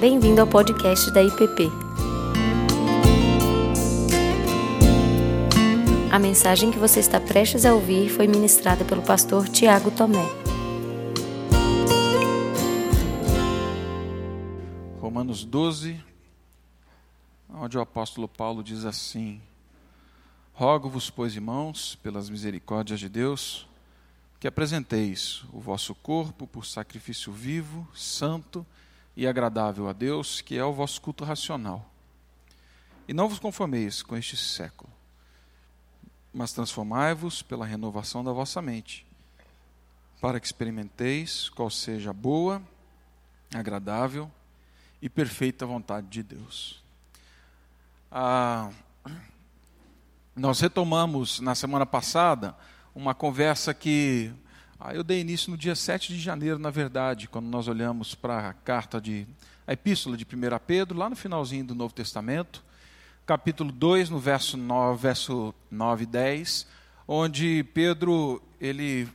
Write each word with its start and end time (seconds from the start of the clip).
Bem-vindo 0.00 0.40
ao 0.40 0.46
podcast 0.46 1.10
da 1.10 1.22
IPP. 1.22 1.68
A 6.10 6.18
mensagem 6.18 6.70
que 6.70 6.78
você 6.78 7.00
está 7.00 7.20
prestes 7.20 7.66
a 7.66 7.74
ouvir 7.74 8.08
foi 8.08 8.26
ministrada 8.26 8.82
pelo 8.82 9.02
pastor 9.02 9.46
Tiago 9.46 9.90
Tomé. 9.90 10.24
Romanos 15.02 15.44
12, 15.44 16.02
onde 17.50 17.76
o 17.76 17.82
apóstolo 17.82 18.26
Paulo 18.26 18.64
diz 18.64 18.86
assim: 18.86 19.38
Rogo-vos, 20.54 21.10
pois, 21.10 21.34
irmãos, 21.34 21.98
pelas 22.02 22.30
misericórdias 22.30 23.00
de 23.00 23.08
Deus, 23.10 23.68
que 24.40 24.48
apresenteis 24.48 25.44
o 25.52 25.60
vosso 25.60 25.94
corpo 25.94 26.46
por 26.46 26.64
sacrifício 26.64 27.30
vivo, 27.30 27.86
santo 27.94 28.64
e 28.64 28.79
agradável 29.26 29.88
a 29.88 29.92
Deus, 29.92 30.40
que 30.40 30.56
é 30.56 30.64
o 30.64 30.72
vosso 30.72 31.00
culto 31.00 31.24
racional. 31.24 31.90
E 33.06 33.12
não 33.12 33.28
vos 33.28 33.38
conformeis 33.38 34.02
com 34.02 34.16
este 34.16 34.36
século, 34.36 34.90
mas 36.32 36.52
transformai-vos 36.52 37.42
pela 37.42 37.66
renovação 37.66 38.22
da 38.22 38.32
vossa 38.32 38.62
mente, 38.62 39.06
para 40.20 40.38
que 40.38 40.46
experimenteis 40.46 41.48
qual 41.48 41.70
seja 41.70 42.10
a 42.10 42.14
boa, 42.14 42.62
agradável 43.52 44.30
e 45.02 45.08
perfeita 45.08 45.66
vontade 45.66 46.06
de 46.06 46.22
Deus. 46.22 46.82
Ah, 48.12 48.70
nós 50.36 50.60
retomamos 50.60 51.40
na 51.40 51.54
semana 51.54 51.84
passada 51.84 52.56
uma 52.94 53.14
conversa 53.14 53.74
que 53.74 54.32
ah, 54.82 54.94
eu 54.94 55.04
dei 55.04 55.20
início 55.20 55.50
no 55.50 55.58
dia 55.58 55.74
7 55.74 56.14
de 56.14 56.18
janeiro, 56.18 56.58
na 56.58 56.70
verdade, 56.70 57.28
quando 57.28 57.44
nós 57.44 57.68
olhamos 57.68 58.14
para 58.14 58.48
a 58.48 58.54
carta 58.54 58.98
de 58.98 59.26
a 59.66 59.74
epístola 59.74 60.16
de 60.16 60.24
1 60.24 60.28
Pedro, 60.66 60.96
lá 60.96 61.10
no 61.10 61.14
finalzinho 61.14 61.66
do 61.66 61.74
Novo 61.74 61.92
Testamento, 61.92 62.64
capítulo 63.26 63.70
2, 63.70 64.08
no 64.08 64.18
verso 64.18 64.56
9, 64.56 65.02
verso 65.02 65.54
9 65.70 66.04
e 66.04 66.06
10, 66.06 66.66
onde 67.06 67.62
Pedro 67.74 68.42
ele 68.58 69.06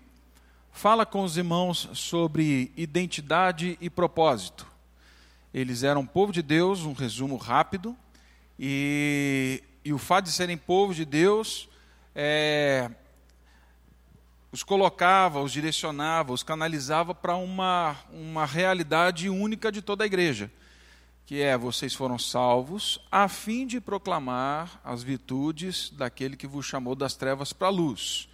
fala 0.72 1.03
com 1.03 1.23
os 1.23 1.35
irmãos 1.35 1.89
sobre 1.94 2.72
identidade 2.77 3.75
e 3.81 3.89
propósito. 3.89 4.67
Eles 5.52 5.81
eram 5.81 6.05
povo 6.05 6.31
de 6.31 6.44
Deus, 6.44 6.81
um 6.81 6.94
resumo 6.94 7.38
rápido, 7.38 7.97
e, 8.59 9.63
e 9.83 9.91
o 9.91 9.97
fato 9.97 10.25
de 10.25 10.31
serem 10.31 10.57
povo 10.57 10.94
de 10.94 11.05
Deus 11.05 11.67
é, 12.13 12.91
os 14.56 14.64
colocava, 14.64 15.42
os 15.42 15.52
direcionava, 15.52 16.31
os 16.31 16.42
canalizava 16.42 17.14
para 17.14 17.36
uma, 17.36 17.98
uma 18.09 18.45
realidade 18.45 19.28
única 19.28 19.70
de 19.70 19.81
toda 19.81 20.06
a 20.06 20.08
igreja, 20.08 20.50
que 21.25 21.42
é: 21.42 21.58
vocês 21.58 21.94
foram 21.94 22.17
salvos 22.17 22.97
a 23.12 23.28
fim 23.28 23.67
de 23.67 23.81
proclamar 23.81 24.80
as 24.81 25.03
virtudes 25.03 25.89
daquele 25.89 26.38
que 26.38 26.47
vos 26.47 26.66
chamou 26.66 26.95
das 26.95 27.16
trevas 27.16 27.52
para 27.52 27.67
a 27.67 27.70
luz. 27.70 28.30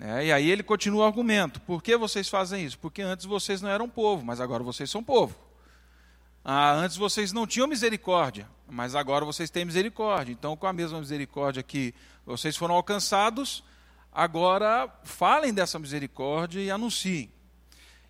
É, 0.00 0.26
e 0.26 0.32
aí 0.32 0.50
ele 0.50 0.64
continua 0.64 1.04
o 1.04 1.06
argumento: 1.06 1.60
por 1.60 1.84
que 1.84 1.96
vocês 1.96 2.28
fazem 2.28 2.64
isso? 2.64 2.76
Porque 2.80 3.00
antes 3.00 3.24
vocês 3.24 3.62
não 3.62 3.70
eram 3.70 3.88
povo, 3.88 4.24
mas 4.24 4.40
agora 4.40 4.64
vocês 4.64 4.90
são 4.90 5.04
povo. 5.04 5.36
Ah, 6.44 6.72
antes 6.72 6.96
vocês 6.96 7.32
não 7.32 7.46
tinham 7.46 7.68
misericórdia, 7.68 8.48
mas 8.68 8.96
agora 8.96 9.24
vocês 9.24 9.50
têm 9.50 9.64
misericórdia. 9.64 10.32
Então, 10.32 10.56
com 10.56 10.66
a 10.66 10.72
mesma 10.72 10.98
misericórdia 10.98 11.62
que 11.62 11.94
vocês 12.26 12.56
foram 12.56 12.74
alcançados, 12.74 13.62
agora 14.14 14.88
falem 15.02 15.52
dessa 15.52 15.78
misericórdia 15.78 16.60
e 16.60 16.70
anunciem. 16.70 17.30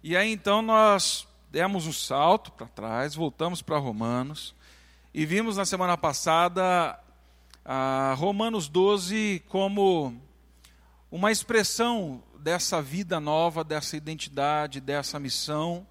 E 0.03 0.15
aí 0.17 0.31
então 0.31 0.61
nós 0.61 1.27
demos 1.51 1.87
um 1.87 1.93
salto 1.93 2.53
para 2.53 2.67
trás, 2.67 3.15
voltamos 3.15 3.63
para 3.63 3.79
Romanos 3.79 4.55
e 5.15 5.25
vimos 5.25 5.57
na 5.57 5.65
semana 5.65 5.97
passada 5.97 6.99
a 7.65 8.15
Romanos 8.19 8.69
12 8.69 9.43
como 9.49 10.15
uma 11.11 11.33
expressão 11.33 12.23
dessa 12.39 12.83
vida 12.83 13.19
nova, 13.19 13.65
dessa 13.65 13.97
identidade, 13.97 14.81
dessa 14.81 15.19
missão. 15.19 15.87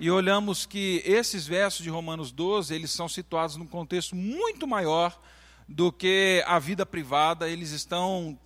E 0.00 0.10
olhamos 0.10 0.64
que 0.64 1.02
esses 1.04 1.46
versos 1.46 1.82
de 1.82 1.90
Romanos 1.90 2.30
12, 2.30 2.74
eles 2.74 2.92
são 2.92 3.08
situados 3.08 3.56
num 3.56 3.66
contexto 3.66 4.16
muito 4.16 4.66
maior 4.66 5.20
do 5.68 5.92
que 5.92 6.42
a 6.46 6.58
vida 6.58 6.86
privada, 6.86 7.48
eles 7.50 7.72
estão 7.72 8.38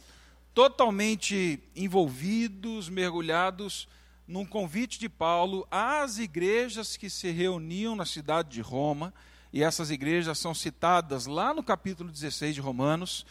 totalmente 0.54 1.62
envolvidos, 1.74 2.88
mergulhados 2.88 3.88
num 4.26 4.46
convite 4.46 4.98
de 4.98 5.08
Paulo 5.08 5.66
às 5.70 6.18
igrejas 6.18 6.96
que 6.96 7.10
se 7.10 7.30
reuniam 7.30 7.96
na 7.96 8.04
cidade 8.04 8.50
de 8.50 8.60
Roma, 8.60 9.12
e 9.52 9.62
essas 9.62 9.91
igrejas 9.91 10.38
são 10.38 10.54
citadas 10.54 11.26
lá 11.26 11.52
no 11.52 11.62
capítulo 11.62 12.10
16 12.10 12.54
de 12.54 12.60
Romanos. 12.60 13.26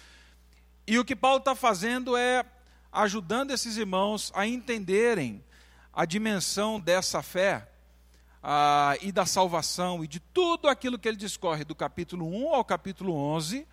E 0.86 1.00
o 1.00 1.06
que 1.06 1.16
Paulo 1.16 1.40
está 1.40 1.56
fazendo 1.56 2.16
é 2.16 2.46
ajudando 2.92 3.52
esses 3.52 3.78
irmãos 3.78 4.32
a 4.36 4.46
entenderem 4.46 5.44
a 5.94 6.06
dimensão 6.06 6.80
dessa 6.80 7.24
fé 7.24 7.68
ah, 8.44 8.96
e 9.02 9.12
da 9.12 9.26
salvação 9.26 10.04
e 10.04 10.08
de 10.08 10.20
tudo 10.20 10.68
aquilo 10.68 11.00
que 11.00 11.08
ele 11.08 11.18
discorre 11.18 11.64
do 11.64 11.74
capítulo 11.74 12.28
1 12.28 12.54
ao 12.54 12.66
capítulo 12.66 13.14
11 13.14 13.66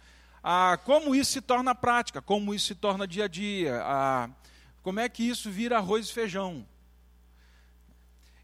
a 0.42 0.78
como 0.84 1.14
isso 1.14 1.32
se 1.32 1.40
torna 1.40 1.74
prática, 1.74 2.22
como 2.22 2.54
isso 2.54 2.66
se 2.66 2.74
torna 2.74 3.06
dia 3.06 3.24
a 3.24 3.28
dia, 3.28 3.80
a, 3.82 4.30
como 4.82 5.00
é 5.00 5.08
que 5.08 5.22
isso 5.22 5.50
vira 5.50 5.76
arroz 5.78 6.08
e 6.08 6.12
feijão. 6.12 6.66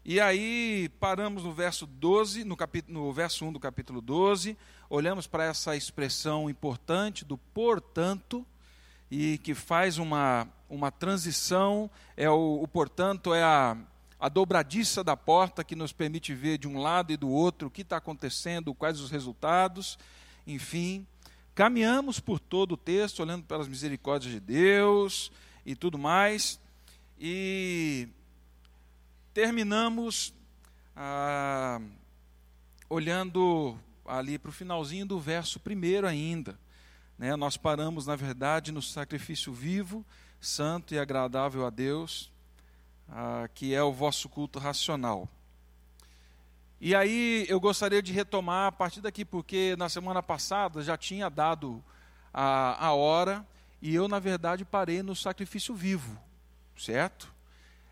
E 0.03 0.19
aí 0.19 0.89
paramos 0.99 1.43
no 1.43 1.51
verso 1.51 1.87
12, 1.87 2.43
no, 2.43 2.55
capítulo, 2.55 3.05
no 3.05 3.11
verso 3.11 3.43
1 3.43 3.53
do 3.53 3.59
capítulo 3.59 4.01
12, 4.01 4.55
olhamos 4.87 5.25
para 5.25 5.45
essa 5.45 5.75
expressão 5.75 6.47
importante 6.47 7.25
do 7.25 7.37
portanto, 7.37 8.45
e 9.09 9.37
que 9.39 9.53
faz 9.53 9.97
uma, 9.97 10.47
uma 10.69 10.91
transição, 10.91 11.89
é 12.17 12.29
o, 12.29 12.61
o 12.61 12.67
portanto 12.67 13.33
é 13.33 13.43
a, 13.43 13.77
a 14.19 14.29
dobradiça 14.29 15.03
da 15.03 15.15
porta 15.15 15.63
que 15.63 15.75
nos 15.75 15.91
permite 15.91 16.33
ver 16.33 16.57
de 16.57 16.67
um 16.67 16.79
lado 16.79 17.11
e 17.11 17.17
do 17.17 17.29
outro 17.29 17.67
o 17.67 17.71
que 17.71 17.81
está 17.81 17.97
acontecendo, 17.97 18.73
quais 18.73 18.99
os 18.99 19.11
resultados, 19.11 19.97
enfim. 20.45 21.05
Caminhamos 21.55 22.19
por 22.19 22.37
todo 22.37 22.73
o 22.73 22.77
texto, 22.77 23.21
olhando 23.21 23.45
pelas 23.45 23.69
misericórdias 23.69 24.33
de 24.33 24.41
Deus 24.41 25.31
e 25.65 25.73
tudo 25.73 25.97
mais, 25.97 26.59
e 27.17 28.09
terminamos 29.33 30.33
ah, 30.93 31.79
olhando 32.89 33.79
ali 34.05 34.37
para 34.37 34.49
o 34.49 34.51
finalzinho 34.51 35.05
do 35.05 35.17
verso 35.17 35.57
primeiro 35.57 36.05
ainda. 36.05 36.59
Né? 37.17 37.33
Nós 37.37 37.55
paramos, 37.55 38.05
na 38.05 38.17
verdade, 38.17 38.73
no 38.73 38.81
sacrifício 38.81 39.53
vivo, 39.53 40.05
santo 40.41 40.93
e 40.93 40.99
agradável 40.99 41.65
a 41.65 41.69
Deus, 41.69 42.33
ah, 43.07 43.47
que 43.55 43.73
é 43.73 43.81
o 43.81 43.93
vosso 43.93 44.27
culto 44.27 44.59
racional. 44.59 45.29
E 46.85 46.93
aí 46.93 47.47
eu 47.49 47.59
gostaria 47.59 47.99
de 47.99 48.13
retomar 48.13 48.67
a 48.67 48.71
partir 48.71 49.01
daqui, 49.01 49.25
porque 49.25 49.75
na 49.75 49.89
semana 49.89 50.21
passada 50.21 50.83
já 50.83 50.95
tinha 50.95 51.31
dado 51.31 51.83
a, 52.31 52.85
a 52.85 52.93
hora 52.93 53.43
e 53.81 53.95
eu, 53.95 54.07
na 54.07 54.19
verdade, 54.19 54.63
parei 54.63 55.01
no 55.01 55.15
sacrifício 55.15 55.73
vivo, 55.73 56.15
certo? 56.77 57.33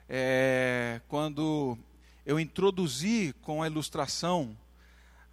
É, 0.08 1.02
quando 1.08 1.76
eu 2.24 2.40
introduzi 2.40 3.34
com 3.42 3.64
a 3.64 3.68
ilustração 3.68 4.56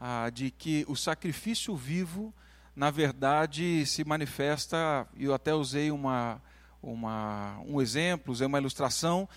ah, 0.01 0.31
de 0.31 0.51
que 0.51 0.87
o 0.89 0.97
sacrifício 0.97 1.77
vivo, 1.77 2.33
na 2.75 2.91
verdade, 2.91 3.85
se 3.85 4.03
manifesta, 4.05 5.07
e 5.15 5.27
eu 5.27 5.35
até 5.35 5.53
usei 5.53 5.91
uma, 5.91 6.41
uma, 6.83 7.61
um 7.67 7.79
exemplo, 7.79 8.33
usei 8.33 8.47
uma 8.47 8.59
ilustração 8.59 9.29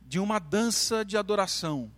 de 0.00 0.18
uma 0.18 0.38
dança 0.38 1.04
de 1.04 1.18
adoração 1.18 1.92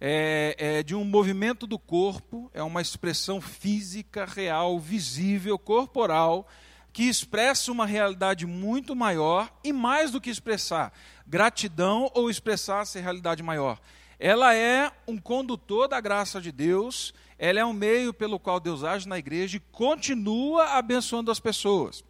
é, 0.00 0.56
é 0.58 0.82
de 0.82 0.94
um 0.94 1.04
movimento 1.04 1.66
do 1.66 1.78
corpo, 1.78 2.50
é 2.52 2.62
uma 2.62 2.82
expressão 2.82 3.40
física, 3.40 4.24
real, 4.24 4.78
visível, 4.78 5.58
corporal, 5.58 6.46
que 6.92 7.04
expressa 7.04 7.70
uma 7.70 7.84
realidade 7.84 8.46
muito 8.46 8.96
maior 8.96 9.52
e 9.62 9.72
mais 9.72 10.10
do 10.10 10.20
que 10.20 10.30
expressar 10.30 10.92
gratidão 11.26 12.10
ou 12.14 12.30
expressar 12.30 12.82
essa 12.82 13.00
realidade 13.00 13.42
maior. 13.42 13.78
Ela 14.18 14.54
é 14.54 14.90
um 15.06 15.18
condutor 15.18 15.88
da 15.88 16.00
graça 16.00 16.40
de 16.40 16.50
Deus, 16.50 17.12
ela 17.38 17.60
é 17.60 17.64
um 17.64 17.72
meio 17.72 18.14
pelo 18.14 18.38
qual 18.38 18.58
Deus 18.58 18.82
age 18.82 19.06
na 19.06 19.18
igreja 19.18 19.58
e 19.58 19.60
continua 19.72 20.78
abençoando 20.78 21.30
as 21.30 21.38
pessoas. 21.38 22.02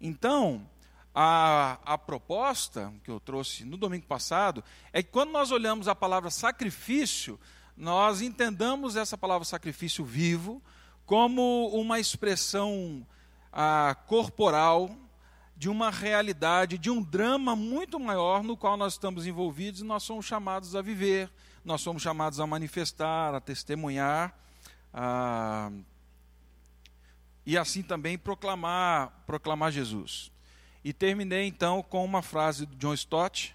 Então, 0.00 0.66
a, 1.14 1.78
a 1.84 1.98
proposta 1.98 2.92
que 3.04 3.10
eu 3.10 3.20
trouxe 3.20 3.64
no 3.64 3.76
domingo 3.76 4.06
passado 4.06 4.64
é 4.92 5.02
que 5.02 5.10
quando 5.10 5.30
nós 5.30 5.50
olhamos 5.50 5.88
a 5.88 5.94
palavra 5.94 6.30
sacrifício, 6.30 7.38
nós 7.76 8.20
entendamos 8.22 8.96
essa 8.96 9.16
palavra 9.16 9.44
sacrifício 9.44 10.04
vivo 10.04 10.62
como 11.04 11.68
uma 11.74 12.00
expressão 12.00 13.06
ah, 13.52 13.96
corporal 14.06 14.96
de 15.56 15.68
uma 15.68 15.90
realidade, 15.90 16.78
de 16.78 16.90
um 16.90 17.02
drama 17.02 17.54
muito 17.54 18.00
maior 18.00 18.42
no 18.42 18.56
qual 18.56 18.76
nós 18.76 18.94
estamos 18.94 19.26
envolvidos 19.26 19.80
e 19.80 19.84
nós 19.84 20.02
somos 20.02 20.24
chamados 20.24 20.74
a 20.74 20.82
viver, 20.82 21.30
nós 21.64 21.80
somos 21.82 22.02
chamados 22.02 22.40
a 22.40 22.46
manifestar, 22.46 23.34
a 23.34 23.40
testemunhar 23.40 24.36
ah, 24.92 25.70
e 27.44 27.58
assim 27.58 27.82
também 27.82 28.16
proclamar, 28.16 29.22
proclamar 29.26 29.70
Jesus. 29.70 30.32
E 30.84 30.92
terminei 30.92 31.46
então 31.46 31.82
com 31.82 32.04
uma 32.04 32.22
frase 32.22 32.66
do 32.66 32.76
John 32.76 32.94
Stott, 32.94 33.54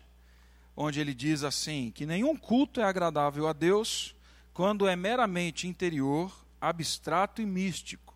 onde 0.76 1.00
ele 1.00 1.14
diz 1.14 1.44
assim: 1.44 1.92
que 1.92 2.06
nenhum 2.06 2.36
culto 2.36 2.80
é 2.80 2.84
agradável 2.84 3.48
a 3.48 3.54
Deus 3.54 4.16
quando 4.54 4.88
é 4.88 4.96
meramente 4.96 5.68
interior, 5.68 6.34
abstrato 6.60 7.42
e 7.42 7.46
místico. 7.46 8.16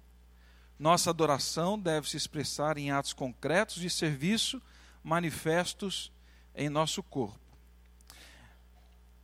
Nossa 0.79 1.11
adoração 1.11 1.77
deve 1.77 2.09
se 2.09 2.17
expressar 2.17 2.77
em 2.77 2.89
atos 2.89 3.13
concretos 3.13 3.75
de 3.75 3.89
serviço 3.89 4.61
manifestos 5.03 6.11
em 6.55 6.69
nosso 6.69 7.03
corpo. 7.03 7.39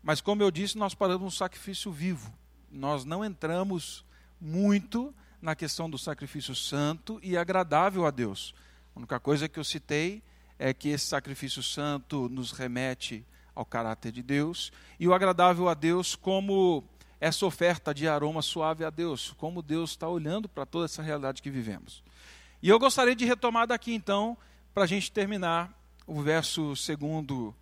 Mas, 0.04 0.22
como 0.22 0.44
eu 0.44 0.51
disse, 0.51 0.78
nós 0.78 0.94
paramos 0.94 1.25
um 1.28 1.36
sacrifício 1.36 1.92
vivo. 1.92 2.31
Nós 2.72 3.04
não 3.04 3.25
entramos 3.25 4.06
muito 4.39 5.13
na 5.42 5.56
questão 5.56 5.89
do 5.89 5.98
sacrifício 5.98 6.56
santo 6.56 7.19
e 7.24 7.36
agradável 7.36 8.06
a 8.06 8.12
Deus. 8.12 8.54
A 8.98 9.00
única 9.00 9.20
coisa 9.20 9.48
que 9.48 9.60
eu 9.60 9.64
citei 9.64 10.24
é 10.58 10.74
que 10.74 10.90
esse 10.90 11.06
sacrifício 11.06 11.62
santo 11.62 12.28
nos 12.30 12.52
remete 12.52 13.24
ao 13.54 13.64
caráter 13.64 14.12
de 14.12 14.24
Deus 14.24 14.72
e 15.00 15.08
o 15.08 15.14
agradável 15.14 15.70
a 15.70 15.76
Deus 15.76 16.16
como 16.16 16.84
essa 17.22 17.46
oferta 17.46 17.94
de 17.94 18.08
aroma 18.08 18.42
suave 18.42 18.84
a 18.84 18.90
Deus, 18.90 19.36
como 19.38 19.62
Deus 19.62 19.92
está 19.92 20.10
olhando 20.10 20.50
para 20.50 20.66
toda 20.66 20.86
essa 20.86 21.04
realidade 21.04 21.44
que 21.44 21.52
vivemos. 21.52 22.04
E 22.60 22.70
eu 22.70 22.80
gostaria 22.80 23.16
de 23.16 23.24
retomar 23.24 23.68
daqui 23.68 23.94
então, 23.94 24.36
para 24.74 24.86
a 24.86 24.88
gente 24.88 25.12
terminar 25.12 25.72
o 26.08 26.20
verso 26.20 26.76
segundo, 26.76 27.54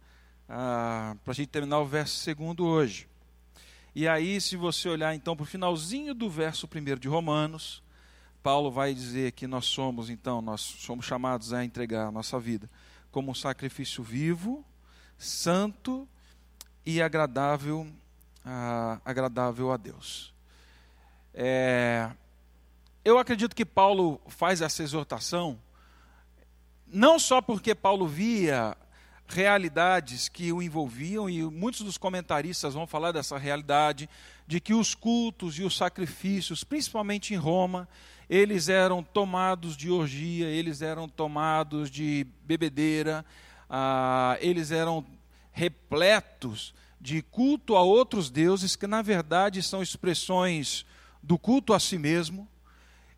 ah, 0.48 1.18
para 1.22 1.34
a 1.34 1.36
gente 1.36 1.50
terminar 1.50 1.80
o 1.80 1.86
verso 1.86 2.16
segundo 2.16 2.66
hoje. 2.66 3.10
E 3.94 4.08
aí, 4.08 4.40
se 4.40 4.56
você 4.56 4.88
olhar 4.88 5.14
então 5.14 5.36
para 5.36 5.44
o 5.44 5.46
finalzinho 5.46 6.14
do 6.14 6.30
verso 6.30 6.66
primeiro 6.66 6.98
de 6.98 7.10
Romanos, 7.10 7.84
Paulo 8.46 8.70
vai 8.70 8.94
dizer 8.94 9.32
que 9.32 9.48
nós 9.48 9.66
somos, 9.66 10.08
então, 10.08 10.40
nós 10.40 10.62
somos 10.62 11.04
chamados 11.04 11.52
a 11.52 11.66
entregar 11.66 12.06
a 12.06 12.12
nossa 12.12 12.40
vida 12.40 12.70
como 13.10 13.32
um 13.32 13.34
sacrifício 13.34 14.04
vivo, 14.04 14.64
santo 15.18 16.08
e 16.86 17.02
agradável, 17.02 17.88
ah, 18.46 19.02
agradável 19.04 19.72
a 19.72 19.78
Deus. 19.78 20.32
É, 21.34 22.12
eu 23.04 23.18
acredito 23.18 23.56
que 23.56 23.66
Paulo 23.66 24.22
faz 24.28 24.62
essa 24.62 24.84
exortação 24.84 25.60
não 26.86 27.18
só 27.18 27.42
porque 27.42 27.74
Paulo 27.74 28.08
via 28.08 28.78
realidades 29.28 30.30
que 30.30 30.52
o 30.54 30.62
envolviam, 30.62 31.28
e 31.28 31.42
muitos 31.42 31.82
dos 31.82 31.98
comentaristas 31.98 32.76
vão 32.76 32.86
falar 32.86 33.12
dessa 33.12 33.40
realidade, 33.40 34.08
de 34.46 34.60
que 34.60 34.76
os 34.76 34.94
cultos 34.94 35.58
e 35.58 35.64
os 35.64 35.76
sacrifícios, 35.76 36.64
principalmente 36.64 37.34
em 37.34 37.38
Roma, 37.38 37.90
eles 38.30 38.70
eram 38.70 39.04
tomados 39.04 39.78
de 39.78 39.90
orgia, 39.90 40.48
eles 40.48 40.82
eram 40.82 41.08
tomados 41.08 41.90
de 41.90 42.26
bebedeira, 42.44 43.26
ah, 43.70 44.38
eles 44.40 44.72
eram 44.72 45.06
repletos 45.52 46.74
de 47.00 47.22
culto 47.22 47.76
a 47.76 47.82
outros 47.82 48.30
deuses, 48.30 48.76
que 48.76 48.88
na 48.88 49.02
verdade 49.02 49.62
são 49.62 49.82
expressões 49.82 50.86
do 51.22 51.38
culto 51.38 51.74
a 51.74 51.80
si 51.80 51.98
mesmo. 51.98 52.48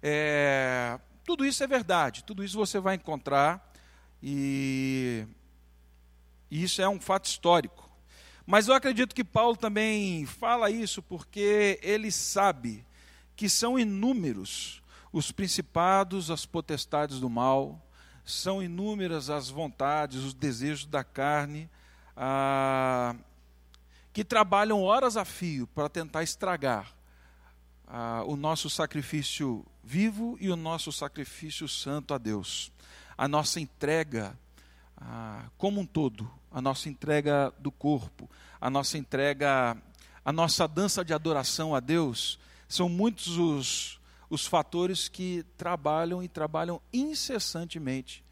É, 0.02 1.00
tudo 1.26 1.46
isso 1.46 1.64
é 1.64 1.68
verdade, 1.68 2.24
tudo 2.24 2.44
isso 2.44 2.58
você 2.58 2.80
vai 2.80 2.96
encontrar 2.96 3.74
e, 4.22 5.26
e 6.52 6.64
isso 6.64 6.82
é 6.82 6.90
um 6.90 7.00
fato 7.00 7.26
histórico. 7.26 7.90
Mas 8.46 8.68
eu 8.68 8.74
acredito 8.74 9.14
que 9.14 9.24
Paulo 9.24 9.58
também 9.58 10.26
fala 10.26 10.70
isso 10.70 11.02
porque 11.02 11.80
ele 11.82 12.12
sabe 12.12 12.86
que 13.36 13.50
são 13.50 13.78
inúmeros 13.78 14.82
os 15.12 15.32
principados, 15.32 16.30
as 16.30 16.46
potestades 16.46 17.20
do 17.20 17.30
mal, 17.30 17.82
são 18.26 18.62
inúmeras 18.62 19.30
as 19.30 19.50
vontades, 19.50 20.24
os 20.24 20.34
desejos 20.34 20.86
da 20.86 21.04
carne, 21.04 21.70
ah, 22.16 23.16
que 24.12 24.24
trabalham 24.24 24.84
horas 24.84 25.16
a 25.16 25.24
fio 25.24 25.68
para 25.68 25.88
tentar 25.88 26.24
estragar 26.24 26.94
ah, 27.88 28.24
o 28.26 28.36
nosso 28.36 28.70
sacrifício 28.70 29.66
vivo 29.84 30.38
e 30.42 30.50
o 30.50 30.56
nosso 30.56 30.92
sacrifício 30.92 31.68
santo 31.68 32.14
a 32.14 32.18
Deus. 32.18 32.72
A 33.18 33.28
nossa 33.28 33.60
entrega 33.60 34.38
ah, 34.98 35.46
como 35.58 35.82
um 35.82 35.86
todo, 35.86 36.30
a 36.52 36.62
nossa 36.62 36.90
entrega 36.90 37.54
do 37.60 37.72
corpo, 37.72 38.30
a 38.60 38.70
nossa 38.70 38.98
entrega, 38.98 39.78
a 40.26 40.34
nossa 40.34 40.68
dança 40.68 41.06
de 41.06 41.14
adoração 41.14 41.74
a 41.74 41.80
Deus, 41.80 42.40
são 42.68 42.90
muitos 42.90 43.38
os 43.38 43.97
os 44.30 44.46
fatores 44.46 45.08
que 45.08 45.46
trabalham 45.58 46.22
e 46.22 46.28
trabalham 46.28 46.82
incessantemente 46.92 48.24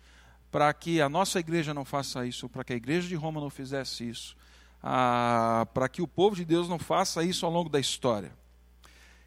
para 0.52 0.74
que 0.74 1.02
a 1.02 1.10
nossa 1.10 1.38
igreja 1.40 1.74
não 1.74 1.84
faça 1.84 2.26
isso, 2.26 2.48
para 2.48 2.64
que 2.64 2.72
a 2.72 2.78
igreja 2.78 3.08
de 3.08 3.16
Roma 3.16 3.42
não 3.42 3.50
fizesse 3.50 4.08
isso, 4.08 4.38
ah, 4.82 5.68
para 5.74 5.90
que 5.90 6.02
o 6.02 6.08
povo 6.08 6.36
de 6.36 6.46
Deus 6.46 6.70
não 6.70 6.80
faça 6.80 7.24
isso 7.24 7.46
ao 7.46 7.52
longo 7.52 7.70
da 7.70 7.78
história. 7.78 8.32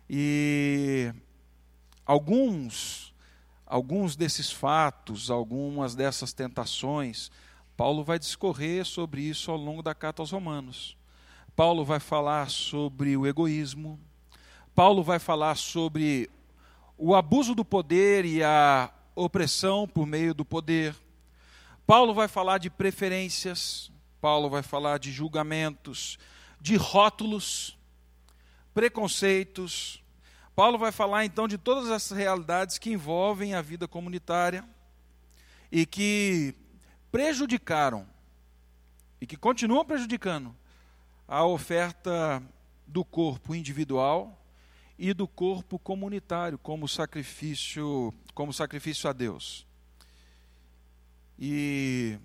E 0.08 1.12
alguns, 2.06 3.12
alguns 3.66 4.16
desses 4.16 4.50
fatos, 4.50 5.30
algumas 5.30 5.94
dessas 5.94 6.32
tentações, 6.32 7.30
Paulo 7.76 8.02
vai 8.02 8.18
discorrer 8.18 8.86
sobre 8.86 9.20
isso 9.20 9.50
ao 9.50 9.58
longo 9.58 9.82
da 9.82 9.94
carta 9.94 10.22
aos 10.22 10.30
Romanos. 10.30 10.96
Paulo 11.54 11.84
vai 11.84 12.00
falar 12.00 12.48
sobre 12.48 13.16
o 13.18 13.26
egoísmo. 13.26 14.00
Paulo 14.74 15.02
vai 15.02 15.18
falar 15.18 15.56
sobre 15.56 16.30
o 16.98 17.14
abuso 17.14 17.54
do 17.54 17.64
poder 17.64 18.24
e 18.24 18.42
a 18.42 18.90
opressão 19.14 19.86
por 19.86 20.04
meio 20.04 20.34
do 20.34 20.44
poder. 20.44 20.94
Paulo 21.86 22.12
vai 22.12 22.26
falar 22.26 22.58
de 22.58 22.68
preferências, 22.68 23.90
Paulo 24.20 24.50
vai 24.50 24.62
falar 24.62 24.98
de 24.98 25.12
julgamentos, 25.12 26.18
de 26.60 26.76
rótulos, 26.76 27.78
preconceitos. 28.74 30.02
Paulo 30.56 30.76
vai 30.76 30.90
falar 30.90 31.24
então 31.24 31.46
de 31.46 31.56
todas 31.56 31.88
essas 31.88 32.18
realidades 32.18 32.78
que 32.78 32.90
envolvem 32.90 33.54
a 33.54 33.62
vida 33.62 33.86
comunitária 33.86 34.68
e 35.70 35.86
que 35.86 36.52
prejudicaram 37.12 38.06
e 39.20 39.26
que 39.26 39.36
continuam 39.36 39.84
prejudicando 39.84 40.54
a 41.28 41.44
oferta 41.44 42.42
do 42.86 43.04
corpo 43.04 43.54
individual 43.54 44.36
e 44.98 45.14
do 45.14 45.28
corpo 45.28 45.78
comunitário 45.78 46.58
como 46.58 46.88
sacrifício, 46.88 48.12
como 48.34 48.52
sacrifício 48.52 49.08
a 49.08 49.12
Deus. 49.12 49.64
E 51.38 52.18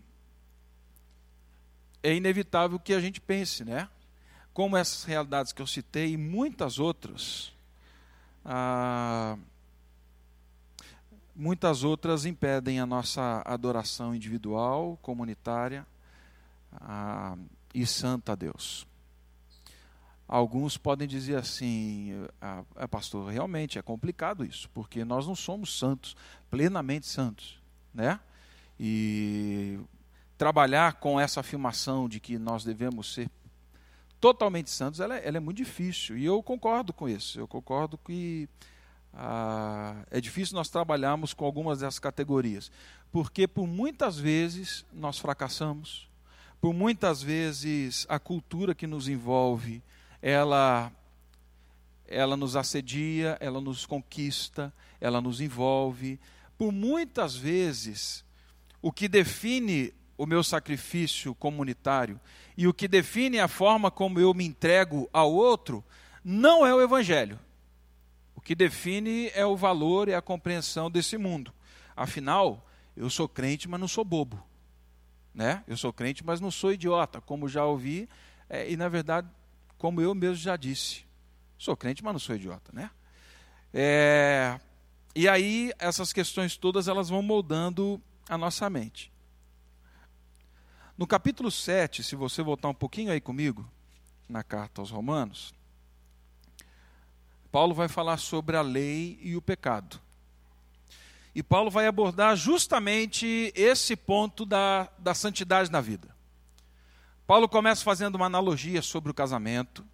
é 2.01 2.15
inevitável 2.15 2.79
que 2.79 2.93
a 2.93 2.99
gente 2.99 3.21
pense, 3.21 3.63
né? 3.63 3.87
Como 4.53 4.75
essas 4.75 5.03
realidades 5.03 5.53
que 5.53 5.61
eu 5.61 5.67
citei 5.67 6.13
e 6.13 6.17
muitas 6.17 6.79
outras, 6.79 7.53
ah, 8.43 9.37
muitas 11.35 11.83
outras 11.83 12.25
impedem 12.25 12.79
a 12.79 12.85
nossa 12.85 13.43
adoração 13.45 14.15
individual, 14.15 14.97
comunitária 15.01 15.85
ah, 16.71 17.37
e 17.73 17.85
santa 17.85 18.31
a 18.31 18.35
Deus. 18.35 18.87
Alguns 20.33 20.79
podem 20.79 21.07
dizer 21.07 21.35
assim, 21.35 22.25
ah, 22.41 22.63
ah, 22.75 22.87
pastor, 22.87 23.31
realmente 23.31 23.77
é 23.77 23.83
complicado 23.83 24.43
isso, 24.43 24.67
porque 24.73 25.05
nós 25.05 25.27
não 25.27 25.35
somos 25.35 25.77
santos, 25.77 26.15
plenamente 26.49 27.05
santos, 27.05 27.61
né? 27.93 28.19
E 28.79 29.77
trabalhar 30.35 30.93
com 30.93 31.19
essa 31.19 31.41
afirmação 31.41 32.09
de 32.09 32.19
que 32.19 32.39
nós 32.39 32.63
devemos 32.63 33.13
ser 33.13 33.29
totalmente 34.19 34.71
santos, 34.71 34.99
ela, 34.99 35.15
é, 35.15 35.27
ela 35.27 35.37
é 35.37 35.39
muito 35.39 35.57
difícil. 35.57 36.17
E 36.17 36.25
eu 36.25 36.41
concordo 36.41 36.91
com 36.91 37.07
isso. 37.07 37.39
Eu 37.39 37.47
concordo 37.47 37.95
que 37.95 38.49
ah, 39.13 40.03
é 40.09 40.19
difícil 40.19 40.55
nós 40.55 40.67
trabalharmos 40.67 41.31
com 41.35 41.45
algumas 41.45 41.81
dessas 41.81 41.99
categorias, 41.99 42.71
porque 43.11 43.47
por 43.47 43.67
muitas 43.67 44.17
vezes 44.17 44.83
nós 44.91 45.19
fracassamos, 45.19 46.09
por 46.59 46.73
muitas 46.73 47.21
vezes 47.21 48.07
a 48.09 48.17
cultura 48.17 48.73
que 48.73 48.87
nos 48.87 49.07
envolve 49.07 49.83
ela 50.23 50.89
ela 52.07 52.37
nos 52.37 52.55
assedia, 52.55 53.37
ela 53.41 53.59
nos 53.59 53.85
conquista, 53.85 54.73
ela 55.01 55.19
nos 55.19 55.41
envolve. 55.41 56.19
Por 56.57 56.71
muitas 56.71 57.35
vezes, 57.35 58.23
o 58.81 58.91
que 58.91 59.07
define 59.07 59.93
o 60.17 60.25
meu 60.25 60.43
sacrifício 60.43 61.35
comunitário 61.35 62.19
e 62.55 62.67
o 62.67 62.73
que 62.73 62.87
define 62.87 63.39
a 63.39 63.47
forma 63.47 63.91
como 63.91 64.19
eu 64.19 64.33
me 64.33 64.45
entrego 64.45 65.09
ao 65.11 65.33
outro 65.33 65.83
não 66.23 66.65
é 66.65 66.73
o 66.73 66.81
evangelho. 66.81 67.37
O 68.35 68.39
que 68.39 68.55
define 68.55 69.29
é 69.33 69.45
o 69.45 69.57
valor 69.57 70.07
e 70.07 70.13
a 70.13 70.21
compreensão 70.21 70.89
desse 70.89 71.17
mundo. 71.17 71.51
Afinal, 71.95 72.65
eu 72.95 73.09
sou 73.09 73.27
crente, 73.27 73.67
mas 73.67 73.79
não 73.79 73.87
sou 73.87 74.05
bobo. 74.05 74.41
Né? 75.33 75.63
Eu 75.67 75.75
sou 75.75 75.91
crente, 75.91 76.23
mas 76.23 76.39
não 76.39 76.51
sou 76.51 76.71
idiota, 76.71 77.19
como 77.19 77.49
já 77.49 77.65
ouvi, 77.65 78.07
é, 78.47 78.69
e 78.69 78.77
na 78.77 78.87
verdade 78.87 79.27
como 79.83 79.99
eu 79.99 80.15
mesmo 80.15 80.37
já 80.37 80.55
disse. 80.55 81.03
Sou 81.57 81.75
crente, 81.75 82.01
mas 82.01 82.13
não 82.13 82.19
sou 82.19 82.37
idiota, 82.37 82.71
né? 82.71 82.89
É, 83.73 84.57
e 85.13 85.27
aí 85.27 85.73
essas 85.77 86.13
questões 86.13 86.55
todas 86.55 86.87
elas 86.87 87.09
vão 87.09 87.21
moldando 87.21 88.01
a 88.29 88.37
nossa 88.37 88.69
mente. 88.69 89.11
No 90.97 91.05
capítulo 91.05 91.51
7, 91.51 92.01
se 92.01 92.15
você 92.15 92.41
voltar 92.41 92.69
um 92.69 92.73
pouquinho 92.73 93.11
aí 93.11 93.19
comigo, 93.19 93.69
na 94.29 94.41
carta 94.41 94.79
aos 94.79 94.89
Romanos, 94.89 95.53
Paulo 97.51 97.75
vai 97.75 97.89
falar 97.89 98.15
sobre 98.15 98.55
a 98.55 98.61
lei 98.61 99.19
e 99.21 99.35
o 99.35 99.41
pecado. 99.41 99.99
E 101.35 101.43
Paulo 101.43 101.69
vai 101.69 101.87
abordar 101.87 102.37
justamente 102.37 103.51
esse 103.53 103.97
ponto 103.97 104.45
da, 104.45 104.89
da 104.97 105.13
santidade 105.13 105.69
na 105.69 105.81
vida. 105.81 106.12
Paulo 107.25 107.47
começa 107.47 107.83
fazendo 107.83 108.15
uma 108.15 108.25
analogia 108.25 108.81
sobre 108.81 109.09
o 109.09 109.13
casamento, 109.13 109.85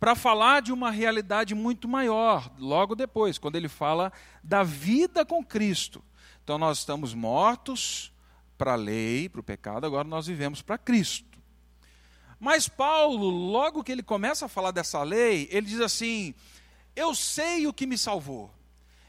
para 0.00 0.16
falar 0.16 0.60
de 0.60 0.72
uma 0.72 0.90
realidade 0.90 1.54
muito 1.54 1.88
maior, 1.88 2.50
logo 2.58 2.94
depois, 2.94 3.38
quando 3.38 3.56
ele 3.56 3.68
fala 3.68 4.12
da 4.42 4.62
vida 4.62 5.24
com 5.24 5.44
Cristo. 5.44 6.04
Então 6.42 6.58
nós 6.58 6.78
estamos 6.78 7.14
mortos 7.14 8.12
para 8.58 8.72
a 8.72 8.76
lei, 8.76 9.28
para 9.28 9.40
o 9.40 9.44
pecado, 9.44 9.86
agora 9.86 10.06
nós 10.06 10.26
vivemos 10.26 10.60
para 10.60 10.76
Cristo. 10.76 11.38
Mas 12.40 12.68
Paulo, 12.68 13.30
logo 13.30 13.82
que 13.82 13.92
ele 13.92 14.02
começa 14.02 14.46
a 14.46 14.48
falar 14.48 14.72
dessa 14.72 15.02
lei, 15.02 15.48
ele 15.50 15.66
diz 15.66 15.80
assim: 15.80 16.34
Eu 16.94 17.14
sei 17.14 17.66
o 17.66 17.72
que 17.72 17.86
me 17.86 17.96
salvou. 17.96 18.52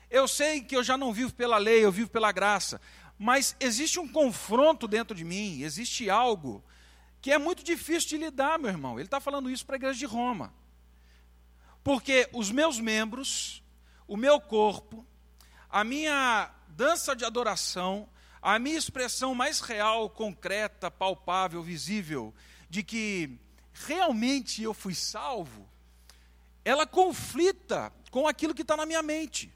Eu 0.10 0.28
sei 0.28 0.62
que 0.62 0.76
eu 0.76 0.84
já 0.84 0.96
não 0.96 1.12
vivo 1.12 1.34
pela 1.34 1.58
lei, 1.58 1.84
eu 1.84 1.92
vivo 1.92 2.10
pela 2.10 2.32
graça. 2.32 2.80
Mas 3.18 3.56
existe 3.60 4.00
um 4.00 4.08
confronto 4.08 4.88
dentro 4.88 5.16
de 5.16 5.26
mim, 5.26 5.62
existe 5.64 6.10
algo 6.10 6.64
que 7.26 7.32
é 7.32 7.40
muito 7.40 7.64
difícil 7.64 8.10
de 8.10 8.18
lidar, 8.20 8.60
meu 8.60 8.70
irmão. 8.70 9.00
Ele 9.00 9.08
está 9.08 9.20
falando 9.20 9.50
isso 9.50 9.66
para 9.66 9.74
a 9.74 9.78
igreja 9.78 9.98
de 9.98 10.06
Roma. 10.06 10.54
Porque 11.84 12.30
os 12.32 12.52
meus 12.52 12.80
membros, 12.80 13.64
o 14.08 14.16
meu 14.16 14.40
corpo, 14.40 15.04
a 15.68 15.84
minha 15.84 16.54
dança 16.68 17.16
de 17.16 17.26
adoração, 17.26 18.08
a 18.40 18.60
minha 18.60 18.78
expressão 18.78 19.34
mais 19.34 19.60
real, 19.60 20.08
concreta, 20.08 20.92
palpável, 20.92 21.64
visível, 21.64 22.32
de 22.70 22.84
que 22.84 23.40
realmente 23.74 24.62
eu 24.62 24.72
fui 24.72 24.94
salvo, 24.94 25.68
ela 26.64 26.86
conflita 26.86 27.92
com 28.12 28.28
aquilo 28.28 28.54
que 28.54 28.62
está 28.62 28.78
na 28.78 28.86
minha 28.86 29.02
mente. 29.02 29.52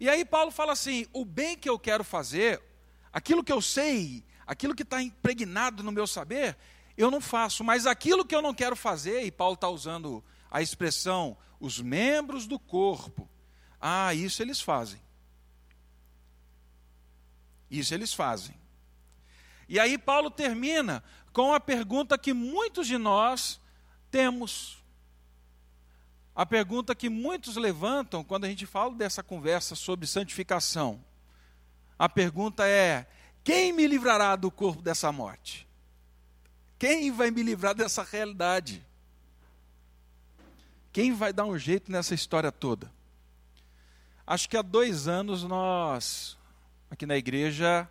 E 0.00 0.08
aí 0.08 0.24
Paulo 0.24 0.50
fala 0.50 0.72
assim: 0.72 1.06
o 1.12 1.24
bem 1.24 1.56
que 1.56 1.70
eu 1.70 1.78
quero 1.78 2.02
fazer, 2.02 2.60
aquilo 3.12 3.44
que 3.44 3.52
eu 3.52 3.62
sei, 3.62 4.26
aquilo 4.48 4.74
que 4.74 4.82
está 4.82 5.02
impregnado 5.02 5.82
no 5.82 5.92
meu 5.92 6.06
saber, 6.06 6.56
eu 6.96 7.10
não 7.10 7.20
faço, 7.20 7.62
mas 7.62 7.86
aquilo 7.86 8.24
que 8.24 8.34
eu 8.34 8.40
não 8.40 8.54
quero 8.54 8.74
fazer, 8.74 9.22
e 9.22 9.30
Paulo 9.30 9.54
está 9.54 9.68
usando 9.68 10.24
a 10.50 10.62
expressão 10.62 11.36
os 11.60 11.80
membros 11.80 12.46
do 12.46 12.58
corpo, 12.58 13.28
ah, 13.78 14.14
isso 14.14 14.42
eles 14.42 14.60
fazem. 14.60 15.00
Isso 17.70 17.92
eles 17.92 18.14
fazem. 18.14 18.56
E 19.68 19.78
aí 19.78 19.98
Paulo 19.98 20.30
termina 20.30 21.04
com 21.30 21.52
a 21.52 21.60
pergunta 21.60 22.16
que 22.16 22.32
muitos 22.32 22.86
de 22.86 22.96
nós 22.96 23.60
temos. 24.10 24.78
A 26.34 26.46
pergunta 26.46 26.94
que 26.94 27.10
muitos 27.10 27.56
levantam 27.56 28.24
quando 28.24 28.44
a 28.44 28.48
gente 28.48 28.64
fala 28.64 28.94
dessa 28.94 29.22
conversa 29.22 29.74
sobre 29.74 30.06
santificação. 30.06 31.04
A 31.98 32.08
pergunta 32.08 32.66
é: 32.66 33.06
quem 33.48 33.72
me 33.72 33.86
livrará 33.86 34.36
do 34.36 34.50
corpo 34.50 34.82
dessa 34.82 35.10
morte? 35.10 35.66
Quem 36.78 37.10
vai 37.10 37.30
me 37.30 37.42
livrar 37.42 37.74
dessa 37.74 38.02
realidade? 38.02 38.84
Quem 40.92 41.14
vai 41.14 41.32
dar 41.32 41.46
um 41.46 41.56
jeito 41.56 41.90
nessa 41.90 42.14
história 42.14 42.52
toda? 42.52 42.92
Acho 44.26 44.50
que 44.50 44.56
há 44.58 44.60
dois 44.60 45.08
anos 45.08 45.44
nós 45.44 46.36
aqui 46.90 47.06
na 47.06 47.16
igreja, 47.16 47.88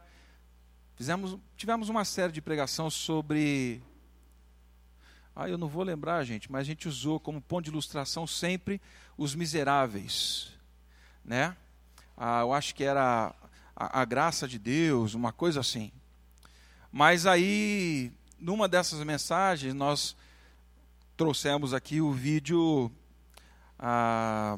fizemos, 0.96 1.36
tivemos 1.56 1.90
uma 1.90 2.06
série 2.06 2.32
de 2.32 2.40
pregação 2.40 2.88
sobre. 2.92 3.82
Ah, 5.36 5.50
eu 5.50 5.58
não 5.58 5.68
vou 5.68 5.82
lembrar, 5.82 6.24
gente, 6.24 6.52
mas 6.52 6.62
a 6.62 6.66
gente 6.66 6.88
usou 6.88 7.20
como 7.20 7.42
ponto 7.42 7.66
de 7.66 7.72
ilustração 7.72 8.28
sempre 8.28 8.80
os 9.18 9.34
miseráveis, 9.34 10.52
né? 11.26 11.58
Ah, 12.16 12.42
eu 12.42 12.54
acho 12.54 12.76
que 12.76 12.84
era 12.84 13.34
a, 13.77 14.01
a 14.01 14.05
graça 14.05 14.48
de 14.48 14.57
Deus, 14.57 15.13
uma 15.13 15.31
coisa 15.31 15.60
assim. 15.60 15.91
Mas 16.91 17.27
aí, 17.27 18.12
numa 18.39 18.67
dessas 18.67 19.03
mensagens, 19.03 19.74
nós 19.74 20.17
trouxemos 21.15 21.74
aqui 21.74 22.01
o 22.01 22.12
vídeo 22.12 22.91
ah, 23.77 24.57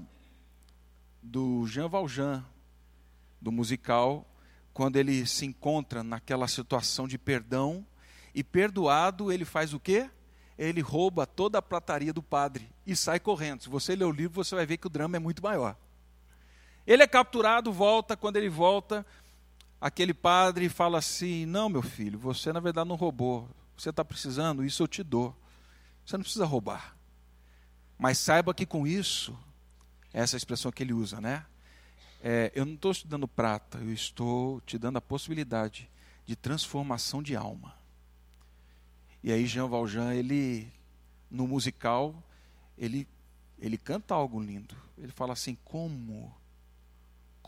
do 1.21 1.67
Jean 1.67 1.89
Valjean, 1.89 2.45
do 3.41 3.51
musical, 3.51 4.25
quando 4.73 4.95
ele 4.95 5.25
se 5.25 5.45
encontra 5.45 6.01
naquela 6.01 6.47
situação 6.47 7.05
de 7.05 7.17
perdão, 7.17 7.85
e 8.33 8.43
perdoado, 8.43 9.31
ele 9.31 9.43
faz 9.43 9.73
o 9.73 9.79
quê? 9.79 10.09
Ele 10.57 10.81
rouba 10.81 11.25
toda 11.25 11.57
a 11.57 11.61
prataria 11.61 12.13
do 12.13 12.21
padre 12.21 12.69
e 12.85 12.95
sai 12.95 13.19
correndo. 13.19 13.63
Se 13.63 13.69
você 13.69 13.95
ler 13.95 14.05
o 14.05 14.11
livro, 14.11 14.41
você 14.43 14.55
vai 14.55 14.65
ver 14.65 14.77
que 14.77 14.87
o 14.87 14.89
drama 14.89 15.17
é 15.17 15.19
muito 15.19 15.41
maior. 15.41 15.75
Ele 16.89 17.03
é 17.03 17.07
capturado, 17.07 17.71
volta, 17.71 18.17
quando 18.17 18.37
ele 18.37 18.49
volta, 18.49 19.05
aquele 19.79 20.13
padre 20.13 20.67
fala 20.67 20.97
assim: 20.97 21.45
Não, 21.45 21.69
meu 21.69 21.83
filho, 21.83 22.17
você 22.17 22.51
na 22.51 22.59
verdade 22.59 22.89
não 22.89 22.95
roubou. 22.95 23.47
Você 23.77 23.91
está 23.91 24.03
precisando, 24.03 24.65
isso 24.65 24.83
eu 24.83 24.87
te 24.87 25.03
dou. 25.03 25.33
Você 26.05 26.17
não 26.17 26.23
precisa 26.23 26.45
roubar. 26.45 26.97
Mas 27.97 28.17
saiba 28.17 28.53
que 28.53 28.65
com 28.65 28.87
isso, 28.87 29.37
essa 30.11 30.35
é 30.35 30.37
expressão 30.37 30.71
que 30.71 30.81
ele 30.81 30.93
usa, 30.93 31.21
né? 31.21 31.45
é, 32.21 32.51
eu 32.53 32.65
não 32.65 32.73
estou 32.73 32.93
te 32.93 33.07
dando 33.07 33.27
prata, 33.27 33.77
eu 33.79 33.93
estou 33.93 34.59
te 34.61 34.77
dando 34.77 34.97
a 34.97 35.01
possibilidade 35.01 35.89
de 36.25 36.35
transformação 36.35 37.23
de 37.23 37.35
alma. 37.35 37.73
E 39.23 39.31
aí 39.31 39.45
Jean 39.45 39.67
Valjean, 39.67 40.13
ele 40.13 40.71
no 41.29 41.47
musical, 41.47 42.15
ele 42.77 43.07
ele 43.61 43.77
canta 43.77 44.15
algo 44.15 44.41
lindo. 44.41 44.75
Ele 44.97 45.11
fala 45.11 45.33
assim: 45.33 45.57
"Como? 45.65 46.33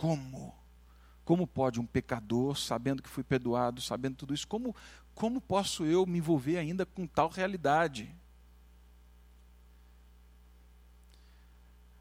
Como? 0.01 0.51
Como 1.23 1.45
pode 1.45 1.79
um 1.79 1.85
pecador, 1.85 2.57
sabendo 2.57 3.03
que 3.03 3.07
fui 3.07 3.23
perdoado, 3.23 3.79
sabendo 3.79 4.15
tudo 4.15 4.33
isso, 4.33 4.47
como 4.47 4.75
como 5.13 5.39
posso 5.39 5.85
eu 5.85 6.07
me 6.07 6.17
envolver 6.17 6.57
ainda 6.57 6.87
com 6.87 7.05
tal 7.05 7.29
realidade?" 7.29 8.11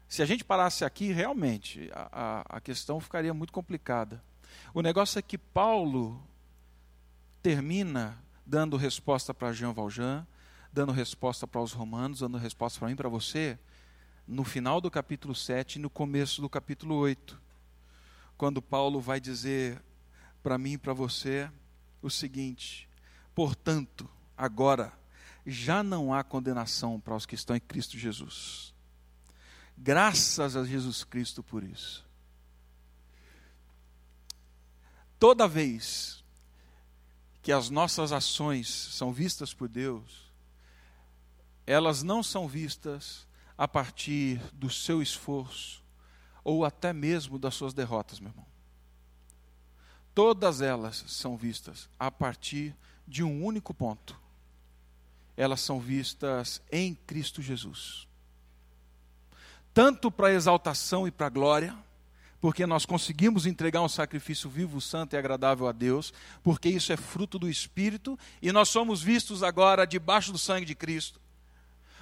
Se 0.07 0.23
a 0.23 0.25
gente 0.25 0.43
parasse 0.43 0.83
aqui, 0.83 1.11
realmente, 1.11 1.91
a, 1.93 2.57
a, 2.57 2.59
questão 2.59 2.99
ficaria 2.99 3.35
muito 3.35 3.53
complicada. 3.53 4.21
O 4.73 4.81
negócio 4.81 5.19
é 5.19 5.21
que 5.21 5.37
Paulo 5.37 6.21
termina 7.43 8.17
dando 8.43 8.77
resposta 8.77 9.31
para 9.31 9.53
Jean 9.53 9.73
Valjean, 9.73 10.27
dando 10.73 10.91
resposta 10.91 11.45
para 11.45 11.61
os 11.61 11.71
romanos, 11.71 12.21
dando 12.21 12.39
resposta 12.39 12.79
para 12.79 12.89
mim, 12.89 12.95
para 12.95 13.07
você, 13.07 13.59
no 14.27 14.43
final 14.43 14.81
do 14.81 14.89
capítulo 14.89 15.35
7 15.35 15.75
e 15.75 15.79
no 15.79 15.89
começo 15.89 16.41
do 16.41 16.49
capítulo 16.49 16.95
8. 16.95 17.50
Quando 18.41 18.59
Paulo 18.59 18.99
vai 18.99 19.19
dizer 19.19 19.79
para 20.41 20.57
mim 20.57 20.71
e 20.71 20.77
para 20.79 20.93
você 20.93 21.47
o 22.01 22.09
seguinte: 22.09 22.89
portanto, 23.35 24.09
agora 24.35 24.91
já 25.45 25.83
não 25.83 26.11
há 26.11 26.23
condenação 26.23 26.99
para 26.99 27.15
os 27.15 27.27
que 27.27 27.35
estão 27.35 27.55
em 27.55 27.59
Cristo 27.59 27.99
Jesus. 27.99 28.73
Graças 29.77 30.55
a 30.55 30.63
Jesus 30.63 31.03
Cristo 31.03 31.43
por 31.43 31.63
isso. 31.63 32.03
Toda 35.19 35.47
vez 35.47 36.23
que 37.43 37.51
as 37.51 37.69
nossas 37.69 38.11
ações 38.11 38.67
são 38.67 39.13
vistas 39.13 39.53
por 39.53 39.69
Deus, 39.69 40.33
elas 41.67 42.01
não 42.01 42.23
são 42.23 42.47
vistas 42.47 43.27
a 43.55 43.67
partir 43.67 44.39
do 44.51 44.67
seu 44.67 44.99
esforço 44.99 45.80
ou 46.43 46.65
até 46.65 46.93
mesmo 46.93 47.37
das 47.37 47.55
suas 47.55 47.73
derrotas, 47.73 48.19
meu 48.19 48.29
irmão. 48.29 48.45
Todas 50.13 50.61
elas 50.61 51.03
são 51.07 51.37
vistas 51.37 51.89
a 51.99 52.11
partir 52.11 52.75
de 53.07 53.23
um 53.23 53.43
único 53.43 53.73
ponto. 53.73 54.19
Elas 55.37 55.61
são 55.61 55.79
vistas 55.79 56.61
em 56.71 56.93
Cristo 56.93 57.41
Jesus 57.41 58.07
tanto 59.73 60.11
para 60.11 60.33
exaltação 60.33 61.07
e 61.07 61.11
para 61.11 61.29
glória, 61.29 61.75
porque 62.39 62.65
nós 62.65 62.85
conseguimos 62.85 63.45
entregar 63.45 63.81
um 63.81 63.89
sacrifício 63.89 64.49
vivo, 64.49 64.81
santo 64.81 65.15
e 65.15 65.17
agradável 65.17 65.67
a 65.67 65.71
Deus, 65.71 66.13
porque 66.43 66.69
isso 66.69 66.91
é 66.91 66.97
fruto 66.97 67.37
do 67.37 67.49
Espírito, 67.49 68.17
e 68.41 68.51
nós 68.51 68.69
somos 68.69 69.01
vistos 69.01 69.43
agora 69.43 69.85
debaixo 69.85 70.31
do 70.31 70.37
sangue 70.37 70.65
de 70.65 70.75
Cristo. 70.75 71.21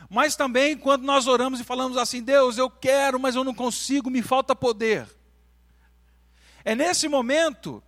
Mas 0.10 0.36
também 0.36 0.78
quando 0.78 1.04
nós 1.04 1.28
oramos 1.28 1.60
e 1.60 1.64
falamos 1.64 1.98
assim: 1.98 2.22
Deus, 2.22 2.58
eu 2.58 2.70
quero, 2.70 3.20
mas 3.20 3.36
eu 3.36 3.44
não 3.44 3.54
consigo, 3.54 4.10
me 4.10 4.22
falta 4.22 4.56
poder. 4.56 5.08
É 6.66 6.76
nesse 6.76 7.08
momento 7.08 7.84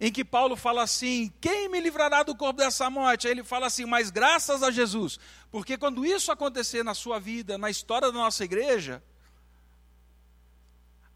em 0.00 0.12
que 0.12 0.24
Paulo 0.24 0.56
fala 0.56 0.82
assim: 0.82 1.32
quem 1.40 1.68
me 1.68 1.80
livrará 1.80 2.22
do 2.22 2.36
corpo 2.36 2.58
dessa 2.58 2.90
morte? 2.90 3.26
Aí 3.26 3.32
ele 3.32 3.44
fala 3.44 3.66
assim: 3.66 3.86
mas 3.86 4.10
graças 4.10 4.62
a 4.62 4.70
Jesus. 4.70 5.18
Porque 5.50 5.78
quando 5.78 6.04
isso 6.04 6.30
acontecer 6.30 6.82
na 6.84 6.94
sua 6.94 7.18
vida, 7.18 7.56
na 7.56 7.70
história 7.70 8.12
da 8.12 8.18
nossa 8.18 8.44
igreja, 8.44 9.02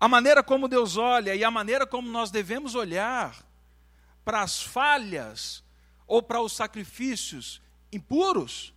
A 0.02 0.08
maneira 0.08 0.42
como 0.42 0.66
Deus 0.66 0.96
olha 0.96 1.32
e 1.32 1.44
a 1.44 1.50
maneira 1.50 1.86
como 1.86 2.10
nós 2.10 2.28
devemos 2.28 2.74
olhar 2.74 3.46
para 4.24 4.42
as 4.42 4.60
falhas 4.60 5.62
ou 6.08 6.20
para 6.20 6.40
os 6.40 6.54
sacrifícios 6.54 7.62
impuros 7.92 8.74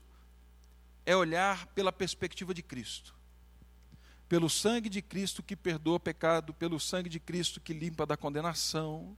é 1.06 1.16
olhar 1.16 1.68
pela 1.68 1.92
perspectiva 1.92 2.54
de 2.54 2.64
Cristo. 2.64 3.14
Pelo 4.28 4.50
sangue 4.50 4.90
de 4.90 5.02
Cristo 5.02 5.44
que 5.44 5.56
perdoa 5.56 5.98
o 5.98 6.00
pecado, 6.00 6.54
pelo 6.54 6.80
sangue 6.80 7.10
de 7.10 7.20
Cristo 7.20 7.62
que 7.62 7.74
limpa 7.74 8.06
da 8.06 8.18
condenação, 8.18 9.16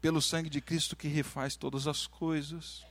pelo 0.00 0.22
sangue 0.22 0.48
de 0.48 0.60
Cristo 0.60 0.96
que 0.96 1.08
refaz 1.08 1.56
todas 1.56 1.86
as 1.86 2.06
coisas. 2.06 2.84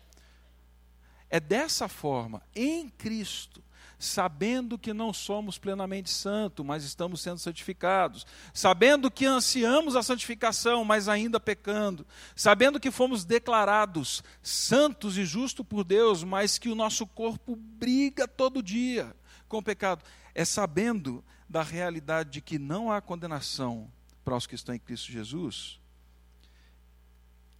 É 1.29 1.39
dessa 1.39 1.87
forma, 1.87 2.43
em 2.55 2.89
Cristo, 2.89 3.63
sabendo 4.01 4.79
que 4.79 4.93
não 4.93 5.13
somos 5.13 5.59
plenamente 5.59 6.09
santos, 6.09 6.65
mas 6.65 6.83
estamos 6.83 7.21
sendo 7.21 7.37
santificados, 7.37 8.25
sabendo 8.51 9.11
que 9.11 9.27
ansiamos 9.27 9.95
a 9.95 10.01
santificação, 10.01 10.83
mas 10.83 11.07
ainda 11.07 11.39
pecando, 11.39 12.05
sabendo 12.35 12.79
que 12.79 12.89
fomos 12.89 13.23
declarados 13.23 14.23
santos 14.41 15.19
e 15.19 15.23
justos 15.23 15.65
por 15.65 15.83
Deus, 15.83 16.23
mas 16.23 16.57
que 16.57 16.67
o 16.67 16.75
nosso 16.75 17.05
corpo 17.05 17.55
briga 17.55 18.27
todo 18.27 18.63
dia 18.63 19.15
com 19.47 19.59
o 19.59 19.63
pecado, 19.63 20.03
é 20.33 20.43
sabendo 20.43 21.23
da 21.47 21.61
realidade 21.61 22.31
de 22.31 22.41
que 22.41 22.57
não 22.57 22.91
há 22.91 23.01
condenação 23.01 23.91
para 24.25 24.35
os 24.35 24.47
que 24.47 24.55
estão 24.55 24.73
em 24.73 24.79
Cristo 24.79 25.11
Jesus. 25.11 25.79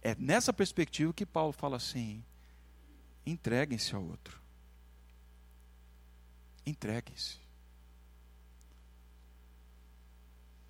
É 0.00 0.16
nessa 0.18 0.52
perspectiva 0.52 1.12
que 1.12 1.24
Paulo 1.24 1.52
fala 1.52 1.76
assim: 1.76 2.24
entreguem-se 3.24 3.94
ao 3.94 4.02
outro. 4.02 4.41
Entreguem-se. 6.64 7.40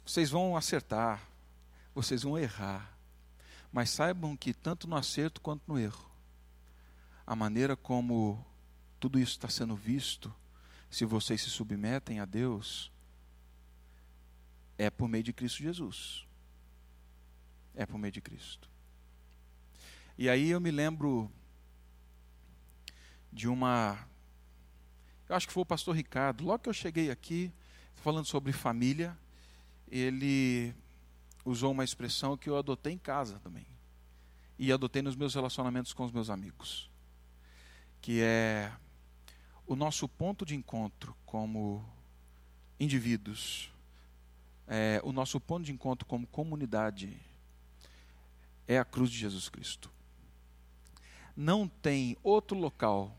Vocês 0.04 0.30
vão 0.30 0.56
acertar, 0.56 1.26
vocês 1.94 2.22
vão 2.22 2.38
errar, 2.38 2.96
mas 3.72 3.90
saibam 3.90 4.36
que 4.36 4.52
tanto 4.52 4.88
no 4.88 4.96
acerto 4.96 5.40
quanto 5.40 5.62
no 5.66 5.78
erro, 5.78 6.10
a 7.26 7.36
maneira 7.36 7.76
como 7.76 8.44
tudo 8.98 9.18
isso 9.18 9.32
está 9.32 9.48
sendo 9.48 9.74
visto, 9.74 10.34
se 10.90 11.04
vocês 11.04 11.40
se 11.40 11.50
submetem 11.50 12.20
a 12.20 12.24
Deus, 12.24 12.92
é 14.76 14.90
por 14.90 15.08
meio 15.08 15.24
de 15.24 15.32
Cristo 15.32 15.62
Jesus. 15.62 16.26
É 17.74 17.86
por 17.86 17.96
meio 17.98 18.12
de 18.12 18.20
Cristo. 18.20 18.68
E 20.18 20.28
aí 20.28 20.50
eu 20.50 20.60
me 20.60 20.70
lembro 20.70 21.30
de 23.32 23.48
uma 23.48 24.06
eu 25.32 25.36
acho 25.36 25.46
que 25.46 25.52
foi 25.54 25.62
o 25.62 25.66
pastor 25.66 25.96
Ricardo, 25.96 26.44
logo 26.44 26.58
que 26.58 26.68
eu 26.68 26.74
cheguei 26.74 27.10
aqui, 27.10 27.50
falando 27.94 28.26
sobre 28.26 28.52
família, 28.52 29.16
ele 29.90 30.74
usou 31.42 31.72
uma 31.72 31.82
expressão 31.82 32.36
que 32.36 32.50
eu 32.50 32.56
adotei 32.58 32.92
em 32.92 32.98
casa 32.98 33.38
também. 33.38 33.66
E 34.58 34.70
adotei 34.70 35.00
nos 35.00 35.16
meus 35.16 35.34
relacionamentos 35.34 35.94
com 35.94 36.04
os 36.04 36.12
meus 36.12 36.28
amigos. 36.28 36.90
Que 38.02 38.20
é 38.20 38.70
o 39.66 39.74
nosso 39.74 40.06
ponto 40.06 40.44
de 40.44 40.54
encontro 40.54 41.16
como 41.24 41.82
indivíduos, 42.78 43.72
é, 44.68 45.00
o 45.02 45.12
nosso 45.12 45.40
ponto 45.40 45.64
de 45.64 45.72
encontro 45.72 46.06
como 46.06 46.26
comunidade 46.26 47.18
é 48.68 48.78
a 48.78 48.84
cruz 48.84 49.10
de 49.10 49.16
Jesus 49.16 49.48
Cristo. 49.48 49.90
Não 51.34 51.66
tem 51.66 52.18
outro 52.22 52.58
local 52.58 53.16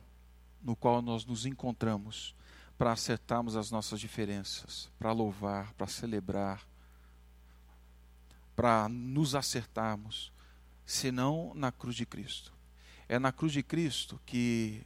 no 0.64 0.76
qual 0.76 1.02
nós 1.02 1.26
nos 1.26 1.46
encontramos 1.46 2.36
para 2.78 2.92
acertarmos 2.92 3.56
as 3.56 3.70
nossas 3.70 4.00
diferenças, 4.00 4.90
para 4.98 5.12
louvar, 5.12 5.74
para 5.74 5.88
celebrar, 5.88 6.66
para 8.56 8.88
nos 8.90 9.36
acertarmos, 9.36 10.32
senão 10.86 11.54
na 11.56 11.72
cruz 11.72 11.96
de 11.96 12.06
Cristo. 12.06 12.54
É 13.08 13.20
na 13.20 13.32
cruz 13.32 13.52
de 13.52 13.62
Cristo 13.62 14.20
que 14.26 14.86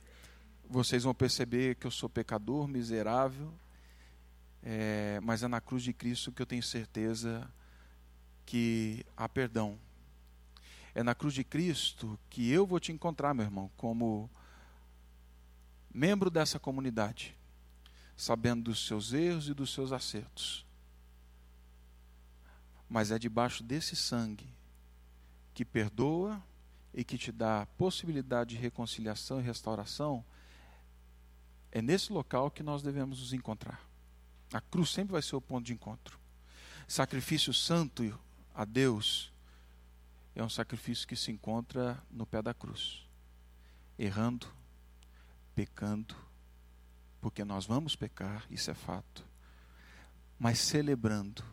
vocês 0.70 1.04
vão 1.04 1.13
perceber 1.13 1.76
que 1.76 1.88
eu 1.88 1.92
sou 1.92 2.10
pecador, 2.10 2.68
miserável, 2.68 3.54
é, 4.63 5.20
mas 5.24 5.44
é 5.44 5.48
na 5.48 5.62
cruz 5.62 5.84
de 5.84 5.94
Cristo 5.94 6.32
que 6.32 6.42
eu 6.42 6.46
tenho 6.46 6.63
certeza 6.63 7.48
que 8.46 9.06
há 9.16 9.30
perdão. 9.30 9.80
É 10.94 11.04
na 11.04 11.13
cruz 11.13 11.34
de 11.34 11.44
Cristo 11.44 12.20
que 12.30 12.50
eu 12.50 12.66
vou 12.66 12.80
te 12.80 12.92
encontrar, 12.92 13.34
meu 13.34 13.46
irmão, 13.46 13.72
como 13.78 14.30
membro 15.98 16.30
dessa 16.30 16.60
comunidade, 16.60 17.36
sabendo 18.16 18.66
dos 18.66 18.86
seus 18.86 19.14
erros 19.14 19.50
e 19.50 19.54
dos 19.54 19.74
seus 19.74 19.92
acertos. 19.92 20.64
Mas 22.88 23.10
é 23.10 23.18
debaixo 23.18 23.64
desse 23.64 23.96
sangue 23.96 24.48
que 25.56 25.66
perdoa 25.66 26.40
e 26.94 27.04
que 27.04 27.18
te 27.18 27.32
dá 27.32 27.66
possibilidade 27.80 28.52
de 28.52 28.62
reconciliação 28.62 29.40
e 29.40 29.44
restauração, 29.44 30.24
é 31.72 31.82
nesse 31.82 32.14
local 32.14 32.52
que 32.52 32.62
nós 32.62 32.84
devemos 32.84 33.20
nos 33.20 33.34
encontrar. 33.34 33.82
A 34.54 34.62
cruz 34.62 34.92
sempre 34.92 35.14
vai 35.14 35.22
ser 35.24 35.36
o 35.36 35.42
ponto 35.42 35.66
de 35.66 35.74
encontro. 35.74 36.20
Sacrifício 36.88 37.52
santo 37.52 38.18
a 38.54 38.66
Deus 38.66 39.34
é 40.36 40.44
um 40.44 40.50
sacrifício 40.50 41.08
que 41.08 41.16
se 41.16 41.32
encontra 41.32 42.00
no 42.12 42.26
pé 42.28 42.44
da 42.44 42.54
cruz, 42.54 43.04
errando, 43.98 44.48
pecando, 45.58 46.15
porque 47.20 47.43
nós 47.43 47.65
vamos 47.65 47.96
pecar, 47.96 48.46
isso 48.52 48.70
é 48.70 48.76
fato, 48.76 49.26
mas 50.38 50.60
celebrando 50.60 51.43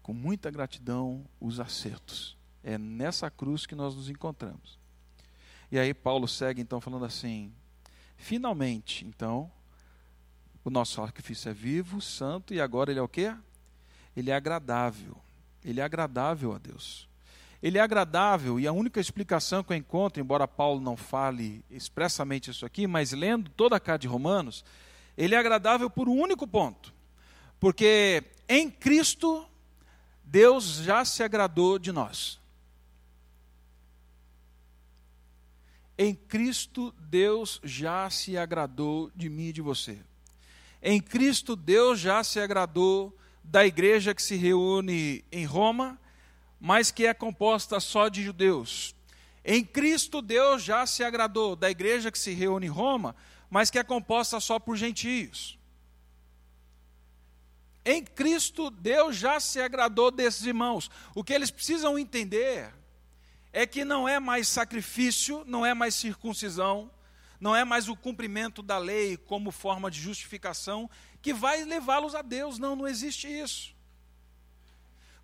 com 0.00 0.14
muita 0.14 0.48
gratidão 0.48 1.26
os 1.40 1.58
acertos. 1.58 2.38
É 2.62 2.78
nessa 2.78 3.28
cruz 3.28 3.66
que 3.66 3.74
nós 3.74 3.96
nos 3.96 4.08
encontramos. 4.08 4.78
E 5.72 5.78
aí 5.78 5.92
Paulo 5.92 6.28
segue 6.28 6.62
então 6.62 6.80
falando 6.80 7.04
assim: 7.04 7.52
finalmente, 8.16 9.04
então, 9.04 9.50
o 10.64 10.70
nosso 10.70 10.94
sacrifício 10.94 11.50
é 11.50 11.52
vivo, 11.52 12.00
santo 12.00 12.54
e 12.54 12.60
agora 12.60 12.92
ele 12.92 13.00
é 13.00 13.02
o 13.02 13.08
quê? 13.08 13.36
Ele 14.14 14.30
é 14.30 14.34
agradável. 14.36 15.16
Ele 15.64 15.80
é 15.80 15.82
agradável 15.82 16.54
a 16.54 16.58
Deus 16.58 17.09
ele 17.62 17.76
é 17.76 17.80
agradável 17.80 18.58
e 18.58 18.66
a 18.66 18.72
única 18.72 19.00
explicação 19.00 19.62
que 19.62 19.72
eu 19.72 19.76
encontro, 19.76 20.20
embora 20.20 20.48
Paulo 20.48 20.80
não 20.80 20.96
fale 20.96 21.62
expressamente 21.70 22.50
isso 22.50 22.64
aqui, 22.64 22.86
mas 22.86 23.12
lendo 23.12 23.50
toda 23.50 23.76
a 23.76 23.80
carta 23.80 24.00
de 24.00 24.08
Romanos, 24.08 24.64
ele 25.16 25.34
é 25.34 25.38
agradável 25.38 25.90
por 25.90 26.08
um 26.08 26.18
único 26.18 26.46
ponto. 26.46 26.94
Porque 27.58 28.24
em 28.48 28.70
Cristo 28.70 29.46
Deus 30.24 30.76
já 30.76 31.04
se 31.04 31.22
agradou 31.22 31.78
de 31.78 31.92
nós. 31.92 32.40
Em 35.98 36.14
Cristo 36.14 36.94
Deus 36.98 37.60
já 37.62 38.08
se 38.08 38.38
agradou 38.38 39.12
de 39.14 39.28
mim 39.28 39.48
e 39.48 39.52
de 39.52 39.60
você. 39.60 39.98
Em 40.82 40.98
Cristo 40.98 41.54
Deus 41.54 42.00
já 42.00 42.24
se 42.24 42.40
agradou 42.40 43.14
da 43.44 43.66
igreja 43.66 44.14
que 44.14 44.22
se 44.22 44.34
reúne 44.34 45.22
em 45.30 45.44
Roma 45.44 45.99
mas 46.60 46.90
que 46.90 47.06
é 47.06 47.14
composta 47.14 47.80
só 47.80 48.08
de 48.08 48.22
judeus. 48.22 48.94
Em 49.42 49.64
Cristo, 49.64 50.20
Deus 50.20 50.62
já 50.62 50.84
se 50.86 51.02
agradou 51.02 51.56
da 51.56 51.70
igreja 51.70 52.12
que 52.12 52.18
se 52.18 52.32
reúne 52.32 52.66
em 52.66 52.70
Roma, 52.70 53.16
mas 53.48 53.70
que 53.70 53.78
é 53.78 53.82
composta 53.82 54.38
só 54.38 54.58
por 54.58 54.76
gentios. 54.76 55.58
Em 57.84 58.04
Cristo, 58.04 58.70
Deus 58.70 59.16
já 59.16 59.40
se 59.40 59.58
agradou 59.58 60.10
desses 60.10 60.44
irmãos. 60.44 60.90
O 61.14 61.24
que 61.24 61.32
eles 61.32 61.50
precisam 61.50 61.98
entender 61.98 62.72
é 63.52 63.66
que 63.66 63.84
não 63.84 64.06
é 64.06 64.20
mais 64.20 64.46
sacrifício, 64.46 65.42
não 65.46 65.64
é 65.64 65.72
mais 65.72 65.94
circuncisão, 65.94 66.90
não 67.40 67.56
é 67.56 67.64
mais 67.64 67.88
o 67.88 67.96
cumprimento 67.96 68.62
da 68.62 68.76
lei 68.76 69.16
como 69.16 69.50
forma 69.50 69.90
de 69.90 69.98
justificação 69.98 70.90
que 71.22 71.32
vai 71.32 71.64
levá-los 71.64 72.14
a 72.14 72.20
Deus. 72.20 72.58
Não, 72.58 72.76
não 72.76 72.86
existe 72.86 73.26
isso. 73.26 73.74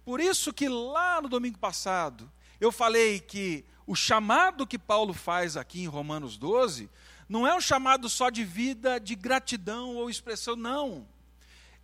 Por 0.06 0.20
isso 0.20 0.52
que 0.52 0.68
lá 0.68 1.20
no 1.20 1.28
domingo 1.28 1.58
passado 1.58 2.30
eu 2.60 2.70
falei 2.70 3.18
que 3.18 3.64
o 3.84 3.96
chamado 3.96 4.64
que 4.64 4.78
Paulo 4.78 5.12
faz 5.12 5.56
aqui 5.56 5.82
em 5.82 5.88
Romanos 5.88 6.38
12 6.38 6.88
não 7.28 7.44
é 7.44 7.52
um 7.52 7.60
chamado 7.60 8.08
só 8.08 8.30
de 8.30 8.44
vida 8.44 9.00
de 9.00 9.16
gratidão 9.16 9.96
ou 9.96 10.08
expressão, 10.08 10.54
não. 10.54 11.08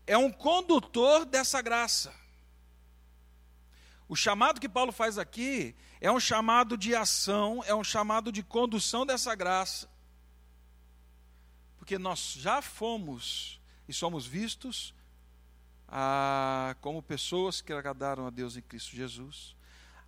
É 0.07 0.17
um 0.17 0.31
condutor 0.31 1.25
dessa 1.25 1.61
graça. 1.61 2.15
O 4.09 4.15
chamado 4.15 4.61
que 4.61 4.69
Paulo 4.69 4.93
faz 4.93 5.19
aqui 5.19 5.75
é 6.01 6.11
um 6.13 6.21
chamado 6.21 6.77
de 6.77 6.95
ação, 6.95 7.61
é 7.67 7.75
um 7.75 7.83
chamado 7.83 8.31
de 8.31 8.45
condução 8.45 9.05
dessa 9.05 9.35
graça. 9.35 9.91
Porque 11.77 11.99
nós 11.99 12.35
já 12.35 12.63
fomos 12.63 13.61
e 13.89 13.93
somos 13.93 14.25
vistos 14.25 14.95
como 16.81 17.03
pessoas 17.03 17.61
que 17.61 17.73
agradaram 17.73 18.27
a 18.27 18.31
Deus 18.31 18.57
em 18.57 18.63
Cristo 18.63 18.97
Jesus. 18.97 19.55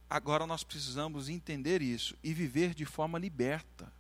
Agora 0.09 0.47
nós 0.47 0.65
precisamos 0.65 1.29
entender 1.29 1.83
isso 1.83 2.17
e 2.23 2.33
viver 2.33 2.75
de 2.75 2.85
forma 2.85 3.19
liberta, 3.19 3.93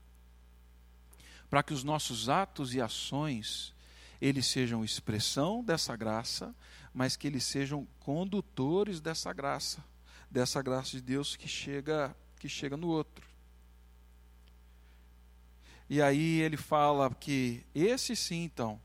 para 1.50 1.62
que 1.62 1.72
os 1.72 1.84
nossos 1.84 2.28
atos 2.28 2.74
e 2.74 2.80
ações 2.80 3.74
eles 4.20 4.46
sejam 4.46 4.84
expressão 4.84 5.62
dessa 5.62 5.94
graça, 5.96 6.54
mas 6.94 7.16
que 7.16 7.26
eles 7.26 7.44
sejam 7.44 7.86
condutores 8.00 9.00
dessa 9.00 9.32
graça, 9.32 9.84
dessa 10.30 10.62
graça 10.62 10.92
de 10.92 11.02
Deus 11.02 11.36
que 11.36 11.48
chega, 11.48 12.16
que 12.38 12.48
chega 12.48 12.76
no 12.76 12.88
outro. 12.88 13.26
E 15.90 16.00
aí 16.00 16.40
ele 16.40 16.56
fala 16.56 17.14
que 17.14 17.66
esse 17.74 18.16
sim, 18.16 18.44
então, 18.44 18.80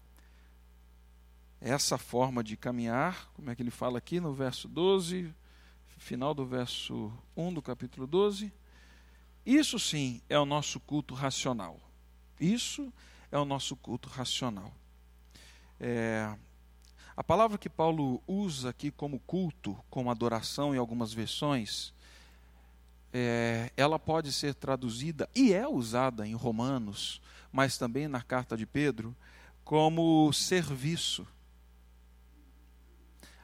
essa 1.62 1.98
forma 1.98 2.44
de 2.44 2.56
caminhar, 2.56 3.30
como 3.34 3.50
é 3.50 3.56
que 3.56 3.62
ele 3.62 3.72
fala 3.72 3.98
aqui 3.98 4.20
no 4.20 4.34
verso 4.34 4.68
12, 4.68 5.34
final 5.98 6.34
do 6.34 6.46
verso 6.46 7.12
1 7.36 7.54
do 7.54 7.62
capítulo 7.62 8.08
12, 8.08 8.52
isso 9.46 9.78
sim 9.78 10.22
é 10.30 10.40
o 10.40 10.46
nosso 10.46 10.80
culto 10.80 11.14
racional. 11.14 11.80
Isso 12.40 12.92
é 13.32 13.38
o 13.38 13.46
nosso 13.46 13.76
culto 13.76 14.08
racional. 14.08 14.74
É, 15.80 16.34
a 17.16 17.24
palavra 17.24 17.58
que 17.58 17.70
Paulo 17.70 18.24
usa 18.26 18.70
aqui 18.70 18.92
como 18.92 19.20
culto, 19.20 19.78
como 19.90 20.10
adoração 20.10 20.74
em 20.74 20.78
algumas 20.78 21.14
versões, 21.14 21.94
é, 23.12 23.72
ela 23.76 24.00
pode 24.00 24.32
ser 24.32 24.54
traduzida 24.54 25.30
e 25.36 25.52
é 25.52 25.68
usada 25.68 26.26
em 26.26 26.34
Romanos, 26.34 27.22
mas 27.52 27.78
também 27.78 28.08
na 28.08 28.22
carta 28.22 28.56
de 28.56 28.66
Pedro, 28.66 29.16
como 29.66 30.32
serviço. 30.32 31.28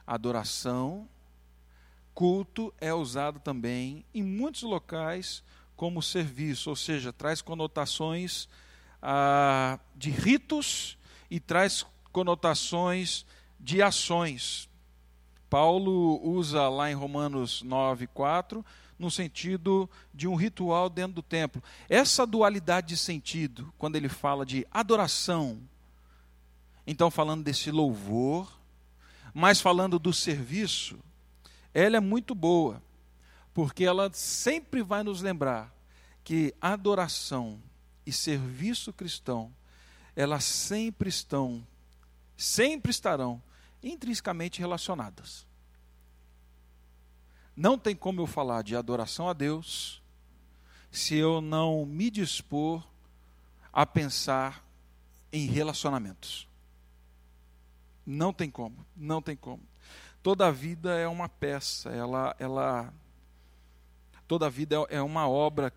Adoração, 0.06 1.08
culto 2.14 2.72
é 2.80 2.94
usado 2.94 3.40
também 3.40 4.04
em 4.14 4.22
muitos 4.22 4.62
locais 4.62 5.42
como 5.76 6.02
serviço, 6.02 6.70
ou 6.70 6.76
seja, 6.76 7.12
traz 7.12 7.42
conotações 7.42 8.48
ah, 9.02 9.78
de 9.94 10.10
ritos 10.10 10.96
e 11.30 11.38
traz 11.38 11.84
conotações 12.12 13.26
de 13.60 13.82
ações. 13.82 14.68
Paulo 15.50 16.20
usa 16.26 16.68
lá 16.68 16.90
em 16.90 16.94
Romanos 16.94 17.62
9, 17.62 18.06
4, 18.08 18.64
no 18.98 19.10
sentido 19.10 19.88
de 20.14 20.26
um 20.26 20.34
ritual 20.34 20.88
dentro 20.88 21.14
do 21.14 21.22
templo. 21.22 21.62
Essa 21.88 22.26
dualidade 22.26 22.88
de 22.88 22.96
sentido, 22.96 23.72
quando 23.76 23.96
ele 23.96 24.08
fala 24.08 24.46
de 24.46 24.66
adoração, 24.70 25.60
então 26.86 27.10
falando 27.10 27.44
desse 27.44 27.70
louvor, 27.70 28.50
mas 29.38 29.60
falando 29.60 29.98
do 29.98 30.14
serviço, 30.14 30.98
ela 31.74 31.98
é 31.98 32.00
muito 32.00 32.34
boa, 32.34 32.82
porque 33.52 33.84
ela 33.84 34.10
sempre 34.14 34.82
vai 34.82 35.02
nos 35.02 35.20
lembrar 35.20 35.70
que 36.24 36.54
adoração 36.58 37.60
e 38.06 38.12
serviço 38.12 38.94
cristão, 38.94 39.54
elas 40.16 40.42
sempre 40.42 41.10
estão 41.10 41.66
sempre 42.34 42.90
estarão 42.90 43.42
intrinsecamente 43.82 44.58
relacionadas. 44.58 45.46
Não 47.54 47.78
tem 47.78 47.94
como 47.94 48.22
eu 48.22 48.26
falar 48.26 48.62
de 48.62 48.74
adoração 48.74 49.28
a 49.28 49.34
Deus 49.34 50.02
se 50.90 51.14
eu 51.14 51.42
não 51.42 51.84
me 51.84 52.10
dispor 52.10 52.82
a 53.70 53.84
pensar 53.84 54.64
em 55.30 55.44
relacionamentos. 55.44 56.48
Não 58.06 58.32
tem 58.32 58.48
como, 58.48 58.86
não 58.96 59.20
tem 59.20 59.36
como. 59.36 59.62
Toda 60.22 60.46
a 60.46 60.50
vida 60.50 60.96
é 60.96 61.08
uma 61.08 61.28
peça, 61.28 61.90
ela, 61.90 62.36
ela, 62.38 62.92
toda 64.28 64.48
vida 64.48 64.76
é 64.88 65.02
uma 65.02 65.28
obra 65.28 65.72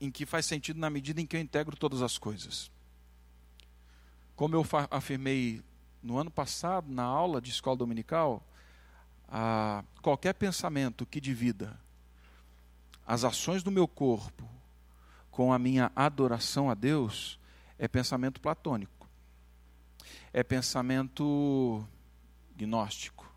em 0.00 0.10
que 0.10 0.24
faz 0.24 0.46
sentido 0.46 0.78
na 0.78 0.88
medida 0.88 1.20
em 1.20 1.26
que 1.26 1.36
eu 1.36 1.40
integro 1.40 1.76
todas 1.76 2.02
as 2.02 2.18
coisas. 2.18 2.70
Como 4.36 4.54
eu 4.54 4.66
afirmei 4.90 5.62
no 6.02 6.18
ano 6.18 6.30
passado, 6.30 6.90
na 6.90 7.04
aula 7.04 7.40
de 7.40 7.50
escola 7.50 7.76
dominical, 7.76 8.42
a 9.28 9.84
qualquer 10.00 10.34
pensamento 10.34 11.06
que 11.06 11.20
divida 11.20 11.78
as 13.06 13.24
ações 13.24 13.62
do 13.62 13.70
meu 13.70 13.88
corpo 13.88 14.48
com 15.30 15.52
a 15.52 15.58
minha 15.58 15.90
adoração 15.96 16.70
a 16.70 16.74
Deus 16.74 17.38
é 17.78 17.88
pensamento 17.88 18.40
platônico. 18.40 19.01
É 20.32 20.42
pensamento 20.42 21.86
gnóstico. 22.56 23.30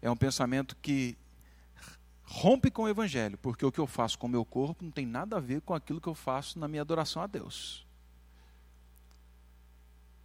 É 0.00 0.10
um 0.10 0.16
pensamento 0.16 0.76
que 0.76 1.16
rompe 2.22 2.70
com 2.70 2.82
o 2.82 2.88
evangelho, 2.88 3.36
porque 3.38 3.66
o 3.66 3.72
que 3.72 3.80
eu 3.80 3.86
faço 3.86 4.18
com 4.18 4.26
o 4.26 4.30
meu 4.30 4.44
corpo 4.44 4.84
não 4.84 4.90
tem 4.90 5.04
nada 5.04 5.36
a 5.36 5.40
ver 5.40 5.60
com 5.60 5.74
aquilo 5.74 6.00
que 6.00 6.08
eu 6.08 6.14
faço 6.14 6.58
na 6.58 6.68
minha 6.68 6.82
adoração 6.82 7.20
a 7.20 7.26
Deus. 7.26 7.84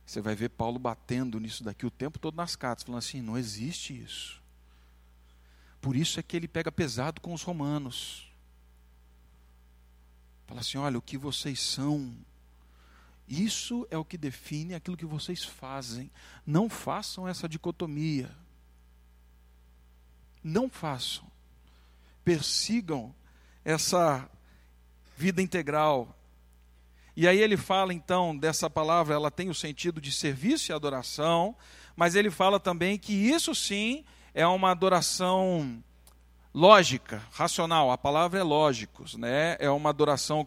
Você 0.05 0.21
vai 0.21 0.35
ver 0.35 0.49
Paulo 0.49 0.77
batendo 0.77 1.39
nisso 1.39 1.63
daqui 1.63 1.85
o 1.85 1.91
tempo 1.91 2.19
todo 2.19 2.35
nas 2.35 2.55
cartas, 2.55 2.83
falando 2.83 2.99
assim: 2.99 3.21
não 3.21 3.37
existe 3.37 3.99
isso. 3.99 4.41
Por 5.81 5.95
isso 5.95 6.19
é 6.19 6.23
que 6.23 6.37
ele 6.37 6.47
pega 6.47 6.71
pesado 6.71 7.19
com 7.19 7.33
os 7.33 7.41
romanos. 7.41 8.31
Fala 10.45 10.61
assim: 10.61 10.77
olha, 10.77 10.97
o 10.97 11.01
que 11.01 11.17
vocês 11.17 11.59
são, 11.59 12.15
isso 13.27 13.87
é 13.89 13.97
o 13.97 14.05
que 14.05 14.17
define 14.17 14.75
aquilo 14.75 14.97
que 14.97 15.05
vocês 15.05 15.43
fazem. 15.43 16.11
Não 16.45 16.69
façam 16.69 17.27
essa 17.27 17.49
dicotomia. 17.49 18.29
Não 20.43 20.69
façam. 20.69 21.25
Persigam 22.23 23.13
essa 23.63 24.29
vida 25.17 25.41
integral, 25.41 26.15
e 27.17 27.29
aí 27.29 27.39
ele 27.39 27.55
fala 27.55 27.93
então 27.93 28.35
dessa 28.35 28.69
palavra, 28.69 29.15
ela 29.15 29.31
tem 29.31 29.49
o 29.49 29.55
sentido 29.55 30.01
de 30.01 30.11
serviço 30.11 30.71
e 30.71 30.73
adoração, 30.73 31.55
mas 31.95 32.13
ele 32.13 32.29
fala 32.29 32.59
também 32.59 32.97
que 32.99 33.13
isso 33.13 33.55
sim 33.55 34.03
é 34.33 34.45
uma 34.45 34.71
adoração 34.71 35.81
lógica, 36.53 37.23
racional. 37.31 37.89
A 37.89 37.97
palavra 37.97 38.39
é 38.39 38.43
lógicos, 38.43 39.15
né? 39.15 39.55
É 39.59 39.69
uma 39.69 39.91
adoração 39.91 40.45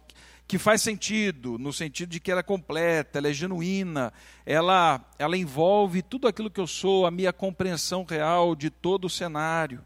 que 0.48 0.58
faz 0.58 0.80
sentido, 0.80 1.58
no 1.58 1.74
sentido 1.74 2.08
de 2.08 2.18
que 2.18 2.30
ela 2.30 2.40
é 2.40 2.42
completa, 2.42 3.18
ela 3.18 3.28
é 3.28 3.34
genuína, 3.34 4.10
ela, 4.46 4.98
ela 5.18 5.36
envolve 5.36 6.00
tudo 6.00 6.26
aquilo 6.26 6.50
que 6.50 6.58
eu 6.58 6.66
sou, 6.66 7.04
a 7.04 7.10
minha 7.10 7.34
compreensão 7.34 8.02
real 8.02 8.56
de 8.56 8.70
todo 8.70 9.04
o 9.04 9.10
cenário. 9.10 9.84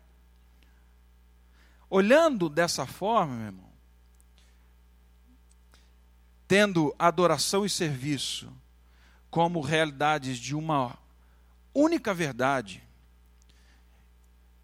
Olhando 1.90 2.48
dessa 2.48 2.86
forma, 2.86 3.34
meu 3.34 3.46
irmão, 3.46 3.72
tendo 6.46 6.94
adoração 6.96 7.66
e 7.66 7.68
serviço 7.68 8.52
como 9.30 9.60
realidades 9.60 10.38
de 10.38 10.54
uma 10.54 10.96
única 11.74 12.14
verdade, 12.14 12.84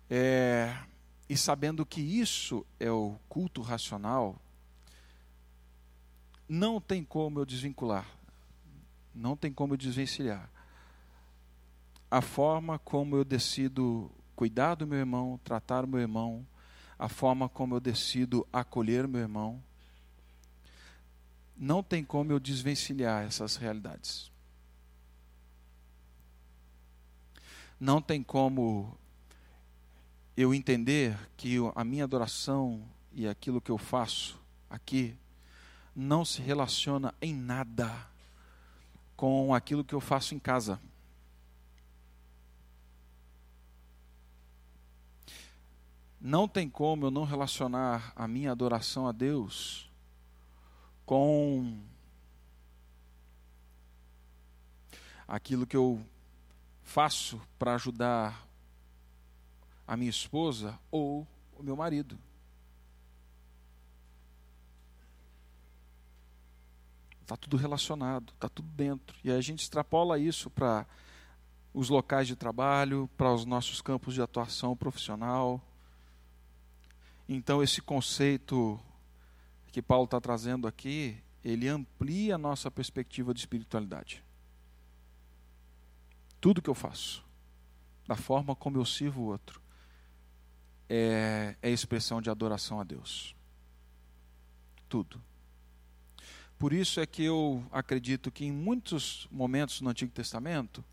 é, 0.09 0.73
e 1.29 1.37
sabendo 1.37 1.85
que 1.85 2.01
isso 2.01 2.65
é 2.79 2.91
o 2.91 3.17
culto 3.29 3.63
racional, 3.63 4.41
não 6.49 6.81
tem 6.81 7.05
como 7.05 7.41
eu 7.41 7.45
desvincular, 7.45 8.07
não 9.15 9.37
tem 9.37 9.53
como 9.53 9.75
eu 9.75 9.79
desvencilhar 9.79 10.51
a 12.11 12.23
forma 12.23 12.79
como 12.79 13.17
eu 13.17 13.25
decido 13.25 14.11
cuidar 14.35 14.75
do 14.75 14.87
meu 14.87 14.99
irmão, 14.99 15.39
tratar 15.45 15.85
o 15.85 15.89
meu 15.89 16.01
irmão, 16.01 16.47
a 16.99 17.09
forma 17.09 17.49
como 17.49 17.75
eu 17.75 17.81
decido 17.81 18.47
acolher 18.53 19.05
o 19.05 19.09
meu 19.09 19.21
irmão, 19.21 19.63
não 21.57 21.83
tem 21.83 22.05
como 22.05 22.33
eu 22.33 22.41
desvencilhar 22.41 23.25
essas 23.25 23.57
realidades. 23.57 24.31
Não 27.79 28.01
tem 28.01 28.23
como 28.23 28.97
eu 30.37 30.55
entender 30.55 31.19
que 31.37 31.57
a 31.75 31.85
minha 31.85 32.05
adoração 32.05 32.83
e 33.13 33.27
aquilo 33.29 33.61
que 33.61 33.71
eu 33.71 33.79
faço 33.79 34.41
aqui 34.71 35.17
não 35.95 36.25
se 36.25 36.41
relaciona 36.41 37.15
em 37.21 37.35
nada 37.35 38.07
com 39.17 39.55
aquilo 39.55 39.85
que 39.85 39.95
eu 39.95 40.01
faço 40.01 40.35
em 40.35 40.39
casa. 40.39 40.81
Não 46.21 46.49
tem 46.49 46.69
como 46.69 47.07
eu 47.07 47.11
não 47.11 47.25
relacionar 47.25 48.13
a 48.15 48.27
minha 48.27 48.51
adoração 48.51 49.07
a 49.07 49.13
Deus 49.13 49.91
com 51.07 51.81
aquilo 55.27 55.67
que 55.67 55.77
eu 55.77 56.05
faço 56.83 57.41
para 57.59 57.75
ajudar 57.75 58.47
a 59.87 59.97
minha 59.97 60.11
esposa 60.11 60.79
ou 60.91 61.27
o 61.57 61.63
meu 61.63 61.77
marido. 61.77 62.19
Está 67.29 67.37
tudo 67.37 67.59
relacionado, 67.59 68.33
está 68.33 68.49
tudo 68.49 68.71
dentro. 68.71 69.15
E 69.23 69.31
a 69.31 69.39
gente 69.43 69.61
extrapola 69.61 70.19
isso 70.19 70.49
para 70.49 70.87
os 71.75 71.91
locais 71.91 72.27
de 72.27 72.35
trabalho, 72.35 73.07
para 73.19 73.31
os 73.31 73.45
nossos 73.45 73.83
campos 73.83 74.15
de 74.15 74.23
atuação 74.23 74.75
profissional. 74.75 75.63
Então, 77.29 77.63
esse 77.63 77.83
conceito 77.83 78.81
que 79.71 79.83
Paulo 79.83 80.07
está 80.07 80.19
trazendo 80.19 80.67
aqui, 80.67 81.23
ele 81.45 81.69
amplia 81.69 82.37
a 82.37 82.39
nossa 82.39 82.71
perspectiva 82.71 83.35
de 83.35 83.41
espiritualidade. 83.41 84.25
Tudo 86.41 86.63
que 86.63 86.71
eu 86.71 86.75
faço, 86.75 87.23
da 88.07 88.17
forma 88.17 88.57
como 88.57 88.79
eu 88.79 88.87
sirvo 88.87 89.21
o 89.21 89.27
outro, 89.27 89.61
é, 90.89 91.57
é 91.61 91.69
expressão 91.69 92.23
de 92.23 92.31
adoração 92.31 92.81
a 92.81 92.85
Deus. 92.85 93.37
Tudo. 94.89 95.28
Por 96.59 96.73
isso 96.73 96.99
é 96.99 97.07
que 97.07 97.23
eu 97.23 97.65
acredito 97.71 98.33
que 98.33 98.45
em 98.45 98.51
muitos 98.51 99.29
momentos 99.31 99.81
no 99.81 99.91
Antigo 99.91 100.11
Testamento, 100.11 100.85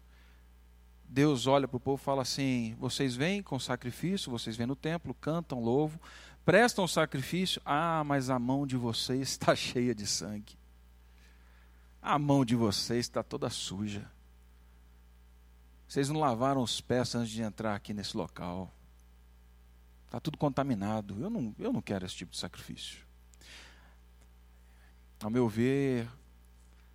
Deus 1.09 1.47
olha 1.47 1.67
para 1.67 1.77
o 1.77 1.79
povo 1.79 1.99
e 1.99 2.05
fala 2.05 2.21
assim: 2.21 2.75
vocês 2.79 3.15
vêm 3.15 3.41
com 3.41 3.59
sacrifício, 3.59 4.31
vocês 4.31 4.55
vêm 4.55 4.67
no 4.67 4.75
templo, 4.75 5.13
cantam, 5.15 5.59
louvam, 5.59 5.99
prestam 6.43 6.87
sacrifício, 6.87 7.61
ah, 7.65 8.03
mas 8.05 8.29
a 8.29 8.37
mão 8.37 8.67
de 8.67 8.77
vocês 8.77 9.29
está 9.29 9.55
cheia 9.55 9.95
de 9.95 10.05
sangue. 10.05 10.55
A 11.99 12.19
mão 12.19 12.45
de 12.45 12.55
vocês 12.55 12.99
está 12.99 13.23
toda 13.23 13.49
suja. 13.49 14.09
Vocês 15.87 16.09
não 16.09 16.19
lavaram 16.19 16.61
os 16.61 16.79
pés 16.79 17.15
antes 17.15 17.31
de 17.31 17.41
entrar 17.41 17.73
aqui 17.73 17.93
nesse 17.93 18.15
local. 18.15 18.71
Está 20.05 20.19
tudo 20.19 20.37
contaminado. 20.37 21.19
Eu 21.19 21.29
não, 21.31 21.55
eu 21.57 21.73
não 21.73 21.81
quero 21.81 22.05
esse 22.05 22.15
tipo 22.15 22.31
de 22.31 22.37
sacrifício. 22.37 23.04
Ao 25.25 25.31
meu 25.31 25.49
ver, 25.49 26.07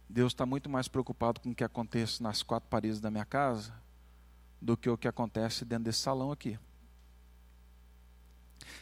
Deus 0.08 0.30
está 0.30 0.46
muito 0.46 0.70
mais 0.70 0.86
preocupado 0.86 1.40
com 1.40 1.50
o 1.50 1.54
que 1.54 1.64
acontece 1.64 2.22
nas 2.22 2.44
quatro 2.44 2.70
paredes 2.70 3.00
da 3.00 3.10
minha 3.10 3.24
casa 3.24 3.74
do 4.62 4.76
que 4.76 4.88
o 4.88 4.96
que 4.96 5.08
acontece 5.08 5.64
dentro 5.64 5.86
desse 5.86 5.98
salão 5.98 6.30
aqui. 6.30 6.56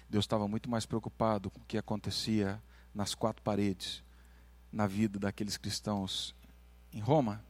Deus 0.07 0.27
estava 0.27 0.47
muito 0.47 0.69
mais 0.69 0.85
preocupado 0.85 1.51
com 1.51 1.61
o 1.61 1.65
que 1.65 1.79
acontecia 1.79 2.63
nas 2.95 3.15
quatro 3.15 3.43
paredes 3.43 4.05
na 4.71 4.87
vida 4.87 5.19
daqueles 5.19 5.57
cristãos 5.57 6.35
em 6.93 7.01
Roma 7.01 7.43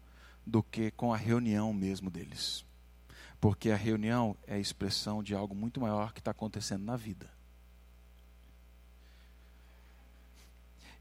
do 0.46 0.62
que 0.62 0.92
com 0.92 1.12
a 1.12 1.16
reunião 1.16 1.74
mesmo 1.74 2.08
deles. 2.08 2.64
Porque 3.40 3.72
a 3.72 3.76
reunião 3.76 4.36
é 4.46 4.54
a 4.54 4.60
expressão 4.60 5.20
de 5.20 5.34
algo 5.34 5.52
muito 5.52 5.80
maior 5.80 6.12
que 6.12 6.20
está 6.20 6.30
acontecendo 6.30 6.84
na 6.84 6.94
vida. 6.94 7.28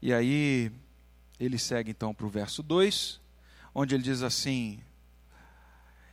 E 0.02 0.12
aí, 0.12 0.72
ele 1.38 1.58
segue 1.58 1.90
então 1.90 2.14
para 2.14 2.26
o 2.26 2.30
verso 2.30 2.62
2, 2.62 3.20
onde 3.74 3.94
ele 3.94 4.02
diz 4.02 4.22
assim: 4.22 4.80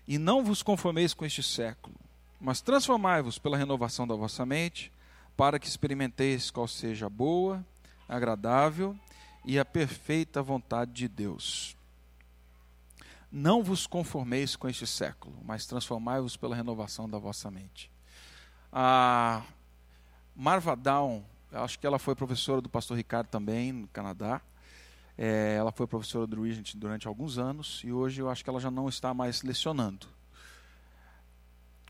E 0.07 0.17
não 0.17 0.43
vos 0.43 0.61
conformeis 0.61 1.13
com 1.13 1.25
este 1.25 1.41
século, 1.41 1.95
mas 2.39 2.61
transformai-vos 2.61 3.37
pela 3.37 3.57
renovação 3.57 4.07
da 4.07 4.15
vossa 4.15 4.45
mente, 4.45 4.91
para 5.35 5.59
que 5.59 5.67
experimenteis 5.67 6.51
qual 6.51 6.67
seja 6.67 7.07
a 7.07 7.09
boa, 7.09 7.65
agradável 8.07 8.97
e 9.43 9.59
a 9.59 9.65
perfeita 9.65 10.41
vontade 10.41 10.91
de 10.91 11.07
Deus. 11.07 11.75
Não 13.31 13.61
vos 13.61 13.85
conformeis 13.85 14.55
com 14.55 14.69
este 14.69 14.87
século, 14.87 15.35
mas 15.43 15.65
transformai-vos 15.65 16.37
pela 16.37 16.55
renovação 16.55 17.09
da 17.09 17.17
vossa 17.17 17.51
mente. 17.51 17.91
A 18.71 19.43
Marva 20.35 20.75
Down, 20.75 21.23
acho 21.51 21.77
que 21.77 21.85
ela 21.85 21.99
foi 21.99 22.15
professora 22.15 22.61
do 22.61 22.69
pastor 22.69 22.95
Ricardo 22.95 23.27
também, 23.27 23.71
no 23.71 23.87
Canadá. 23.87 24.41
É, 25.17 25.55
ela 25.57 25.71
foi 25.71 25.87
professora 25.87 26.27
do 26.27 26.41
Regent 26.41 26.75
durante 26.75 27.07
alguns 27.07 27.37
anos 27.37 27.81
e 27.85 27.91
hoje 27.91 28.21
eu 28.21 28.29
acho 28.29 28.43
que 28.43 28.49
ela 28.49 28.59
já 28.59 28.69
não 28.69 28.89
está 28.89 29.13
mais 29.13 29.43
lecionando. 29.43 30.07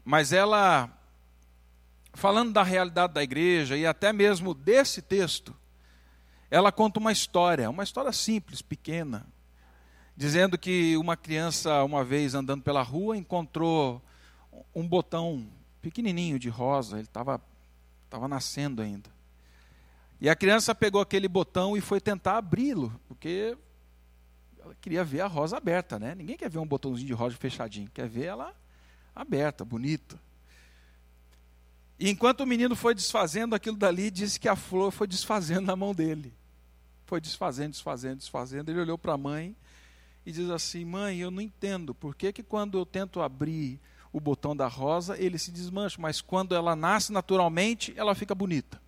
Mas 0.03 0.31
ela, 0.31 0.89
falando 2.13 2.53
da 2.53 2.61
realidade 2.61 3.13
da 3.13 3.23
igreja 3.23 3.75
e 3.75 3.85
até 3.85 4.13
mesmo 4.13 4.53
desse 4.53 5.01
texto, 5.01 5.55
ela 6.51 6.71
conta 6.71 6.99
uma 6.99 7.11
história, 7.11 7.69
uma 7.69 7.83
história 7.83 8.11
simples, 8.11 8.61
pequena, 8.61 9.25
dizendo 10.15 10.57
que 10.57 10.95
uma 10.97 11.17
criança, 11.17 11.83
uma 11.83 12.03
vez 12.03 12.35
andando 12.35 12.61
pela 12.61 12.83
rua, 12.83 13.17
encontrou 13.17 14.01
um 14.73 14.87
botão 14.87 15.47
pequenininho 15.81 16.37
de 16.37 16.49
rosa, 16.49 16.97
ele 16.97 17.07
estava 17.07 17.41
tava 18.09 18.27
nascendo 18.27 18.81
ainda. 18.81 19.14
E 20.25 20.29
a 20.29 20.35
criança 20.35 20.73
pegou 20.73 20.99
aquele 20.99 21.27
botão 21.27 21.77
e 21.77 21.81
foi 21.81 22.01
tentar 22.01 22.37
abri-lo, 22.39 22.99
porque 23.07 23.55
ela 24.59 24.75
queria 24.81 25.03
ver 25.03 25.21
a 25.21 25.27
rosa 25.27 25.55
aberta, 25.55 25.99
né? 25.99 26.15
Ninguém 26.15 26.35
quer 26.35 26.49
ver 26.49 26.57
um 26.57 26.65
botãozinho 26.65 27.05
de 27.05 27.13
rosa 27.13 27.37
fechadinho, 27.37 27.91
quer 27.93 28.09
ver 28.09 28.23
ela 28.23 28.51
aberta, 29.15 29.63
bonita. 29.63 30.19
E 31.99 32.09
enquanto 32.09 32.41
o 32.41 32.45
menino 32.47 32.75
foi 32.75 32.95
desfazendo 32.95 33.53
aquilo 33.53 33.77
dali, 33.77 34.09
disse 34.09 34.39
que 34.39 34.49
a 34.49 34.55
flor 34.55 34.89
foi 34.89 35.05
desfazendo 35.05 35.67
na 35.67 35.75
mão 35.75 35.93
dele. 35.93 36.33
Foi 37.05 37.21
desfazendo, 37.21 37.73
desfazendo, 37.73 38.17
desfazendo. 38.17 38.71
Ele 38.71 38.79
olhou 38.79 38.97
para 38.97 39.13
a 39.13 39.17
mãe 39.19 39.55
e 40.25 40.31
diz 40.31 40.49
assim: 40.49 40.83
Mãe, 40.85 41.19
eu 41.19 41.29
não 41.29 41.39
entendo 41.39 41.93
por 41.93 42.15
que, 42.15 42.33
que 42.33 42.41
quando 42.41 42.79
eu 42.79 42.85
tento 42.87 43.21
abrir 43.21 43.79
o 44.11 44.19
botão 44.19 44.55
da 44.55 44.65
rosa, 44.65 45.21
ele 45.21 45.37
se 45.37 45.51
desmancha, 45.51 46.01
mas 46.01 46.19
quando 46.19 46.55
ela 46.55 46.75
nasce 46.75 47.13
naturalmente, 47.13 47.93
ela 47.95 48.15
fica 48.15 48.33
bonita. 48.33 48.83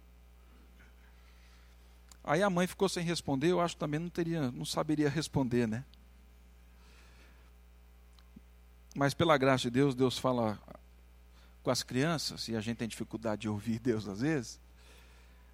Aí 2.28 2.44
a 2.44 2.50
mãe 2.50 2.68
ficou 2.68 2.90
sem 2.90 3.06
responder, 3.06 3.48
eu 3.52 3.62
acho 3.62 3.76
que 3.76 3.80
também 3.80 4.02
não 4.02 4.10
teria, 4.10 4.52
não 4.52 4.66
saberia 4.66 5.10
responder, 5.10 5.66
né? 5.66 5.86
Mas 8.94 9.14
pela 9.14 9.38
graça 9.38 9.64
de 9.64 9.70
Deus, 9.70 9.96
Deus 9.96 10.18
fala 10.18 10.60
com 11.64 11.72
as 11.72 11.84
crianças, 11.84 12.50
e 12.50 12.56
a 12.56 12.60
gente 12.60 12.78
tem 12.78 12.88
dificuldade 12.88 13.44
de 13.44 13.50
ouvir 13.50 13.80
Deus 13.80 14.10
às 14.10 14.20
vezes. 14.20 14.60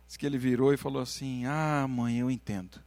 Diz 0.07 0.17
que 0.17 0.25
ele 0.25 0.39
virou 0.39 0.73
e 0.73 0.77
falou 0.77 1.01
assim: 1.01 1.45
Ah, 1.45 1.86
mãe, 1.88 2.17
eu 2.17 2.31
entendo. 2.31 2.81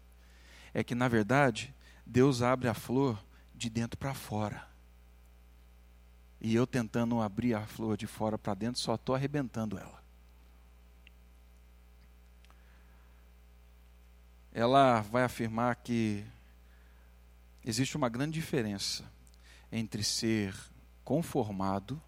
É 0.74 0.82
que 0.82 0.94
na 0.94 1.06
verdade, 1.06 1.72
Deus 2.04 2.42
abre 2.42 2.66
a 2.66 2.74
flor 2.74 3.16
de 3.54 3.70
dentro 3.70 3.96
para 3.96 4.14
fora. 4.14 4.66
E 6.40 6.56
eu 6.56 6.66
tentando 6.66 7.20
abrir 7.20 7.54
a 7.54 7.64
flor 7.66 7.96
de 7.96 8.08
fora 8.08 8.36
para 8.36 8.54
dentro, 8.54 8.80
só 8.80 8.96
estou 8.96 9.14
arrebentando 9.14 9.78
ela. 9.78 10.05
Ela 14.56 15.02
vai 15.02 15.22
afirmar 15.22 15.76
que 15.76 16.24
existe 17.62 17.94
uma 17.94 18.08
grande 18.08 18.40
diferença 18.40 19.04
entre 19.70 20.02
ser 20.02 20.56
conformado, 21.04 22.00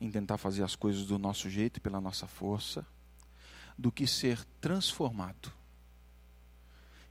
em 0.00 0.08
tentar 0.08 0.38
fazer 0.38 0.62
as 0.62 0.76
coisas 0.76 1.06
do 1.06 1.18
nosso 1.18 1.50
jeito 1.50 1.80
pela 1.80 2.00
nossa 2.00 2.28
força, 2.28 2.86
do 3.76 3.90
que 3.90 4.06
ser 4.06 4.44
transformado, 4.60 5.52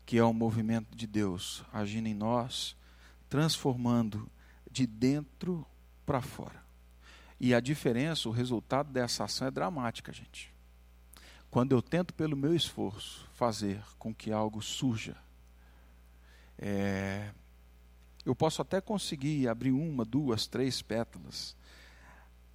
que 0.06 0.18
é 0.18 0.24
o 0.24 0.32
movimento 0.32 0.96
de 0.96 1.06
Deus 1.06 1.66
agindo 1.74 2.08
em 2.08 2.14
nós, 2.14 2.78
transformando 3.28 4.32
de 4.72 4.88
dentro 4.88 5.68
para 6.06 6.22
fora. 6.22 6.64
E 7.42 7.54
a 7.54 7.60
diferença, 7.60 8.30
o 8.30 8.32
resultado 8.32 8.90
dessa 8.90 9.26
ação 9.26 9.50
é 9.50 9.52
dramática, 9.52 10.14
gente. 10.14 10.56
Quando 11.50 11.72
eu 11.72 11.82
tento, 11.82 12.14
pelo 12.14 12.36
meu 12.36 12.56
esforço, 12.56 13.28
fazer 13.34 13.82
com 13.98 14.14
que 14.14 14.32
algo 14.32 14.62
surja, 14.62 15.16
é, 16.58 17.32
eu 18.26 18.36
posso 18.36 18.62
até 18.62 18.82
conseguir 18.82 19.48
abrir 19.48 19.72
uma, 19.72 20.04
duas, 20.04 20.48
três 20.48 20.82
pétalas. 20.82 21.56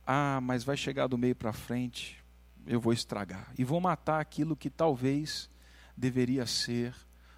Ah, 0.07 0.41
mas 0.43 0.65
vai 0.65 0.77
chegar 0.77 1.07
do 1.07 1.17
meio 1.17 1.35
para 1.35 1.53
frente, 1.53 2.23
eu 2.67 2.81
vou 2.81 2.93
estragar. 2.93 3.53
E 3.57 3.65
vou 3.65 3.81
matar 3.81 4.21
aquilo 4.21 4.57
que 4.57 4.69
talvez 4.69 5.49
deveria 5.97 6.47
ser 6.47 6.95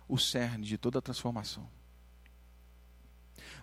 o 0.08 0.18
cerne 0.18 0.66
de 0.66 0.76
toda 0.76 0.98
a 0.98 1.02
transformação. 1.02 1.68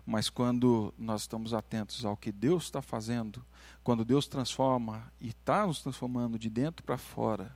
Mas 0.06 0.30
quando 0.30 0.94
nós 0.98 1.22
estamos 1.22 1.54
atentos 1.54 2.06
ao 2.06 2.18
que 2.18 2.32
Deus 2.32 2.64
está 2.64 2.82
fazendo, 2.82 3.46
quando 3.84 4.06
Deus 4.06 4.28
transforma 4.28 5.12
e 5.20 5.30
está 5.30 5.68
nos 5.68 5.82
transformando 5.82 6.40
de 6.40 6.50
dentro 6.50 6.84
para 6.84 6.98
fora, 6.98 7.56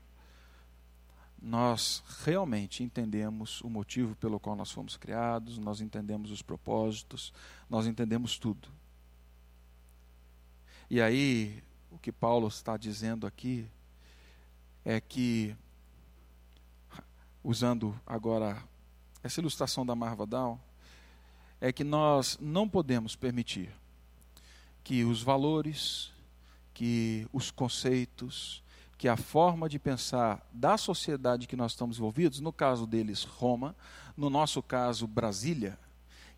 nós 1.42 2.04
realmente 2.24 2.84
entendemos 2.84 3.62
o 3.62 3.70
motivo 3.70 4.16
pelo 4.16 4.40
qual 4.40 4.56
nós 4.56 4.72
fomos 4.72 4.98
criados, 4.98 5.58
nós 5.58 5.82
entendemos 5.82 6.32
os 6.32 6.42
propósitos, 6.42 7.34
nós 7.70 7.86
entendemos 7.88 8.38
tudo. 8.40 8.70
E 10.90 11.02
aí, 11.02 11.64
o 11.92 11.98
que 11.98 12.12
Paulo 12.12 12.48
está 12.48 12.78
dizendo 12.78 13.26
aqui 13.26 13.68
é 14.84 15.00
que, 15.00 15.56
usando 17.44 18.00
agora 18.06 18.62
essa 19.24 19.40
ilustração 19.40 19.86
da 19.86 19.96
Marva 19.96 20.26
Down, 20.26 20.60
é 21.60 21.72
que 21.72 21.84
nós 21.84 22.38
não 22.40 22.70
podemos 22.70 23.16
permitir 23.16 23.74
que 24.84 25.04
os 25.04 25.24
valores, 25.24 26.12
que 26.74 27.28
os 27.34 27.50
conceitos, 27.50 28.64
que 28.98 29.08
a 29.08 29.18
forma 29.18 29.68
de 29.68 29.78
pensar 29.78 30.46
da 30.52 30.78
sociedade 30.78 31.48
que 31.48 31.56
nós 31.56 31.74
estamos 31.74 31.98
envolvidos, 31.98 32.40
no 32.40 32.54
caso 32.54 32.88
deles 32.88 33.24
Roma, 33.24 33.76
no 34.16 34.30
nosso 34.30 34.64
caso 34.64 35.06
Brasília, 35.06 35.78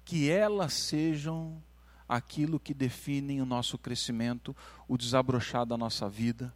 que 0.03 0.29
elas 0.29 0.73
sejam 0.73 1.61
aquilo 2.07 2.59
que 2.59 2.73
definem 2.73 3.41
o 3.41 3.45
nosso 3.45 3.77
crescimento, 3.77 4.55
o 4.87 4.97
desabrochar 4.97 5.65
da 5.65 5.77
nossa 5.77 6.09
vida, 6.09 6.53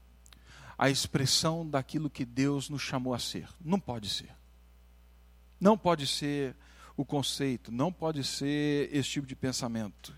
a 0.78 0.90
expressão 0.90 1.68
daquilo 1.68 2.10
que 2.10 2.26
Deus 2.26 2.70
nos 2.70 2.82
chamou 2.82 3.14
a 3.14 3.20
ser. 3.20 3.48
Não 3.64 3.80
pode 3.80 4.10
ser. 4.10 4.32
Não 5.60 5.78
pode 5.78 6.08
ser 6.08 6.56
o 6.98 7.06
conceito, 7.06 7.72
não 7.72 7.92
pode 7.92 8.24
ser 8.24 8.90
esse 8.92 9.10
tipo 9.10 9.28
de 9.28 9.36
pensamento. 9.36 10.16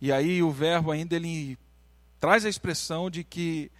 E 0.00 0.12
aí 0.12 0.42
o 0.42 0.50
verbo 0.50 0.90
ainda 0.90 1.16
ele 1.16 1.58
traz 2.20 2.44
a 2.44 2.48
expressão 2.48 3.10
de 3.10 3.24
que 3.24 3.72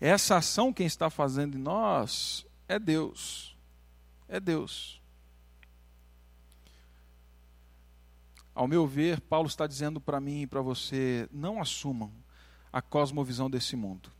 essa 0.00 0.36
ação 0.36 0.72
quem 0.72 0.86
está 0.86 1.08
fazendo 1.08 1.56
em 1.56 1.60
nós 1.60 2.44
é 2.68 2.78
Deus. 2.78 3.56
É 4.28 4.40
Deus. 4.40 5.00
Ao 8.54 8.68
meu 8.68 8.86
ver, 8.86 9.20
Paulo 9.20 9.48
está 9.48 9.66
dizendo 9.66 10.00
para 10.00 10.20
mim 10.20 10.42
e 10.42 10.46
para 10.46 10.60
você: 10.60 11.28
não 11.32 11.60
assumam 11.60 12.12
a 12.72 12.82
cosmovisão 12.82 13.48
desse 13.48 13.76
mundo. 13.76 14.10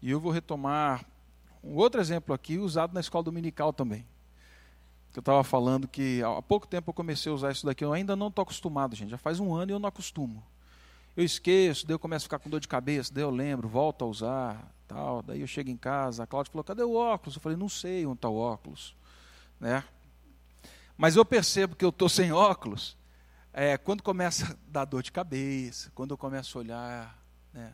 E 0.00 0.10
eu 0.10 0.20
vou 0.20 0.30
retomar 0.30 1.04
um 1.62 1.74
outro 1.74 2.00
exemplo 2.00 2.34
aqui, 2.34 2.58
usado 2.58 2.94
na 2.94 3.00
escola 3.00 3.24
dominical 3.24 3.72
também. 3.72 4.06
Eu 5.14 5.20
estava 5.20 5.42
falando 5.42 5.88
que 5.88 6.22
há 6.22 6.40
pouco 6.42 6.66
tempo 6.66 6.90
eu 6.90 6.94
comecei 6.94 7.32
a 7.32 7.34
usar 7.34 7.50
isso 7.50 7.66
daqui, 7.66 7.84
eu 7.84 7.92
ainda 7.92 8.14
não 8.14 8.28
estou 8.28 8.42
acostumado, 8.42 8.94
gente. 8.94 9.10
Já 9.10 9.18
faz 9.18 9.40
um 9.40 9.54
ano 9.54 9.72
e 9.72 9.74
eu 9.74 9.78
não 9.78 9.88
acostumo. 9.88 10.42
Eu 11.18 11.24
esqueço, 11.24 11.84
daí 11.84 11.94
eu 11.94 11.98
começo 11.98 12.26
a 12.26 12.26
ficar 12.26 12.38
com 12.38 12.48
dor 12.48 12.60
de 12.60 12.68
cabeça, 12.68 13.12
daí 13.12 13.24
eu 13.24 13.30
lembro, 13.30 13.68
volto 13.68 14.04
a 14.04 14.06
usar, 14.06 14.72
tal. 14.86 15.20
Daí 15.20 15.40
eu 15.40 15.48
chego 15.48 15.68
em 15.68 15.76
casa, 15.76 16.22
a 16.22 16.26
Cláudia 16.28 16.52
falou, 16.52 16.62
cadê 16.62 16.84
o 16.84 16.94
óculos? 16.94 17.34
Eu 17.34 17.42
falei, 17.42 17.58
não 17.58 17.68
sei 17.68 18.06
onde 18.06 18.18
está 18.18 18.28
o 18.28 18.36
óculos. 18.36 18.94
Né? 19.58 19.82
Mas 20.96 21.16
eu 21.16 21.24
percebo 21.24 21.74
que 21.74 21.84
eu 21.84 21.88
estou 21.88 22.06
sem 22.08 22.30
óculos 22.30 22.96
é, 23.52 23.76
quando 23.76 24.00
começa 24.00 24.52
a 24.52 24.56
dar 24.68 24.84
dor 24.84 25.02
de 25.02 25.10
cabeça, 25.10 25.90
quando 25.92 26.12
eu 26.12 26.16
começo 26.16 26.56
a 26.56 26.60
olhar. 26.60 27.18
Né? 27.52 27.72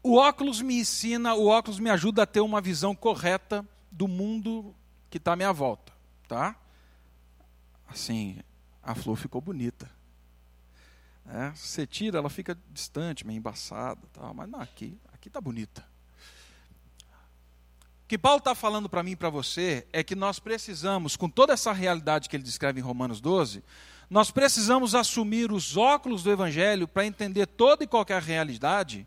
O 0.00 0.14
óculos 0.14 0.62
me 0.62 0.78
ensina, 0.78 1.34
o 1.34 1.48
óculos 1.48 1.80
me 1.80 1.90
ajuda 1.90 2.22
a 2.22 2.26
ter 2.26 2.40
uma 2.40 2.60
visão 2.60 2.94
correta 2.94 3.66
do 3.90 4.06
mundo 4.06 4.72
que 5.10 5.18
está 5.18 5.32
à 5.32 5.36
minha 5.36 5.52
volta. 5.52 5.92
Tá? 6.28 6.54
Assim, 7.88 8.38
a 8.80 8.94
flor 8.94 9.16
ficou 9.16 9.40
bonita. 9.40 9.90
É, 11.28 11.50
você 11.50 11.86
tira, 11.86 12.18
ela 12.18 12.28
fica 12.28 12.58
distante, 12.70 13.26
meio 13.26 13.38
embaçada, 13.38 14.00
tal, 14.12 14.34
mas 14.34 14.48
não, 14.48 14.60
aqui 14.60 14.98
aqui 15.22 15.28
está 15.28 15.40
bonita. 15.40 15.84
O 18.04 18.08
que 18.08 18.18
Paulo 18.18 18.38
está 18.38 18.56
falando 18.56 18.88
para 18.88 19.04
mim 19.04 19.12
e 19.12 19.16
para 19.16 19.30
você 19.30 19.86
é 19.92 20.02
que 20.02 20.16
nós 20.16 20.40
precisamos, 20.40 21.16
com 21.16 21.28
toda 21.28 21.52
essa 21.52 21.72
realidade 21.72 22.28
que 22.28 22.34
ele 22.34 22.42
descreve 22.42 22.80
em 22.80 22.82
Romanos 22.82 23.20
12, 23.20 23.62
nós 24.10 24.32
precisamos 24.32 24.96
assumir 24.96 25.52
os 25.52 25.76
óculos 25.76 26.24
do 26.24 26.30
Evangelho 26.30 26.88
para 26.88 27.06
entender 27.06 27.46
toda 27.46 27.84
e 27.84 27.86
qualquer 27.86 28.20
realidade 28.20 29.06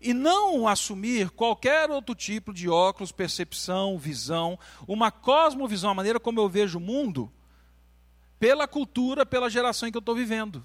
e 0.00 0.14
não 0.14 0.68
assumir 0.68 1.30
qualquer 1.30 1.90
outro 1.90 2.14
tipo 2.14 2.54
de 2.54 2.68
óculos, 2.68 3.10
percepção, 3.10 3.98
visão, 3.98 4.56
uma 4.86 5.10
cosmovisão, 5.10 5.90
a 5.90 5.94
maneira 5.94 6.20
como 6.20 6.40
eu 6.40 6.48
vejo 6.48 6.78
o 6.78 6.80
mundo, 6.80 7.30
pela 8.38 8.68
cultura, 8.68 9.26
pela 9.26 9.50
geração 9.50 9.88
em 9.88 9.92
que 9.92 9.98
eu 9.98 10.00
estou 10.00 10.14
vivendo. 10.14 10.64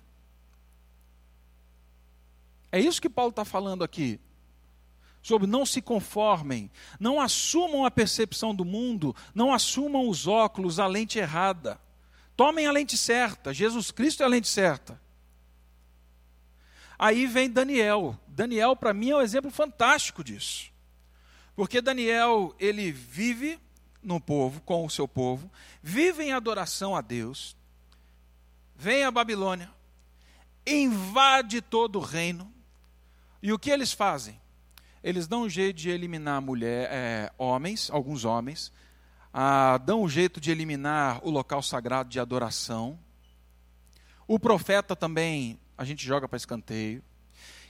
É 2.71 2.79
isso 2.79 3.01
que 3.01 3.09
Paulo 3.09 3.31
está 3.31 3.43
falando 3.43 3.83
aqui. 3.83 4.19
Sobre 5.21 5.47
não 5.47 5.65
se 5.65 5.81
conformem, 5.81 6.71
não 6.99 7.21
assumam 7.21 7.85
a 7.85 7.91
percepção 7.91 8.55
do 8.55 8.65
mundo, 8.65 9.15
não 9.35 9.53
assumam 9.53 10.07
os 10.07 10.25
óculos, 10.25 10.79
a 10.79 10.87
lente 10.87 11.19
errada. 11.19 11.79
Tomem 12.35 12.65
a 12.65 12.71
lente 12.71 12.97
certa, 12.97 13.53
Jesus 13.53 13.91
Cristo 13.91 14.23
é 14.23 14.25
a 14.25 14.29
lente 14.29 14.47
certa. 14.47 14.99
Aí 16.97 17.25
vem 17.25 17.49
Daniel. 17.49 18.17
Daniel, 18.27 18.75
para 18.75 18.93
mim, 18.93 19.09
é 19.09 19.15
um 19.17 19.21
exemplo 19.21 19.51
fantástico 19.51 20.23
disso. 20.23 20.71
Porque 21.55 21.81
Daniel, 21.81 22.55
ele 22.59 22.91
vive 22.91 23.59
no 24.01 24.19
povo, 24.19 24.61
com 24.61 24.85
o 24.85 24.89
seu 24.89 25.07
povo, 25.07 25.51
vive 25.81 26.23
em 26.23 26.31
adoração 26.31 26.95
a 26.95 27.01
Deus, 27.01 27.55
vem 28.75 29.03
a 29.03 29.11
Babilônia, 29.11 29.71
invade 30.65 31.61
todo 31.61 31.99
o 31.99 32.01
reino, 32.01 32.51
e 33.41 33.51
o 33.51 33.59
que 33.59 33.69
eles 33.69 33.91
fazem? 33.91 34.39
Eles 35.03 35.27
dão 35.27 35.43
um 35.43 35.49
jeito 35.49 35.77
de 35.77 35.89
eliminar 35.89 36.41
mulher, 36.41 36.89
é, 36.91 37.31
homens, 37.37 37.89
alguns 37.89 38.23
homens, 38.23 38.71
ah, 39.33 39.77
dão 39.79 40.03
um 40.03 40.09
jeito 40.09 40.39
de 40.39 40.51
eliminar 40.51 41.19
o 41.23 41.29
local 41.29 41.61
sagrado 41.63 42.09
de 42.09 42.19
adoração. 42.19 42.99
O 44.27 44.39
profeta 44.39 44.95
também 44.95 45.59
a 45.77 45.83
gente 45.83 46.05
joga 46.05 46.27
para 46.27 46.37
escanteio. 46.37 47.03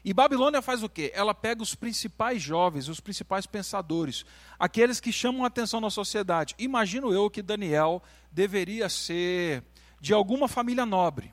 E 0.04 0.14
Babilônia 0.14 0.62
faz 0.62 0.82
o 0.82 0.90
quê? 0.90 1.12
Ela 1.14 1.34
pega 1.34 1.62
os 1.62 1.76
principais 1.76 2.42
jovens, 2.42 2.90
os 2.90 3.00
principais 3.00 3.46
pensadores, 3.46 4.26
aqueles 4.58 5.00
que 5.00 5.12
chamam 5.12 5.44
a 5.44 5.48
atenção 5.48 5.80
na 5.80 5.92
sociedade. 5.92 6.56
Imagino 6.58 7.14
eu 7.14 7.30
que 7.30 7.42
Daniel 7.42 8.02
deveria 8.32 8.90
ser 8.90 9.64
de 10.00 10.12
alguma 10.12 10.48
família 10.48 10.86
nobre. 10.86 11.32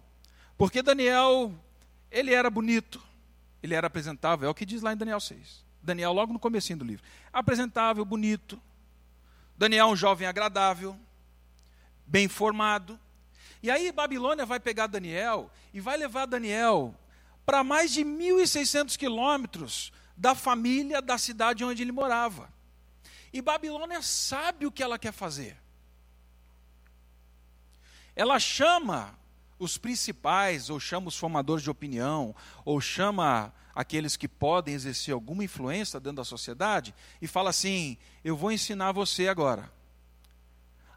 Porque 0.58 0.82
Daniel, 0.82 1.52
ele 2.10 2.34
era 2.34 2.50
bonito, 2.50 3.02
ele 3.62 3.74
era 3.74 3.86
apresentável, 3.86 4.48
é 4.48 4.50
o 4.50 4.54
que 4.54 4.66
diz 4.66 4.82
lá 4.82 4.92
em 4.92 4.96
Daniel 4.96 5.20
6. 5.20 5.64
Daniel, 5.82 6.12
logo 6.12 6.32
no 6.32 6.38
comecinho 6.38 6.78
do 6.78 6.84
livro. 6.84 7.04
Apresentável, 7.32 8.04
bonito. 8.04 8.60
Daniel, 9.56 9.88
um 9.88 9.96
jovem 9.96 10.26
agradável, 10.26 10.98
bem 12.06 12.28
formado. 12.28 12.98
E 13.62 13.70
aí 13.70 13.90
Babilônia 13.90 14.46
vai 14.46 14.60
pegar 14.60 14.86
Daniel 14.86 15.50
e 15.72 15.80
vai 15.80 15.96
levar 15.96 16.26
Daniel 16.26 16.94
para 17.44 17.64
mais 17.64 17.92
de 17.92 18.04
1.600 18.04 18.96
quilômetros 18.96 19.92
da 20.16 20.34
família, 20.34 21.00
da 21.00 21.16
cidade 21.16 21.64
onde 21.64 21.82
ele 21.82 21.92
morava. 21.92 22.52
E 23.32 23.40
Babilônia 23.42 24.02
sabe 24.02 24.66
o 24.66 24.72
que 24.72 24.82
ela 24.82 24.98
quer 24.98 25.12
fazer. 25.12 25.56
Ela 28.14 28.38
chama 28.38 29.18
os 29.58 29.76
principais, 29.78 30.70
ou 30.70 30.78
chama 30.78 31.08
os 31.08 31.16
formadores 31.16 31.62
de 31.62 31.70
opinião, 31.70 32.34
ou 32.64 32.80
chama 32.80 33.52
aqueles 33.74 34.16
que 34.16 34.28
podem 34.28 34.74
exercer 34.74 35.14
alguma 35.14 35.44
influência 35.44 36.00
dentro 36.00 36.16
da 36.16 36.24
sociedade, 36.24 36.94
e 37.20 37.26
fala 37.26 37.50
assim: 37.50 37.96
Eu 38.24 38.36
vou 38.36 38.52
ensinar 38.52 38.92
você 38.92 39.28
agora 39.28 39.70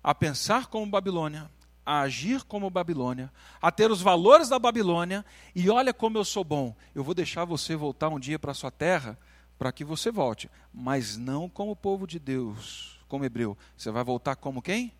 a 0.03 0.15
pensar 0.15 0.67
como 0.67 0.85
Babilônia, 0.85 1.49
a 1.85 2.01
agir 2.01 2.43
como 2.43 2.69
Babilônia, 2.69 3.31
a 3.61 3.71
ter 3.71 3.91
os 3.91 4.01
valores 4.01 4.49
da 4.49 4.57
Babilônia, 4.57 5.25
e 5.55 5.69
olha 5.69 5.93
como 5.93 6.17
eu 6.17 6.25
sou 6.25 6.43
bom. 6.43 6.75
Eu 6.95 7.03
vou 7.03 7.13
deixar 7.13 7.45
você 7.45 7.75
voltar 7.75 8.09
um 8.09 8.19
dia 8.19 8.39
para 8.39 8.51
a 8.51 8.55
sua 8.55 8.71
terra, 8.71 9.17
para 9.57 9.71
que 9.71 9.83
você 9.83 10.11
volte, 10.11 10.49
mas 10.73 11.17
não 11.17 11.47
como 11.47 11.75
povo 11.75 12.07
de 12.07 12.17
Deus, 12.17 12.99
como 13.07 13.25
hebreu. 13.25 13.57
Você 13.77 13.91
vai 13.91 14.03
voltar 14.03 14.35
como 14.35 14.61
quem? 14.61 14.91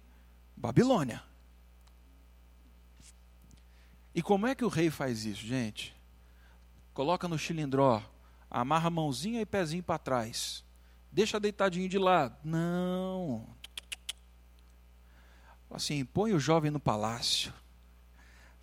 Babilônia. 0.56 1.31
E 4.14 4.22
como 4.22 4.48
é 4.48 4.54
que 4.54 4.66
o 4.66 4.70
rei 4.70 4.90
faz 4.90 5.26
isso, 5.26 5.46
gente? 5.46 5.96
Coloca 6.94 7.28
no 7.28 7.38
chilindró, 7.38 8.04
amarra 8.50 8.90
mãozinha 8.90 9.42
e 9.42 9.46
pezinho 9.46 9.84
para 9.84 9.98
trás. 9.98 10.64
Deixa 11.12 11.40
deitadinho 11.40 11.88
de 11.88 11.98
lado. 11.98 12.36
Não. 12.44 13.48
Assim, 15.70 16.04
põe 16.04 16.34
o 16.34 16.40
jovem 16.40 16.70
no 16.70 16.80
palácio. 16.80 17.54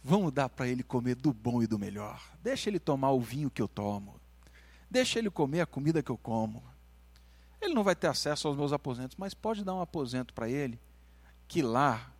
Vamos 0.05 0.33
dar 0.33 0.49
para 0.49 0.69
ele 0.69 0.83
comer 0.83 1.15
do 1.15 1.33
bom 1.33 1.63
e 1.63 1.67
do 1.67 1.79
melhor. 1.79 2.23
Deixa 2.43 2.69
ele 2.69 2.79
tomar 2.79 3.11
o 3.13 3.21
vinho 3.21 3.51
que 3.51 3.61
eu 3.61 3.69
tomo. 3.69 4.21
Deixa 4.91 5.19
ele 5.19 5.31
comer 5.31 5.63
a 5.63 5.67
comida 5.67 6.03
que 6.03 6.11
eu 6.11 6.19
como. 6.19 6.63
Ele 7.61 7.75
não 7.75 7.83
vai 7.83 7.97
ter 7.97 8.07
acesso 8.07 8.47
aos 8.47 8.57
meus 8.57 8.73
aposentos, 8.73 9.17
mas 9.17 9.35
pode 9.35 9.65
dar 9.65 9.75
um 9.75 9.81
aposento 9.81 10.33
para 10.33 10.49
ele 10.49 10.79
que 11.47 11.63
lá, 11.63 12.13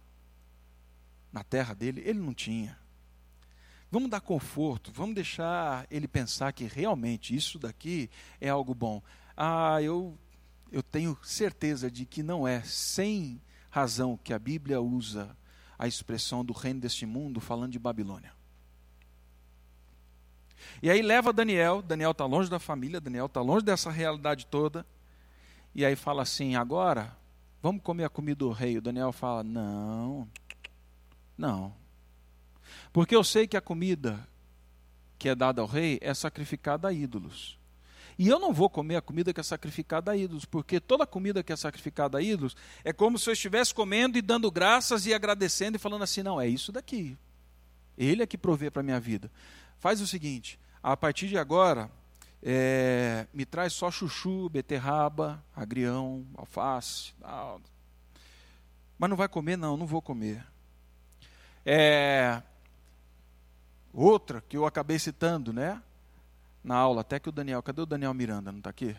na 1.31 1.45
terra 1.45 1.75
dele, 1.75 2.03
ele 2.05 2.19
não 2.19 2.35
tinha. 2.35 2.79
Vamos 3.91 4.11
dar 4.11 4.21
conforto, 4.21 4.93
vamos 4.93 5.15
deixar 5.15 5.87
ele 5.91 6.07
pensar 6.07 6.53
que 6.53 6.65
realmente 6.65 7.35
isso 7.35 7.59
daqui 7.59 8.11
é 8.41 8.49
algo 8.49 8.75
bom. 8.75 9.03
Ah, 9.35 9.81
eu, 9.81 10.17
eu 10.71 10.83
tenho 10.83 11.17
certeza 11.23 11.91
de 11.91 12.05
que 12.05 12.23
não 12.23 12.47
é 12.47 12.61
sem 12.63 13.41
razão 13.71 14.19
que 14.23 14.35
a 14.35 14.39
Bíblia 14.39 14.81
usa 14.81 15.35
a 15.79 15.87
expressão 15.87 16.45
do 16.45 16.53
reino 16.53 16.81
deste 16.81 17.07
mundo 17.07 17.41
falando 17.41 17.73
de 17.73 17.79
Babilônia. 17.79 18.33
E 20.83 20.91
aí 20.91 21.01
leva 21.01 21.33
Daniel, 21.33 21.81
Daniel 21.81 22.11
está 22.11 22.27
longe 22.27 22.51
da 22.51 22.59
família, 22.59 23.01
Daniel 23.01 23.27
está 23.27 23.41
longe 23.41 23.65
dessa 23.65 23.91
realidade 23.91 24.47
toda, 24.47 24.85
e 25.75 25.85
aí 25.85 25.97
fala 25.97 26.23
assim: 26.23 26.57
agora, 26.57 27.17
vamos 27.63 27.83
comer 27.83 28.05
a 28.05 28.09
comida 28.09 28.41
do 28.41 28.51
rei. 28.51 28.77
O 28.77 28.83
Daniel 28.83 29.13
fala: 29.13 29.43
não, 29.43 30.29
não, 31.37 31.75
porque 32.93 33.15
eu 33.15 33.25
sei 33.25 33.47
que 33.47 33.57
a 33.57 33.61
comida 33.61 34.27
que 35.19 35.29
é 35.29 35.35
dada 35.35 35.61
ao 35.61 35.67
rei 35.67 35.99
é 36.01 36.15
sacrificada 36.15 36.89
a 36.89 36.93
ídolos. 36.93 37.59
E 38.19 38.29
eu 38.29 38.39
não 38.39 38.53
vou 38.53 38.69
comer 38.69 38.97
a 38.97 39.01
comida 39.01 39.33
que 39.33 39.39
é 39.39 39.43
sacrificada 39.45 40.11
a 40.11 40.17
ídolos, 40.17 40.45
porque 40.45 40.81
toda 40.81 41.07
comida 41.07 41.43
que 41.43 41.53
é 41.53 41.57
sacrificada 41.57 42.19
a 42.19 42.23
ídolos 42.23 42.57
é 42.83 42.93
como 42.93 43.19
se 43.19 43.29
eu 43.31 43.33
estivesse 43.33 43.73
comendo 43.73 44.19
e 44.19 44.23
dando 44.23 44.51
graças 44.51 45.07
e 45.07 45.15
agradecendo 45.15 45.77
e 45.77 45.79
falando 45.79 46.03
assim: 46.03 46.23
não, 46.23 46.41
é 46.41 46.49
isso 46.49 46.73
daqui. 46.73 47.17
Ele 47.97 48.23
é 48.23 48.27
que 48.27 48.37
provê 48.37 48.71
para 48.71 48.81
a 48.81 48.83
minha 48.83 48.99
vida. 48.99 49.31
Faz 49.79 50.01
o 50.01 50.07
seguinte: 50.07 50.59
a 50.83 50.97
partir 50.97 51.29
de 51.29 51.39
agora, 51.39 51.89
é, 52.43 53.27
me 53.33 53.45
traz 53.45 53.73
só 53.73 53.91
chuchu, 53.91 54.49
beterraba, 54.49 55.43
agrião, 55.55 56.27
alface. 56.37 57.13
Não. 57.21 57.61
Mas 58.99 59.11
não 59.11 59.17
vai 59.17 59.29
comer? 59.29 59.57
Não, 59.57 59.77
não 59.77 59.87
vou 59.87 60.03
comer. 60.03 60.45
É, 61.65 62.43
Outra 63.93 64.41
que 64.41 64.57
eu 64.57 64.67
acabei 64.67 64.99
citando, 64.99 65.53
né? 65.53 65.83
Na 66.63 66.77
aula, 66.77 67.01
até 67.01 67.19
que 67.19 67.29
o 67.29 67.33
Daniel, 67.33 67.63
cadê 67.63 67.81
o 67.81 67.87
Daniel 67.87 68.13
Miranda? 68.13 68.53
Não 68.53 68.59
está 68.59 68.71
aqui? 68.71 68.97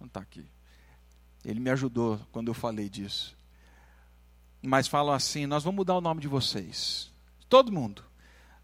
Não 0.00 0.06
está 0.06 0.20
aqui. 0.20 0.44
Ele 1.44 1.60
me 1.60 1.70
ajudou 1.70 2.20
quando 2.30 2.48
eu 2.48 2.54
falei 2.54 2.88
disso. 2.88 3.36
Mas 4.62 4.86
falam 4.86 5.14
assim: 5.14 5.46
nós 5.46 5.64
vamos 5.64 5.76
mudar 5.76 5.94
o 5.94 6.00
nome 6.00 6.20
de 6.20 6.28
vocês. 6.28 7.10
Todo 7.48 7.72
mundo. 7.72 8.04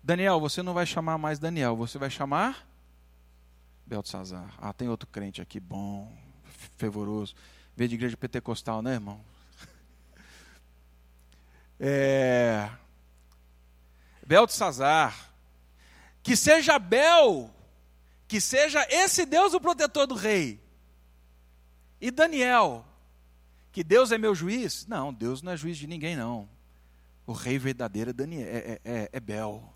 Daniel, 0.02 0.40
você 0.40 0.62
não 0.62 0.72
vai 0.72 0.86
chamar 0.86 1.18
mais 1.18 1.38
Daniel, 1.38 1.76
você 1.76 1.98
vai 1.98 2.08
chamar 2.08 2.66
Beltzazar. 3.84 4.54
Ah, 4.58 4.72
tem 4.72 4.88
outro 4.88 5.08
crente 5.08 5.40
aqui 5.40 5.58
bom, 5.58 6.12
fervoroso. 6.76 7.34
Veio 7.76 7.88
de 7.88 7.94
igreja 7.94 8.16
pentecostal, 8.16 8.82
né, 8.82 8.94
irmão? 8.94 9.20
É... 11.80 12.68
Beltzazar. 14.26 15.27
Que 16.22 16.36
seja 16.36 16.78
Bel, 16.78 17.50
que 18.26 18.40
seja 18.40 18.86
esse 18.90 19.24
Deus 19.24 19.54
o 19.54 19.60
protetor 19.60 20.06
do 20.06 20.14
rei. 20.14 20.60
E 22.00 22.10
Daniel, 22.10 22.84
que 23.72 23.82
Deus 23.82 24.12
é 24.12 24.18
meu 24.18 24.34
juiz? 24.34 24.86
Não, 24.86 25.12
Deus 25.12 25.42
não 25.42 25.52
é 25.52 25.56
juiz 25.56 25.76
de 25.76 25.86
ninguém, 25.86 26.16
não. 26.16 26.48
O 27.26 27.32
rei 27.32 27.58
verdadeiro 27.58 28.10
é, 28.10 28.12
Daniel, 28.12 28.46
é, 28.46 28.56
é, 28.56 28.80
é, 28.84 29.08
é 29.12 29.20
Bel. 29.20 29.74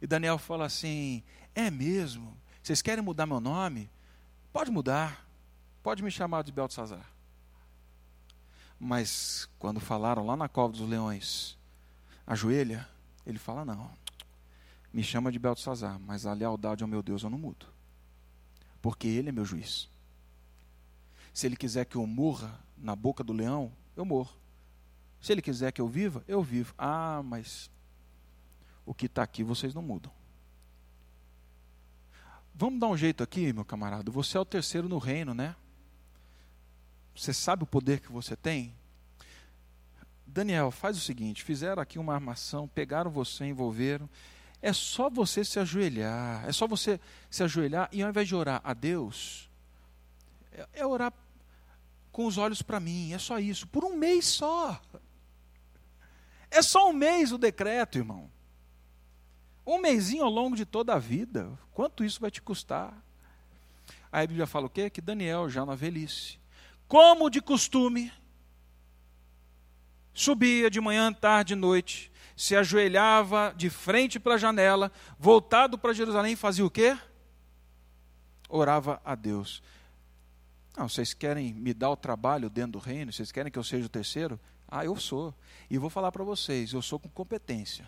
E 0.00 0.06
Daniel 0.06 0.38
fala 0.38 0.66
assim: 0.66 1.22
É 1.54 1.70
mesmo? 1.70 2.36
Vocês 2.62 2.82
querem 2.82 3.02
mudar 3.02 3.26
meu 3.26 3.40
nome? 3.40 3.90
Pode 4.52 4.70
mudar. 4.70 5.26
Pode 5.82 6.02
me 6.02 6.10
chamar 6.10 6.42
de 6.42 6.52
Beltzazar. 6.52 7.06
Mas 8.78 9.48
quando 9.58 9.78
falaram 9.78 10.26
lá 10.26 10.36
na 10.36 10.48
cova 10.48 10.72
dos 10.72 10.88
leões, 10.88 11.58
ajoelha, 12.26 12.88
ele 13.26 13.38
fala: 13.38 13.64
Não. 13.64 13.90
Me 14.92 15.02
chama 15.02 15.30
de 15.30 15.38
Beltzazar, 15.38 15.98
mas 16.00 16.26
a 16.26 16.32
lealdade 16.32 16.82
ao 16.82 16.88
meu 16.88 17.02
Deus 17.02 17.22
eu 17.22 17.30
não 17.30 17.38
mudo. 17.38 17.66
Porque 18.82 19.06
ele 19.06 19.28
é 19.28 19.32
meu 19.32 19.44
juiz. 19.44 19.88
Se 21.32 21.46
ele 21.46 21.56
quiser 21.56 21.84
que 21.84 21.96
eu 21.96 22.06
morra 22.06 22.58
na 22.76 22.96
boca 22.96 23.22
do 23.22 23.32
leão, 23.32 23.72
eu 23.96 24.04
morro. 24.04 24.34
Se 25.20 25.32
ele 25.32 25.42
quiser 25.42 25.70
que 25.70 25.80
eu 25.80 25.88
viva, 25.88 26.24
eu 26.26 26.42
vivo. 26.42 26.74
Ah, 26.76 27.22
mas 27.24 27.70
o 28.84 28.94
que 28.94 29.06
está 29.06 29.22
aqui 29.22 29.44
vocês 29.44 29.74
não 29.74 29.82
mudam. 29.82 30.12
Vamos 32.54 32.80
dar 32.80 32.88
um 32.88 32.96
jeito 32.96 33.22
aqui, 33.22 33.52
meu 33.52 33.64
camarada. 33.64 34.10
Você 34.10 34.36
é 34.36 34.40
o 34.40 34.44
terceiro 34.44 34.88
no 34.88 34.98
reino, 34.98 35.32
né? 35.34 35.54
Você 37.14 37.32
sabe 37.32 37.62
o 37.62 37.66
poder 37.66 38.00
que 38.00 38.10
você 38.10 38.34
tem? 38.34 38.74
Daniel, 40.26 40.70
faz 40.70 40.96
o 40.96 41.00
seguinte: 41.00 41.42
fizeram 41.42 41.82
aqui 41.82 41.98
uma 41.98 42.14
armação, 42.14 42.68
pegaram 42.68 43.10
você, 43.10 43.44
envolveram. 43.44 44.08
É 44.62 44.72
só 44.72 45.08
você 45.08 45.44
se 45.44 45.58
ajoelhar. 45.58 46.46
É 46.48 46.52
só 46.52 46.66
você 46.66 47.00
se 47.30 47.42
ajoelhar 47.42 47.88
e 47.92 48.02
ao 48.02 48.10
invés 48.10 48.28
de 48.28 48.34
orar 48.34 48.60
a 48.62 48.74
Deus, 48.74 49.50
é, 50.52 50.68
é 50.74 50.86
orar 50.86 51.12
com 52.12 52.26
os 52.26 52.36
olhos 52.36 52.62
para 52.62 52.80
mim. 52.80 53.12
É 53.12 53.18
só 53.18 53.38
isso. 53.38 53.66
Por 53.66 53.84
um 53.84 53.96
mês 53.96 54.26
só. 54.26 54.80
É 56.50 56.60
só 56.62 56.90
um 56.90 56.92
mês 56.92 57.32
o 57.32 57.38
decreto, 57.38 57.98
irmão. 57.98 58.30
Um 59.66 59.78
mêsinho 59.78 60.24
ao 60.24 60.30
longo 60.30 60.56
de 60.56 60.66
toda 60.66 60.94
a 60.94 60.98
vida. 60.98 61.58
Quanto 61.72 62.04
isso 62.04 62.20
vai 62.20 62.30
te 62.30 62.42
custar? 62.42 62.92
Aí 64.12 64.24
a 64.24 64.26
Bíblia 64.26 64.46
fala 64.46 64.66
o 64.66 64.70
quê? 64.70 64.90
Que 64.90 65.00
Daniel, 65.00 65.48
já 65.48 65.64
na 65.64 65.76
velhice, 65.76 66.38
como 66.88 67.30
de 67.30 67.40
costume, 67.40 68.12
subia 70.12 70.68
de 70.68 70.80
manhã, 70.80 71.12
tarde 71.12 71.52
e 71.52 71.56
noite, 71.56 72.09
se 72.40 72.56
ajoelhava 72.56 73.52
de 73.54 73.68
frente 73.68 74.18
para 74.18 74.36
a 74.36 74.38
janela, 74.38 74.90
voltado 75.18 75.76
para 75.76 75.92
Jerusalém, 75.92 76.34
fazia 76.34 76.64
o 76.64 76.70
quê? 76.70 76.96
Orava 78.48 78.98
a 79.04 79.14
Deus. 79.14 79.62
Não, 80.74 80.88
vocês 80.88 81.12
querem 81.12 81.52
me 81.52 81.74
dar 81.74 81.90
o 81.90 81.96
trabalho 81.96 82.48
dentro 82.48 82.72
do 82.72 82.78
reino? 82.78 83.12
Vocês 83.12 83.30
querem 83.30 83.52
que 83.52 83.58
eu 83.58 83.62
seja 83.62 83.84
o 83.84 83.90
terceiro? 83.90 84.40
Ah, 84.66 84.86
eu 84.86 84.96
sou. 84.96 85.34
E 85.68 85.76
vou 85.76 85.90
falar 85.90 86.10
para 86.10 86.24
vocês, 86.24 86.72
eu 86.72 86.80
sou 86.80 86.98
com 86.98 87.10
competência. 87.10 87.86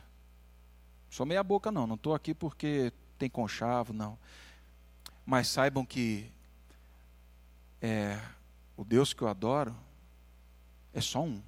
Sou 1.09 1.25
meia 1.25 1.43
boca 1.43 1.73
não, 1.73 1.87
não 1.87 1.95
estou 1.95 2.15
aqui 2.15 2.35
porque 2.35 2.93
tem 3.19 3.31
conchavo, 3.31 3.95
não. 3.95 4.19
Mas 5.25 5.49
saibam 5.49 5.83
que 5.83 6.31
é, 7.81 8.21
o 8.77 8.85
Deus 8.85 9.15
que 9.15 9.23
eu 9.23 9.29
adoro 9.29 9.75
é 10.93 11.01
só 11.01 11.23
um. 11.23 11.43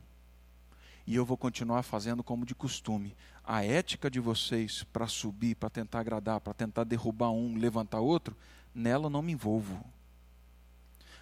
E 1.07 1.14
eu 1.14 1.24
vou 1.24 1.36
continuar 1.36 1.82
fazendo 1.82 2.22
como 2.22 2.46
de 2.46 2.55
costume. 2.55 3.14
A 3.42 3.62
ética 3.64 4.11
de 4.11 4.20
vocês 4.20 4.84
para 4.84 5.07
subir, 5.07 5.55
para 5.55 5.68
tentar 5.68 6.00
agradar, 6.00 6.40
para 6.40 6.55
tentar 6.55 6.84
derrubar 6.84 7.30
um, 7.30 7.57
levantar 7.57 8.00
outro, 8.00 8.34
nela 8.74 9.11
não 9.11 9.20
me 9.20 9.32
envolvo. 9.32 9.84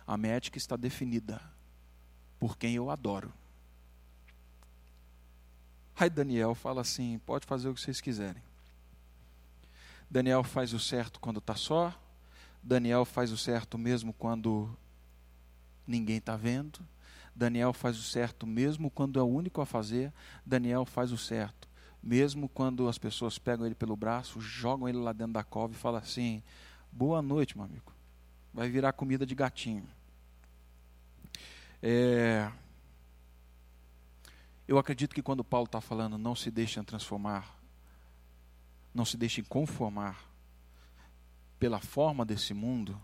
A 0.07 0.17
minha 0.17 0.35
ética 0.35 0.59
está 0.59 0.77
definida 0.77 1.41
por 2.39 2.57
quem 2.57 2.75
eu 2.75 2.91
adoro. 2.91 3.33
Aí 5.97 6.11
Daniel 6.11 6.55
fala 6.55 6.81
assim: 6.81 7.21
pode 7.27 7.47
fazer 7.47 7.69
o 7.69 7.75
que 7.75 7.81
vocês 7.81 8.01
quiserem. 8.01 8.43
Daniel 10.11 10.45
faz 10.45 10.73
o 10.73 10.79
certo 10.79 11.19
quando 11.19 11.39
está 11.39 11.55
só. 11.55 11.95
Daniel 12.63 13.05
faz 13.05 13.33
o 13.33 13.39
certo 13.39 13.79
mesmo 13.79 14.13
quando 14.13 14.77
ninguém 15.87 16.19
está 16.19 16.37
vendo. 16.37 16.81
Daniel 17.35 17.73
faz 17.73 17.99
o 17.99 18.03
certo 18.03 18.47
mesmo 18.47 18.91
quando 18.91 19.19
é 19.19 19.23
o 19.23 19.27
único 19.27 19.61
a 19.61 19.67
fazer. 19.67 20.13
Daniel 20.45 20.85
faz 20.85 21.13
o 21.13 21.19
certo 21.19 21.63
mesmo 22.03 22.49
quando 22.49 22.89
as 22.89 22.99
pessoas 22.99 23.39
pegam 23.39 23.65
ele 23.65 23.75
pelo 23.75 23.95
braço, 23.95 24.41
jogam 24.41 24.89
ele 24.89 24.99
lá 24.99 25.13
dentro 25.13 25.35
da 25.35 25.45
cova 25.45 25.73
e 25.73 25.77
falam 25.77 26.01
assim: 26.01 26.43
boa 26.91 27.23
noite, 27.23 27.57
meu 27.57 27.65
amigo. 27.65 27.93
Vai 28.53 28.69
virar 28.69 28.93
comida 28.93 29.25
de 29.25 29.35
gatinho. 29.35 29.87
É, 31.81 32.51
eu 34.67 34.79
acredito 34.79 35.15
que 35.15 35.23
quando 35.23 35.45
Paulo 35.45 35.67
está 35.67 35.81
falando 35.81 36.19
não 36.19 36.35
se 36.35 36.51
deixem 36.51 36.83
transformar, 36.83 37.57
não 38.93 39.05
se 39.05 39.17
deixem 39.17 39.45
conformar 39.45 40.25
pela 41.59 41.81
forma 41.81 42.25
desse 42.25 42.53
mundo, 42.53 43.01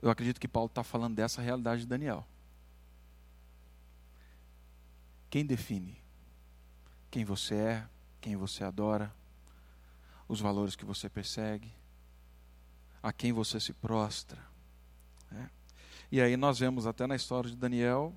eu 0.00 0.10
acredito 0.10 0.40
que 0.40 0.48
Paulo 0.48 0.68
está 0.68 0.82
falando 0.82 1.14
dessa 1.14 1.42
realidade 1.42 1.82
de 1.82 1.86
Daniel. 1.86 2.26
Quem 5.30 5.44
define 5.44 5.98
quem 7.10 7.24
você 7.24 7.54
é, 7.54 7.88
quem 8.20 8.36
você 8.36 8.64
adora, 8.64 9.14
os 10.26 10.40
valores 10.40 10.76
que 10.76 10.84
você 10.84 11.08
persegue, 11.08 11.72
a 13.02 13.12
quem 13.12 13.32
você 13.32 13.58
se 13.58 13.72
prostra. 13.72 14.38
Né? 15.30 15.50
E 16.12 16.20
aí 16.20 16.36
nós 16.36 16.58
vemos 16.58 16.86
até 16.86 17.06
na 17.06 17.16
história 17.16 17.50
de 17.50 17.56
Daniel 17.56 18.14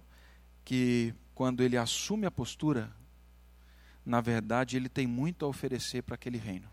que 0.64 1.14
quando 1.34 1.64
ele 1.64 1.78
assume 1.78 2.26
a 2.26 2.32
postura, 2.32 2.94
na 4.06 4.20
verdade 4.20 4.76
ele 4.76 4.90
tem 4.90 5.08
muito 5.08 5.46
a 5.46 5.48
oferecer 5.48 6.02
para 6.04 6.16
aquele 6.16 6.38
reino. 6.38 6.70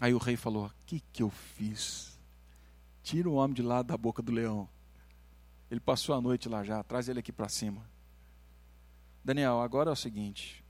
Aí 0.00 0.14
o 0.14 0.18
rei 0.18 0.36
falou: 0.36 0.66
O 0.66 0.72
que, 0.86 1.00
que 1.12 1.22
eu 1.22 1.30
fiz? 1.30 2.18
Tira 3.02 3.28
o 3.28 3.34
homem 3.34 3.54
de 3.54 3.62
lá 3.62 3.82
da 3.82 3.96
boca 3.96 4.22
do 4.22 4.32
leão. 4.32 4.68
Ele 5.70 5.80
passou 5.80 6.14
a 6.14 6.20
noite 6.20 6.48
lá 6.48 6.64
já, 6.64 6.82
traz 6.82 7.08
ele 7.08 7.20
aqui 7.20 7.32
para 7.32 7.48
cima. 7.48 7.84
Daniel, 9.22 9.60
agora 9.60 9.90
é 9.90 9.92
o 9.92 9.96
seguinte: 9.96 10.64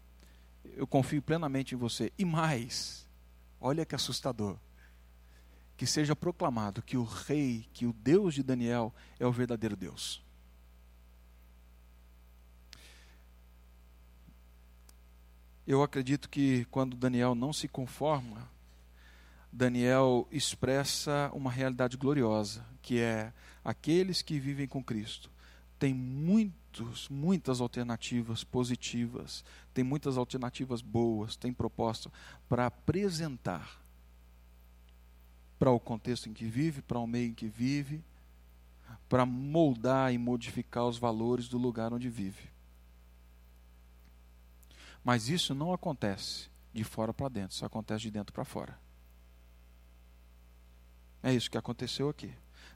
eu 0.76 0.86
confio 0.86 1.22
plenamente 1.22 1.74
em 1.74 1.78
você. 1.78 2.12
E 2.18 2.24
mais, 2.24 3.06
olha 3.60 3.86
que 3.86 3.94
assustador. 3.94 4.56
Que 5.76 5.86
seja 5.86 6.16
proclamado 6.16 6.82
que 6.82 6.96
o 6.96 7.04
rei, 7.04 7.68
que 7.72 7.86
o 7.86 7.92
Deus 7.92 8.34
de 8.34 8.42
Daniel 8.42 8.92
é 9.18 9.26
o 9.26 9.32
verdadeiro 9.32 9.76
Deus. 9.76 10.24
Eu 15.64 15.82
acredito 15.82 16.28
que 16.28 16.64
quando 16.70 16.96
Daniel 16.96 17.34
não 17.34 17.52
se 17.52 17.68
conforma, 17.68 18.50
Daniel 19.52 20.26
expressa 20.32 21.30
uma 21.32 21.50
realidade 21.50 21.96
gloriosa, 21.96 22.64
que 22.80 22.98
é 22.98 23.32
aqueles 23.68 24.22
que 24.22 24.40
vivem 24.40 24.66
com 24.66 24.82
Cristo 24.82 25.30
têm 25.78 25.92
muitos, 25.92 27.06
muitas 27.10 27.60
alternativas 27.60 28.42
positivas, 28.42 29.44
tem 29.74 29.84
muitas 29.84 30.16
alternativas 30.16 30.80
boas, 30.80 31.36
tem 31.36 31.52
proposta 31.52 32.10
para 32.48 32.64
apresentar 32.64 33.78
para 35.58 35.70
o 35.70 35.78
contexto 35.78 36.30
em 36.30 36.32
que 36.32 36.46
vive, 36.46 36.80
para 36.80 36.98
o 36.98 37.06
meio 37.06 37.28
em 37.28 37.34
que 37.34 37.46
vive, 37.46 38.02
para 39.06 39.26
moldar 39.26 40.14
e 40.14 40.16
modificar 40.16 40.86
os 40.86 40.96
valores 40.96 41.46
do 41.46 41.58
lugar 41.58 41.92
onde 41.92 42.08
vive. 42.08 42.48
Mas 45.04 45.28
isso 45.28 45.54
não 45.54 45.74
acontece 45.74 46.48
de 46.72 46.84
fora 46.84 47.12
para 47.12 47.28
dentro, 47.28 47.54
isso 47.54 47.66
acontece 47.66 48.04
de 48.04 48.12
dentro 48.12 48.32
para 48.32 48.46
fora. 48.46 48.80
É 51.22 51.34
isso 51.34 51.50
que 51.50 51.58
aconteceu 51.58 52.08
aqui. 52.08 52.32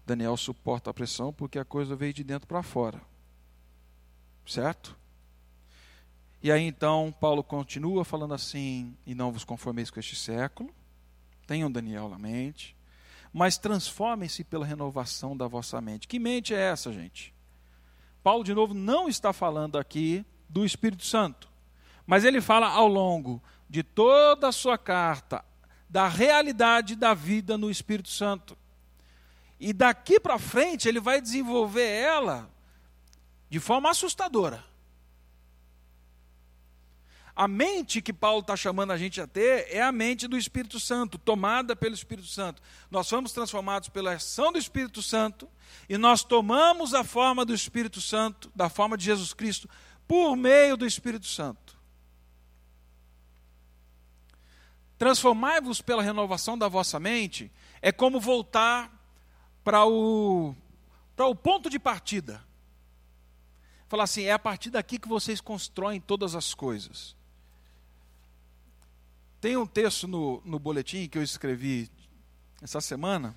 Daniel 0.06 0.36
suporta 0.36 0.90
a 0.90 0.94
pressão 0.94 1.32
porque 1.32 1.58
a 1.58 1.64
coisa 1.64 1.94
veio 1.94 2.12
de 2.12 2.24
dentro 2.24 2.46
para 2.46 2.62
fora. 2.62 3.00
Certo? 4.46 4.96
E 6.42 6.50
aí 6.50 6.62
então 6.62 7.14
Paulo 7.20 7.44
continua 7.44 8.04
falando 8.04 8.34
assim: 8.34 8.96
e 9.06 9.14
não 9.14 9.30
vos 9.30 9.44
conformeis 9.44 9.90
com 9.90 10.00
este 10.00 10.16
século, 10.16 10.74
tenham 11.46 11.70
Daniel 11.70 12.08
na 12.08 12.18
mente, 12.18 12.76
mas 13.32 13.56
transformem-se 13.56 14.42
pela 14.42 14.66
renovação 14.66 15.36
da 15.36 15.46
vossa 15.46 15.80
mente. 15.80 16.08
Que 16.08 16.18
mente 16.18 16.52
é 16.52 16.58
essa, 16.58 16.92
gente? 16.92 17.32
Paulo, 18.22 18.44
de 18.44 18.54
novo, 18.54 18.74
não 18.74 19.08
está 19.08 19.32
falando 19.32 19.78
aqui 19.78 20.24
do 20.48 20.64
Espírito 20.64 21.04
Santo, 21.04 21.48
mas 22.06 22.24
ele 22.24 22.40
fala 22.40 22.68
ao 22.68 22.88
longo 22.88 23.42
de 23.68 23.82
toda 23.82 24.48
a 24.48 24.52
sua 24.52 24.76
carta 24.76 25.44
da 25.88 26.08
realidade 26.08 26.96
da 26.96 27.14
vida 27.14 27.56
no 27.56 27.70
Espírito 27.70 28.08
Santo. 28.08 28.56
E 29.64 29.72
daqui 29.72 30.18
para 30.18 30.40
frente 30.40 30.88
ele 30.88 30.98
vai 30.98 31.20
desenvolver 31.20 31.88
ela 31.88 32.50
de 33.48 33.60
forma 33.60 33.88
assustadora. 33.88 34.64
A 37.34 37.46
mente 37.46 38.02
que 38.02 38.12
Paulo 38.12 38.40
está 38.40 38.56
chamando 38.56 38.90
a 38.90 38.98
gente 38.98 39.20
a 39.20 39.26
ter 39.26 39.68
é 39.70 39.80
a 39.80 39.92
mente 39.92 40.26
do 40.26 40.36
Espírito 40.36 40.80
Santo, 40.80 41.16
tomada 41.16 41.76
pelo 41.76 41.94
Espírito 41.94 42.26
Santo. 42.26 42.60
Nós 42.90 43.08
fomos 43.08 43.30
transformados 43.30 43.88
pela 43.88 44.14
ação 44.14 44.50
do 44.50 44.58
Espírito 44.58 45.00
Santo 45.00 45.48
e 45.88 45.96
nós 45.96 46.24
tomamos 46.24 46.92
a 46.92 47.04
forma 47.04 47.44
do 47.44 47.54
Espírito 47.54 48.00
Santo, 48.00 48.50
da 48.56 48.68
forma 48.68 48.98
de 48.98 49.04
Jesus 49.04 49.32
Cristo, 49.32 49.70
por 50.08 50.34
meio 50.34 50.76
do 50.76 50.84
Espírito 50.84 51.26
Santo. 51.28 51.78
Transformai-vos 54.98 55.80
pela 55.80 56.02
renovação 56.02 56.58
da 56.58 56.66
vossa 56.66 56.98
mente 56.98 57.48
é 57.80 57.92
como 57.92 58.18
voltar 58.18 59.01
para 59.64 59.86
o, 59.86 60.54
para 61.14 61.26
o 61.26 61.34
ponto 61.34 61.70
de 61.70 61.78
partida. 61.78 62.42
Falar 63.88 64.04
assim, 64.04 64.22
é 64.22 64.32
a 64.32 64.38
partir 64.38 64.70
daqui 64.70 64.98
que 64.98 65.08
vocês 65.08 65.40
constroem 65.40 66.00
todas 66.00 66.34
as 66.34 66.54
coisas. 66.54 67.14
Tem 69.40 69.56
um 69.56 69.66
texto 69.66 70.06
no, 70.06 70.40
no 70.44 70.58
boletim 70.58 71.08
que 71.08 71.18
eu 71.18 71.22
escrevi 71.22 71.90
essa 72.62 72.80
semana 72.80 73.34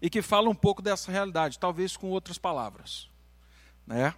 e 0.00 0.10
que 0.10 0.20
fala 0.20 0.50
um 0.50 0.54
pouco 0.54 0.82
dessa 0.82 1.10
realidade, 1.10 1.58
talvez 1.58 1.96
com 1.96 2.10
outras 2.10 2.36
palavras, 2.36 3.08
né? 3.86 4.14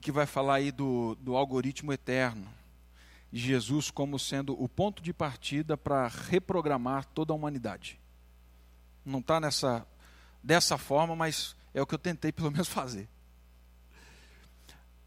Que 0.00 0.12
vai 0.12 0.26
falar 0.26 0.56
aí 0.56 0.70
do, 0.70 1.14
do 1.16 1.36
algoritmo 1.36 1.92
eterno, 1.92 2.52
Jesus 3.32 3.90
como 3.90 4.18
sendo 4.18 4.60
o 4.62 4.68
ponto 4.68 5.02
de 5.02 5.12
partida 5.12 5.76
para 5.76 6.06
reprogramar 6.08 7.06
toda 7.06 7.32
a 7.32 7.36
humanidade. 7.36 8.01
Não 9.04 9.20
está 9.20 9.40
nessa 9.40 9.86
dessa 10.42 10.76
forma, 10.76 11.14
mas 11.14 11.54
é 11.72 11.80
o 11.80 11.86
que 11.86 11.94
eu 11.94 11.98
tentei 11.98 12.32
pelo 12.32 12.50
menos 12.52 12.68
fazer. 12.68 13.08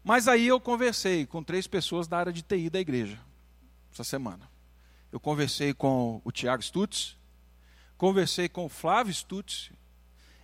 Mas 0.02 0.28
aí 0.28 0.46
eu 0.46 0.60
conversei 0.60 1.26
com 1.26 1.42
três 1.42 1.66
pessoas 1.66 2.06
da 2.06 2.18
área 2.18 2.32
de 2.32 2.42
TI 2.42 2.70
da 2.70 2.80
igreja 2.80 3.18
essa 3.92 4.04
semana 4.04 4.48
eu 5.16 5.20
conversei 5.20 5.72
com 5.72 6.20
o 6.24 6.30
Tiago 6.30 6.62
Stutz, 6.62 7.16
conversei 7.96 8.50
com 8.50 8.66
o 8.66 8.68
Flávio 8.68 9.14
Stutz 9.14 9.70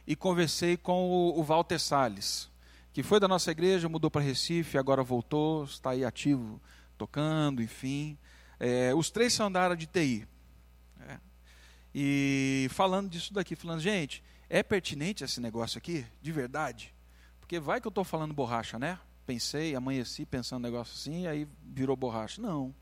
e 0.07 0.17
conversei 0.17 0.79
com 0.79 1.11
o, 1.11 1.43
Walter 1.43 1.79
Salles, 1.79 2.51
que 2.91 3.03
foi 3.03 3.21
da 3.21 3.29
nossa 3.29 3.51
igreja, 3.51 3.89
mudou 3.89 4.11
para 4.11 4.23
Recife, 4.23 4.79
agora 4.79 5.03
voltou, 5.03 5.65
está 5.65 5.91
aí 5.91 6.05
ativo, 6.05 6.59
tocando, 6.97 7.63
enfim. 7.63 8.17
É, 8.59 8.95
os 8.95 9.11
três 9.11 9.35
são 9.35 9.53
da 9.53 9.63
área 9.63 9.77
de 9.77 9.87
TI. 9.87 10.27
É. 11.01 11.19
E 11.95 12.69
falando 12.71 13.11
disso 13.11 13.33
daqui, 13.33 13.55
falando, 13.55 13.81
gente, 13.81 14.23
é 14.49 14.63
pertinente 14.63 15.25
esse 15.25 15.41
negócio 15.41 15.79
aqui, 15.79 16.07
de 16.21 16.33
verdade? 16.33 16.95
Porque 17.41 17.61
vai 17.61 17.81
que 17.81 17.87
eu 17.87 17.91
estou 17.91 18.05
falando 18.05 18.33
borracha, 18.33 18.79
né? 18.79 18.99
Pensei, 19.27 19.75
amanheci 19.75 20.25
pensando 20.25 20.61
um 20.61 20.63
negócio 20.63 20.95
assim, 20.95 21.27
aí 21.27 21.47
virou 21.63 21.97
borracha. 21.97 22.41
Não. 22.41 22.75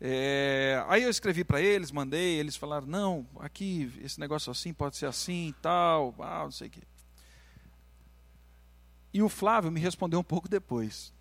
É, 0.00 0.84
aí 0.88 1.02
eu 1.02 1.10
escrevi 1.10 1.44
para 1.44 1.60
eles, 1.60 1.90
mandei, 1.90 2.38
eles 2.38 2.56
falaram, 2.56 2.86
não, 2.86 3.26
aqui, 3.40 3.92
esse 4.02 4.18
negócio 4.18 4.50
assim 4.50 4.72
pode 4.72 4.96
ser 4.96 5.06
assim 5.06 5.48
e 5.48 5.52
tal, 5.54 6.14
ah, 6.18 6.44
não 6.44 6.50
sei 6.50 6.68
o 6.68 6.70
quê. 6.70 6.82
E 9.12 9.22
o 9.22 9.28
Flávio 9.28 9.70
me 9.70 9.80
respondeu 9.80 10.18
um 10.18 10.24
pouco 10.24 10.48
depois. 10.48 11.12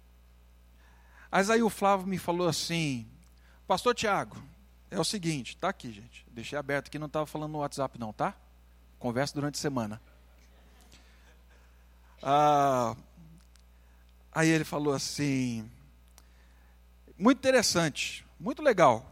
Mas 1.32 1.50
aí 1.50 1.62
o 1.64 1.70
Flávio 1.70 2.08
me 2.08 2.18
falou 2.18 2.48
assim, 2.48 3.08
pastor 3.68 3.94
Tiago, 3.96 4.36
é 4.94 5.00
o 5.00 5.04
seguinte, 5.04 5.58
tá 5.58 5.70
aqui, 5.70 5.92
gente, 5.92 6.26
deixei 6.32 6.58
aberto 6.58 6.88
aqui, 6.88 7.00
não 7.00 7.08
estava 7.08 7.26
falando 7.26 7.52
no 7.52 7.60
WhatsApp 7.60 8.00
não, 8.00 8.14
tá? 8.14 8.36
Conversa 9.00 9.34
durante 9.34 9.56
a 9.56 9.62
semana. 9.62 10.02
Ah, 12.22 12.96
aí 14.32 14.48
ele 14.48 14.64
falou 14.64 14.94
assim, 14.94 15.70
muito 17.18 17.40
interessante, 17.40 18.26
muito 18.40 18.62
legal. 18.62 19.12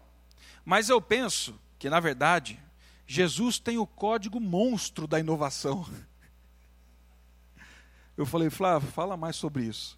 Mas 0.64 0.88
eu 0.88 1.02
penso 1.02 1.60
que, 1.80 1.90
na 1.90 2.00
verdade, 2.00 2.60
Jesus 3.08 3.58
tem 3.58 3.78
o 3.78 3.88
código 3.88 4.40
monstro 4.40 5.08
da 5.08 5.20
inovação. 5.20 5.86
Eu 8.16 8.26
falei, 8.26 8.52
Flávio, 8.52 8.92
fala 8.92 9.18
mais 9.18 9.36
sobre 9.36 9.64
isso. 9.64 9.98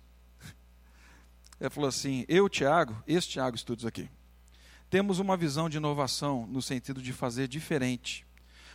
Ele 1.59 1.69
falou 1.69 1.89
assim: 1.89 2.25
eu, 2.27 2.47
Tiago, 2.47 2.95
esse 3.07 3.27
Tiago 3.27 3.55
Estudos 3.55 3.85
aqui, 3.85 4.09
temos 4.93 5.17
uma 5.17 5.35
visão 5.35 5.67
de 5.67 5.77
inovação 5.77 6.45
no 6.45 6.61
sentido 6.61 7.01
de 7.01 7.11
fazer 7.11 7.47
diferente. 7.47 8.27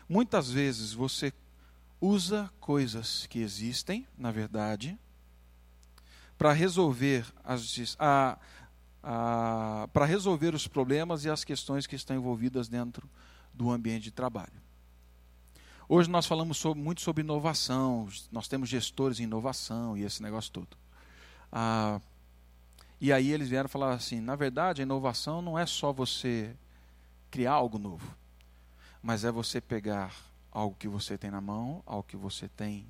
Muitas 0.08 0.50
vezes 0.50 0.92
você 0.92 1.32
usa 2.00 2.50
coisas 2.58 3.24
que 3.28 3.38
existem, 3.38 4.04
na 4.18 4.32
verdade, 4.32 4.98
para 6.36 6.52
resolver 6.52 7.24
as, 7.44 7.96
a, 8.00 8.36
para 9.92 10.06
resolver 10.06 10.56
os 10.56 10.66
problemas 10.66 11.24
e 11.24 11.30
as 11.30 11.44
questões 11.44 11.86
que 11.86 11.94
estão 11.94 12.16
envolvidas 12.16 12.68
dentro 12.68 13.08
do 13.54 13.70
ambiente 13.70 14.02
de 14.02 14.10
trabalho. 14.10 14.60
Hoje 15.88 16.10
nós 16.10 16.26
falamos 16.26 16.58
sobre, 16.58 16.82
muito 16.82 17.00
sobre 17.00 17.22
inovação, 17.22 18.08
nós 18.32 18.48
temos 18.48 18.68
gestores 18.68 19.20
em 19.20 19.22
inovação 19.22 19.96
e 19.96 20.02
esse 20.02 20.20
negócio 20.20 20.50
todo. 20.50 20.76
Ah, 21.52 22.00
e 23.00 23.12
aí 23.12 23.30
eles 23.32 23.48
vieram 23.48 23.68
falar 23.68 23.92
assim: 23.92 24.20
na 24.20 24.36
verdade, 24.36 24.82
a 24.82 24.84
inovação 24.84 25.40
não 25.40 25.58
é 25.58 25.66
só 25.66 25.92
você 25.92 26.54
criar 27.30 27.52
algo 27.52 27.78
novo, 27.78 28.16
mas 29.02 29.24
é 29.24 29.30
você 29.30 29.60
pegar 29.60 30.14
algo 30.50 30.76
que 30.78 30.88
você 30.88 31.16
tem 31.16 31.30
na 31.30 31.40
mão, 31.40 31.82
algo 31.86 32.04
que 32.06 32.16
você 32.16 32.48
tem 32.48 32.86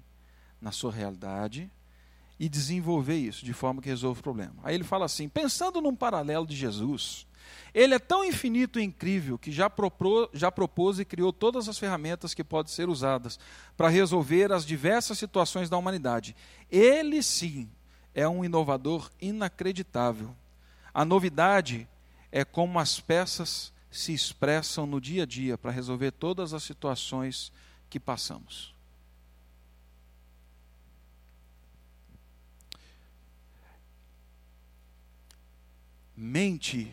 na 0.61 0.73
sua 0.73 0.93
realidade, 0.93 1.71
e 2.39 2.49
desenvolver 2.49 3.17
isso 3.17 3.45
de 3.45 3.53
forma 3.53 3.83
que 3.83 3.89
resolva 3.89 4.21
o 4.21 4.23
problema. 4.23 4.55
Aí 4.63 4.75
ele 4.75 4.85
fala 4.85 5.05
assim: 5.05 5.29
pensando 5.29 5.81
num 5.81 5.95
paralelo 5.95 6.47
de 6.47 6.57
Jesus, 6.57 7.27
ele 7.75 7.95
é 7.95 7.99
tão 7.99 8.25
infinito 8.25 8.81
e 8.81 8.85
incrível 8.85 9.39
que 9.39 9.53
já, 9.53 9.69
propô, 9.69 10.29
já 10.33 10.51
propôs 10.51 10.99
e 10.99 11.05
criou 11.05 11.33
todas 11.33 11.69
as 11.69 11.79
ferramentas 11.79 12.35
que 12.35 12.45
podem 12.45 12.73
ser 12.73 12.89
usadas 12.89 13.39
para 13.77 13.89
resolver 13.89 14.53
as 14.53 14.65
diversas 14.65 15.19
situações 15.19 15.69
da 15.69 15.77
humanidade. 15.77 16.35
Ele 16.71 17.23
sim 17.23 17.69
é 18.15 18.29
um 18.29 18.45
inovador 18.45 19.11
inacreditável. 19.21 20.35
A 20.93 21.05
novidade 21.05 21.89
é 22.31 22.45
como 22.45 22.79
as 22.79 23.01
peças 23.01 23.73
se 23.91 24.13
expressam 24.13 24.87
no 24.87 25.01
dia 25.01 25.23
a 25.23 25.27
dia 25.27 25.57
para 25.57 25.71
resolver 25.71 26.11
todas 26.13 26.53
as 26.53 26.63
situações 26.63 27.53
que 27.89 27.99
passamos. 27.99 28.77
mente, 36.19 36.93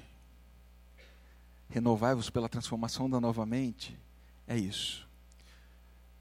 renovai-vos 1.68 2.30
pela 2.30 2.48
transformação 2.48 3.10
da 3.10 3.20
nova 3.20 3.44
mente, 3.44 3.98
é 4.48 4.56
isso. 4.56 5.08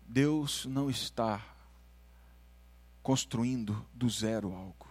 Deus 0.08 0.64
não 0.64 0.88
está 0.88 1.53
construindo 3.04 3.86
do 3.92 4.08
zero 4.08 4.54
algo. 4.54 4.88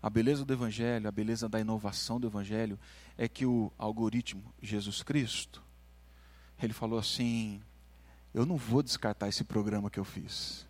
A 0.00 0.08
beleza 0.08 0.44
do 0.44 0.52
Evangelho, 0.52 1.08
a 1.08 1.10
beleza 1.10 1.48
da 1.48 1.58
inovação 1.58 2.20
do 2.20 2.28
Evangelho 2.28 2.78
é 3.18 3.26
que 3.26 3.44
o 3.44 3.72
algoritmo 3.76 4.54
Jesus 4.62 5.02
Cristo, 5.02 5.60
ele 6.62 6.72
falou 6.72 6.98
assim: 6.98 7.60
eu 8.32 8.46
não 8.46 8.56
vou 8.56 8.84
descartar 8.84 9.28
esse 9.28 9.42
programa 9.42 9.90
que 9.90 9.98
eu 9.98 10.04
fiz. 10.04 10.64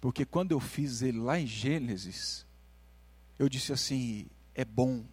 Porque 0.00 0.24
quando 0.24 0.52
eu 0.52 0.60
fiz 0.60 1.02
ele 1.02 1.18
lá 1.18 1.38
em 1.38 1.46
Gênesis, 1.46 2.46
eu 3.38 3.48
disse 3.48 3.74
assim: 3.74 4.26
é 4.54 4.64
bom. 4.64 5.04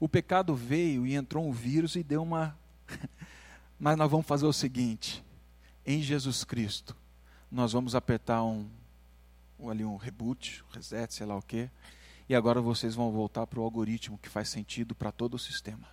O 0.00 0.08
pecado 0.08 0.54
veio 0.54 1.06
e 1.06 1.14
entrou 1.14 1.46
um 1.46 1.52
vírus 1.52 1.94
e 1.94 2.02
deu 2.02 2.22
uma. 2.22 2.58
Mas 3.78 3.98
nós 3.98 4.10
vamos 4.10 4.26
fazer 4.26 4.46
o 4.46 4.52
seguinte: 4.52 5.22
em 5.84 6.00
Jesus 6.00 6.42
Cristo, 6.42 6.96
nós 7.54 7.72
vamos 7.72 7.94
apertar 7.94 8.42
um, 8.42 8.68
ali 9.68 9.84
um 9.84 9.96
reboot, 9.96 10.64
reset, 10.72 11.14
sei 11.14 11.24
lá 11.24 11.36
o 11.36 11.42
quê, 11.42 11.70
e 12.28 12.34
agora 12.34 12.60
vocês 12.60 12.96
vão 12.96 13.12
voltar 13.12 13.46
para 13.46 13.60
o 13.60 13.62
algoritmo 13.62 14.18
que 14.18 14.28
faz 14.28 14.48
sentido 14.48 14.92
para 14.92 15.12
todo 15.12 15.34
o 15.34 15.38
sistema. 15.38 15.86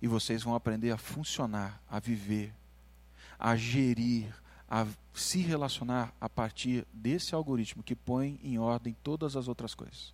E 0.00 0.08
vocês 0.08 0.42
vão 0.42 0.56
aprender 0.56 0.90
a 0.90 0.98
funcionar, 0.98 1.80
a 1.88 2.00
viver, 2.00 2.52
a 3.38 3.54
gerir, 3.54 4.34
a 4.68 4.84
se 5.14 5.38
relacionar 5.40 6.12
a 6.20 6.28
partir 6.28 6.84
desse 6.92 7.32
algoritmo 7.32 7.84
que 7.84 7.94
põe 7.94 8.40
em 8.42 8.58
ordem 8.58 8.96
todas 9.04 9.36
as 9.36 9.46
outras 9.46 9.76
coisas. 9.76 10.12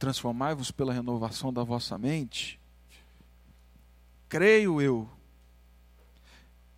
Transformai-vos 0.00 0.72
pela 0.72 0.92
renovação 0.92 1.52
da 1.52 1.62
vossa 1.62 1.96
mente. 1.96 2.58
Creio 4.28 4.82
eu. 4.82 5.08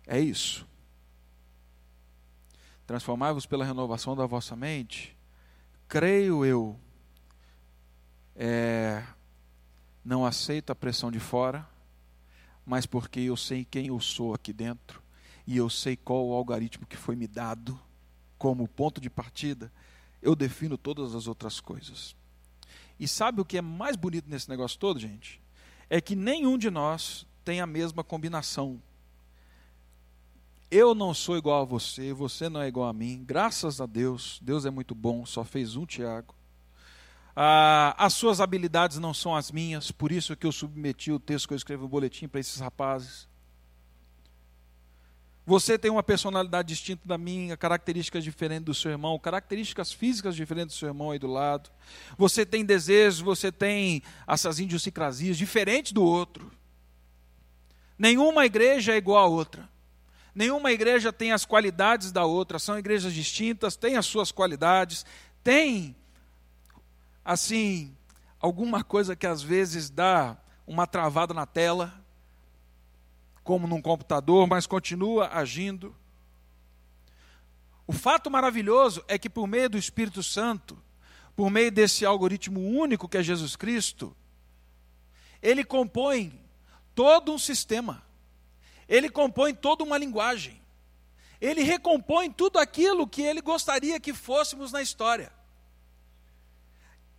É 0.05 0.19
isso. 0.19 0.69
Transformai-vos 2.91 3.45
pela 3.45 3.63
renovação 3.63 4.17
da 4.17 4.25
vossa 4.25 4.53
mente. 4.53 5.15
Creio 5.87 6.43
eu. 6.43 6.77
É, 8.35 9.01
não 10.03 10.25
aceito 10.25 10.71
a 10.71 10.75
pressão 10.75 11.09
de 11.09 11.17
fora, 11.17 11.65
mas 12.65 12.85
porque 12.85 13.21
eu 13.21 13.37
sei 13.37 13.63
quem 13.63 13.87
eu 13.87 13.99
sou 14.01 14.33
aqui 14.33 14.51
dentro 14.51 15.01
e 15.47 15.55
eu 15.55 15.69
sei 15.69 15.95
qual 15.95 16.27
o 16.27 16.33
algoritmo 16.33 16.85
que 16.85 16.97
foi 16.97 17.15
me 17.15 17.27
dado 17.27 17.79
como 18.37 18.67
ponto 18.67 18.99
de 18.99 19.09
partida, 19.09 19.71
eu 20.21 20.35
defino 20.35 20.77
todas 20.77 21.15
as 21.15 21.27
outras 21.27 21.61
coisas. 21.61 22.13
E 22.99 23.07
sabe 23.07 23.39
o 23.39 23.45
que 23.45 23.57
é 23.57 23.61
mais 23.61 23.95
bonito 23.95 24.29
nesse 24.29 24.49
negócio 24.49 24.77
todo, 24.77 24.99
gente? 24.99 25.41
É 25.89 26.01
que 26.01 26.13
nenhum 26.13 26.57
de 26.57 26.69
nós 26.69 27.25
tem 27.45 27.61
a 27.61 27.65
mesma 27.65 28.03
combinação. 28.03 28.81
Eu 30.71 30.95
não 30.95 31.13
sou 31.13 31.37
igual 31.37 31.63
a 31.63 31.65
você, 31.65 32.13
você 32.13 32.47
não 32.47 32.61
é 32.61 32.69
igual 32.69 32.87
a 32.87 32.93
mim. 32.93 33.21
Graças 33.27 33.81
a 33.81 33.85
Deus, 33.85 34.39
Deus 34.41 34.65
é 34.65 34.69
muito 34.69 34.95
bom, 34.95 35.25
só 35.25 35.43
fez 35.43 35.75
um 35.75 35.85
Tiago. 35.85 36.33
Ah, 37.35 37.93
as 37.97 38.13
suas 38.13 38.39
habilidades 38.39 38.97
não 38.97 39.13
são 39.13 39.35
as 39.35 39.51
minhas, 39.51 39.91
por 39.91 40.13
isso 40.13 40.33
que 40.33 40.47
eu 40.47 40.51
submeti 40.51 41.11
o 41.11 41.19
texto 41.19 41.49
que 41.49 41.53
eu 41.53 41.57
escrevi 41.57 41.81
no 41.83 41.89
boletim 41.89 42.25
para 42.25 42.39
esses 42.39 42.57
rapazes. 42.61 43.27
Você 45.45 45.77
tem 45.77 45.91
uma 45.91 46.03
personalidade 46.03 46.69
distinta 46.69 47.01
da 47.05 47.17
minha, 47.17 47.57
características 47.57 48.23
diferentes 48.23 48.63
do 48.63 48.73
seu 48.73 48.91
irmão, 48.91 49.19
características 49.19 49.91
físicas 49.91 50.37
diferentes 50.37 50.75
do 50.75 50.79
seu 50.79 50.87
irmão 50.87 51.11
aí 51.11 51.19
do 51.19 51.27
lado. 51.27 51.69
Você 52.17 52.45
tem 52.45 52.63
desejos, 52.63 53.19
você 53.19 53.51
tem 53.51 54.01
essas 54.25 54.57
idiosincrasias 54.57 55.37
diferentes 55.37 55.91
do 55.91 56.01
outro. 56.01 56.49
Nenhuma 57.97 58.45
igreja 58.45 58.93
é 58.93 58.97
igual 58.97 59.25
a 59.25 59.27
outra. 59.27 59.69
Nenhuma 60.33 60.71
igreja 60.71 61.11
tem 61.11 61.31
as 61.31 61.45
qualidades 61.45 62.11
da 62.11 62.25
outra, 62.25 62.57
são 62.57 62.79
igrejas 62.79 63.13
distintas, 63.13 63.75
têm 63.75 63.97
as 63.97 64.05
suas 64.05 64.31
qualidades, 64.31 65.05
tem 65.43 65.95
assim 67.23 67.95
alguma 68.39 68.83
coisa 68.83 69.15
que 69.15 69.27
às 69.27 69.41
vezes 69.41 69.89
dá 69.89 70.37
uma 70.65 70.87
travada 70.87 71.33
na 71.33 71.45
tela, 71.45 71.93
como 73.43 73.67
num 73.67 73.81
computador, 73.81 74.47
mas 74.47 74.65
continua 74.65 75.29
agindo. 75.33 75.95
O 77.85 77.91
fato 77.91 78.31
maravilhoso 78.31 79.03
é 79.07 79.17
que, 79.17 79.29
por 79.29 79.47
meio 79.47 79.69
do 79.69 79.77
Espírito 79.77 80.23
Santo, 80.23 80.81
por 81.35 81.49
meio 81.49 81.71
desse 81.71 82.05
algoritmo 82.05 82.61
único 82.61 83.09
que 83.09 83.17
é 83.17 83.23
Jesus 83.23 83.55
Cristo, 83.55 84.15
ele 85.41 85.63
compõe 85.63 86.39
todo 86.95 87.33
um 87.33 87.37
sistema, 87.37 88.03
ele 88.91 89.09
compõe 89.09 89.55
toda 89.55 89.83
uma 89.83 89.97
linguagem, 89.97 90.61
ele 91.39 91.63
recompõe 91.63 92.29
tudo 92.29 92.59
aquilo 92.59 93.07
que 93.07 93.21
ele 93.21 93.41
gostaria 93.41 93.99
que 93.99 94.13
fôssemos 94.13 94.71
na 94.71 94.81
história. 94.81 95.31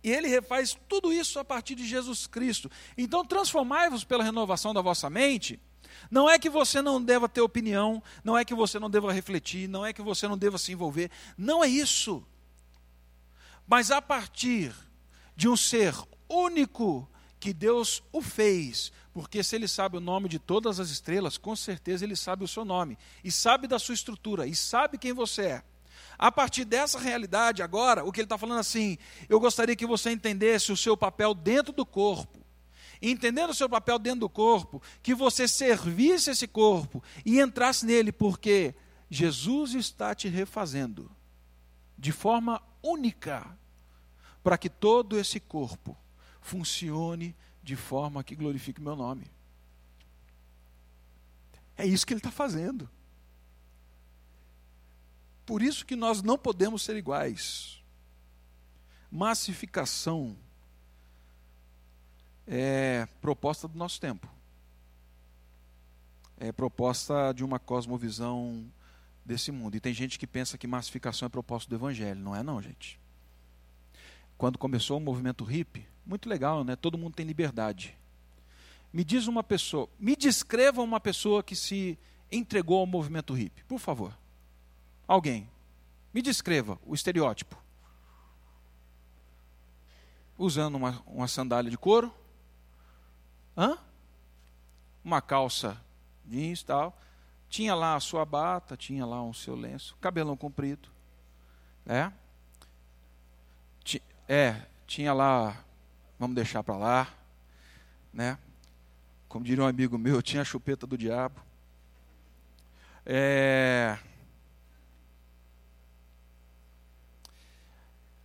E 0.03 0.11
ele 0.11 0.27
refaz 0.27 0.77
tudo 0.87 1.11
isso 1.11 1.39
a 1.39 1.45
partir 1.45 1.75
de 1.75 1.85
Jesus 1.85 2.27
Cristo. 2.27 2.69
Então, 2.97 3.25
transformai-vos 3.25 4.03
pela 4.03 4.23
renovação 4.23 4.73
da 4.73 4.81
vossa 4.81 5.09
mente 5.09 5.59
não 6.09 6.29
é 6.29 6.37
que 6.37 6.49
você 6.49 6.81
não 6.81 7.01
deva 7.01 7.27
ter 7.29 7.41
opinião, 7.41 8.01
não 8.23 8.37
é 8.37 8.45
que 8.45 8.53
você 8.53 8.79
não 8.79 8.89
deva 8.89 9.11
refletir, 9.11 9.67
não 9.67 9.85
é 9.85 9.93
que 9.93 10.01
você 10.01 10.27
não 10.27 10.37
deva 10.37 10.57
se 10.57 10.71
envolver. 10.71 11.09
Não 11.37 11.63
é 11.63 11.67
isso. 11.67 12.25
Mas 13.67 13.91
a 13.91 14.01
partir 14.01 14.73
de 15.35 15.47
um 15.47 15.57
ser 15.57 15.95
único 16.29 17.09
que 17.39 17.53
Deus 17.53 18.03
o 18.11 18.21
fez, 18.21 18.91
porque 19.13 19.43
se 19.43 19.55
ele 19.55 19.67
sabe 19.67 19.97
o 19.97 20.01
nome 20.01 20.27
de 20.27 20.39
todas 20.39 20.79
as 20.79 20.89
estrelas, 20.89 21.37
com 21.37 21.55
certeza 21.55 22.03
ele 22.03 22.15
sabe 22.15 22.43
o 22.43 22.47
seu 22.47 22.65
nome, 22.65 22.97
e 23.23 23.31
sabe 23.31 23.67
da 23.67 23.77
sua 23.77 23.93
estrutura, 23.93 24.47
e 24.47 24.55
sabe 24.55 24.97
quem 24.97 25.13
você 25.13 25.41
é. 25.43 25.63
A 26.17 26.31
partir 26.31 26.65
dessa 26.65 26.99
realidade, 26.99 27.61
agora, 27.61 28.03
o 28.03 28.11
que 28.11 28.19
ele 28.19 28.25
está 28.25 28.37
falando 28.37 28.59
assim, 28.59 28.97
eu 29.29 29.39
gostaria 29.39 29.75
que 29.75 29.85
você 29.85 30.11
entendesse 30.11 30.71
o 30.71 30.77
seu 30.77 30.97
papel 30.97 31.33
dentro 31.33 31.73
do 31.73 31.85
corpo 31.85 32.43
entendendo 33.09 33.49
o 33.49 33.53
seu 33.53 33.67
papel 33.67 33.99
dentro 33.99 34.21
do 34.21 34.29
corpo, 34.29 34.81
que 35.01 35.13
você 35.13 35.45
servisse 35.45 36.31
esse 36.31 36.47
corpo 36.47 37.03
e 37.25 37.39
entrasse 37.39 37.85
nele, 37.85 38.13
porque 38.13 38.73
Jesus 39.09 39.73
está 39.73 40.15
te 40.15 40.29
refazendo 40.29 41.11
de 41.97 42.11
forma 42.11 42.61
única 42.81 43.57
para 44.41 44.57
que 44.57 44.69
todo 44.69 45.19
esse 45.19 45.39
corpo 45.39 45.97
funcione 46.41 47.35
de 47.63 47.75
forma 47.75 48.23
que 48.23 48.35
glorifique 48.35 48.81
o 48.81 48.83
meu 48.83 48.95
nome. 48.95 49.25
É 51.77 51.85
isso 51.85 52.05
que 52.05 52.13
ele 52.13 52.19
está 52.19 52.31
fazendo. 52.31 52.89
Por 55.45 55.61
isso 55.61 55.85
que 55.85 55.95
nós 55.95 56.21
não 56.21 56.37
podemos 56.37 56.83
ser 56.83 56.95
iguais. 56.95 57.81
Massificação 59.09 60.35
é 62.45 63.07
proposta 63.21 63.67
do 63.67 63.77
nosso 63.77 63.99
tempo. 63.99 64.27
É 66.37 66.51
proposta 66.51 67.31
de 67.33 67.43
uma 67.43 67.59
cosmovisão 67.59 68.69
desse 69.25 69.51
mundo. 69.51 69.75
E 69.75 69.79
tem 69.79 69.93
gente 69.93 70.19
que 70.19 70.27
pensa 70.27 70.57
que 70.57 70.67
massificação 70.67 71.25
é 71.25 71.29
proposta 71.29 71.69
do 71.69 71.75
evangelho. 71.75 72.19
Não 72.19 72.35
é 72.35 72.43
não, 72.43 72.61
gente. 72.61 72.99
Quando 74.37 74.57
começou 74.57 74.97
o 74.97 75.01
movimento 75.01 75.43
hippie, 75.43 75.87
muito 76.05 76.27
legal, 76.27 76.63
né? 76.63 76.75
Todo 76.75 76.97
mundo 76.97 77.15
tem 77.15 77.25
liberdade. 77.25 77.97
Me 78.91 79.03
diz 79.03 79.27
uma 79.27 79.43
pessoa, 79.43 79.89
me 79.99 80.15
descreva 80.15 80.81
uma 80.81 80.99
pessoa 80.99 81.41
que 81.41 81.55
se 81.55 81.97
entregou 82.31 82.79
ao 82.79 82.85
movimento 82.85 83.33
hippie, 83.33 83.63
por 83.63 83.79
favor. 83.79 84.17
Alguém. 85.07 85.49
Me 86.13 86.21
descreva 86.21 86.79
o 86.85 86.93
estereótipo. 86.93 87.57
Usando 90.37 90.75
uma, 90.75 91.01
uma 91.07 91.27
sandália 91.27 91.71
de 91.71 91.77
couro, 91.77 92.13
Hã? 93.55 93.77
Uma 95.03 95.21
calça 95.21 95.79
jeans 96.25 96.61
e 96.61 96.65
tal. 96.65 96.97
Tinha 97.49 97.75
lá 97.75 97.95
a 97.95 97.99
sua 97.99 98.25
bata, 98.25 98.75
tinha 98.75 99.05
lá 99.05 99.21
o 99.23 99.33
seu 99.33 99.55
lenço, 99.55 99.95
cabelão 100.01 100.35
comprido. 100.35 100.89
É? 101.85 102.11
É, 104.27 104.65
tinha 104.87 105.13
lá, 105.13 105.63
vamos 106.19 106.35
deixar 106.35 106.63
para 106.63 106.77
lá, 106.77 107.07
né? 108.13 108.37
Como 109.27 109.43
diria 109.43 109.63
um 109.63 109.67
amigo 109.67 109.97
meu, 109.97 110.21
tinha 110.21 110.41
a 110.41 110.45
chupeta 110.45 110.85
do 110.85 110.97
diabo. 110.97 111.41
É... 113.05 113.97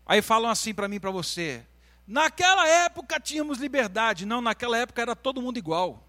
Aí 0.06 0.22
falam 0.22 0.50
assim 0.50 0.72
para 0.72 0.88
mim, 0.88 1.00
para 1.00 1.10
você: 1.10 1.64
Naquela 2.06 2.66
época 2.66 3.20
tínhamos 3.20 3.58
liberdade, 3.58 4.24
não, 4.24 4.40
naquela 4.40 4.78
época 4.78 5.02
era 5.02 5.14
todo 5.14 5.42
mundo 5.42 5.58
igual. 5.58 6.02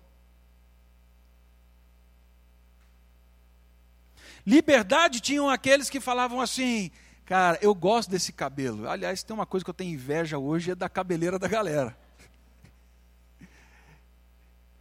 Liberdade 4.46 5.20
tinham 5.20 5.50
aqueles 5.50 5.90
que 5.90 6.00
falavam 6.00 6.40
assim, 6.40 6.92
cara, 7.30 7.60
eu 7.62 7.76
gosto 7.76 8.10
desse 8.10 8.34
cabelo. 8.34 8.90
Aliás, 8.90 9.22
tem 9.22 9.36
uma 9.36 9.46
coisa 9.46 9.64
que 9.64 9.70
eu 9.70 9.74
tenho 9.76 9.94
inveja 9.94 10.40
hoje, 10.40 10.72
é 10.72 10.76
da 10.76 10.90
cabeleira 10.90 11.38
da 11.38 11.48
galera. 11.48 11.96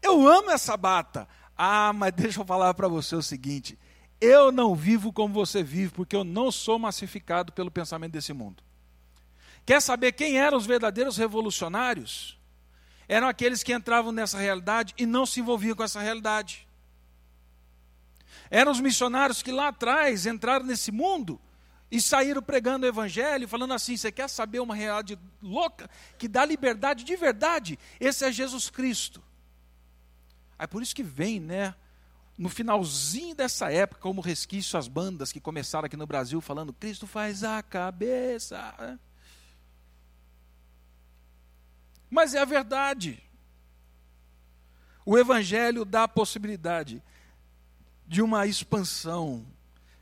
Eu 0.01 0.27
amo 0.27 0.51
essa 0.51 0.75
bata. 0.75 1.29
Ah, 1.55 1.93
mas 1.93 2.11
deixa 2.15 2.41
eu 2.41 2.47
falar 2.47 2.73
para 2.73 2.89
você 2.89 3.15
o 3.15 3.23
seguinte: 3.23 3.79
eu 4.19 4.51
não 4.51 4.75
vivo 4.75 5.13
como 5.13 5.35
você 5.35 5.63
vive, 5.63 5.93
porque 5.93 6.17
eu 6.17 6.25
não 6.25 6.51
sou 6.51 6.79
massificado 6.79 7.53
pelo 7.53 7.71
pensamento 7.71 8.13
desse 8.13 8.33
mundo. 8.33 8.63
Quer 9.67 9.83
saber 9.83 10.13
quem 10.13 10.39
eram 10.39 10.57
os 10.57 10.65
verdadeiros 10.65 11.19
revolucionários? 11.19 12.39
Eram 13.07 13.29
aqueles 13.29 13.63
que 13.63 13.75
entravam 13.75 14.11
nessa 14.11 14.39
realidade 14.39 14.95
e 14.97 15.05
não 15.05 15.27
se 15.27 15.41
envolviam 15.41 15.77
com 15.77 15.83
essa 15.83 16.01
realidade. 16.01 16.67
Eram 18.51 18.73
os 18.73 18.81
missionários 18.81 19.43
que 19.43 19.53
lá 19.53 19.69
atrás 19.69 20.25
entraram 20.25 20.65
nesse 20.65 20.91
mundo 20.91 21.39
e 21.91 22.01
saíram 22.01 22.43
pregando 22.43 22.85
o 22.85 22.89
evangelho, 22.89 23.49
falando 23.49 23.73
assim: 23.75 23.97
você 23.97 24.13
quer 24.13 24.29
saber 24.29 24.61
uma 24.61 24.75
realidade 24.75 25.19
louca 25.43 25.89
que 26.19 26.29
dá 26.29 26.45
liberdade 26.45 27.05
de 27.05 27.17
verdade? 27.17 27.79
Esse 27.99 28.25
é 28.25 28.33
Jesus 28.33 28.69
Cristo. 28.69 29.23
Aí 30.59 30.67
por 30.67 30.83
isso 30.83 30.95
que 30.95 31.03
vem, 31.03 31.41
né? 31.41 31.75
No 32.37 32.49
finalzinho 32.49 33.35
dessa 33.35 33.73
época, 33.73 34.01
como 34.01 34.21
resquício, 34.21 34.79
as 34.79 34.87
bandas 34.87 35.33
que 35.33 35.41
começaram 35.41 35.87
aqui 35.87 35.97
no 35.97 36.07
Brasil 36.07 36.41
falando: 36.41 36.73
Cristo 36.73 37.07
faz 37.07 37.43
a 37.43 37.63
cabeça. 37.63 38.99
Mas 42.11 42.35
é 42.35 42.41
a 42.41 42.45
verdade. 42.45 43.23
O 45.05 45.17
Evangelho 45.17 45.87
dá 45.87 46.03
a 46.03 46.09
possibilidade 46.09 47.03
de 48.07 48.21
uma 48.21 48.47
expansão, 48.47 49.47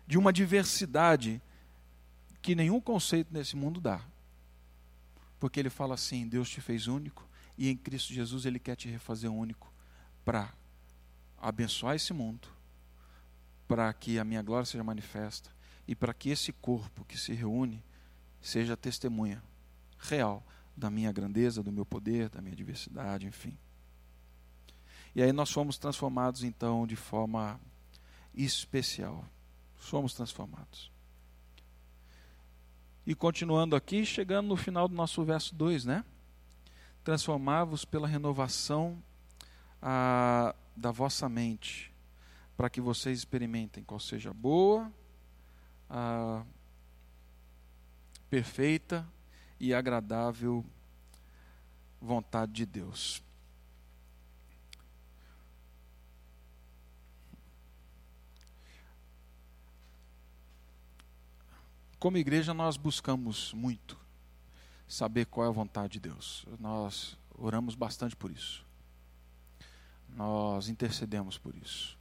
de 0.06 0.18
uma 0.18 0.32
diversidade 0.32 1.40
que 2.42 2.54
nenhum 2.54 2.80
conceito 2.80 3.32
nesse 3.32 3.56
mundo 3.56 3.80
dá. 3.80 4.00
Porque 5.38 5.60
ele 5.60 5.70
fala 5.70 5.94
assim: 5.94 6.28
Deus 6.28 6.48
te 6.48 6.60
fez 6.60 6.86
único 6.86 7.28
e 7.58 7.68
em 7.68 7.76
Cristo 7.76 8.12
Jesus 8.12 8.44
ele 8.46 8.58
quer 8.58 8.76
te 8.76 8.88
refazer 8.88 9.30
único 9.30 9.72
para 10.24 10.52
abençoar 11.38 11.94
esse 11.94 12.12
mundo, 12.12 12.48
para 13.68 13.92
que 13.92 14.18
a 14.18 14.24
minha 14.24 14.42
glória 14.42 14.66
seja 14.66 14.82
manifesta 14.82 15.50
e 15.86 15.94
para 15.94 16.12
que 16.12 16.30
esse 16.30 16.52
corpo 16.52 17.04
que 17.04 17.18
se 17.18 17.32
reúne 17.32 17.84
seja 18.40 18.76
testemunha 18.76 19.42
real 19.98 20.44
da 20.76 20.90
minha 20.90 21.10
grandeza, 21.12 21.62
do 21.62 21.72
meu 21.72 21.86
poder, 21.86 22.28
da 22.28 22.42
minha 22.42 22.54
diversidade, 22.54 23.26
enfim. 23.26 23.56
E 25.14 25.22
aí 25.22 25.32
nós 25.32 25.50
fomos 25.50 25.78
transformados 25.78 26.42
então 26.44 26.86
de 26.86 26.96
forma 26.96 27.58
especial. 28.34 29.24
Somos 29.78 30.12
transformados. 30.12 30.92
E 33.06 33.14
continuando 33.14 33.76
aqui, 33.76 34.04
chegando 34.04 34.48
no 34.48 34.56
final 34.56 34.88
do 34.88 34.94
nosso 34.94 35.24
verso 35.24 35.54
2, 35.54 35.84
né? 35.84 36.04
Transformar-vos 37.04 37.84
pela 37.84 38.08
renovação 38.08 39.00
a, 39.80 40.52
da 40.76 40.90
vossa 40.90 41.28
mente, 41.28 41.94
para 42.56 42.68
que 42.68 42.80
vocês 42.80 43.18
experimentem 43.18 43.84
qual 43.84 44.00
seja 44.00 44.34
boa, 44.34 44.92
a 45.88 46.42
perfeita 48.28 49.06
e 49.60 49.72
agradável 49.72 50.64
vontade 52.00 52.52
de 52.52 52.66
Deus. 52.66 53.22
Como 61.98 62.18
igreja, 62.18 62.52
nós 62.52 62.76
buscamos 62.76 63.54
muito 63.54 63.98
saber 64.86 65.26
qual 65.26 65.46
é 65.46 65.48
a 65.48 65.52
vontade 65.52 65.94
de 65.94 66.00
Deus. 66.00 66.44
Nós 66.60 67.16
oramos 67.34 67.74
bastante 67.74 68.14
por 68.14 68.30
isso. 68.30 68.64
Nós 70.08 70.68
intercedemos 70.68 71.38
por 71.38 71.54
isso. 71.56 71.98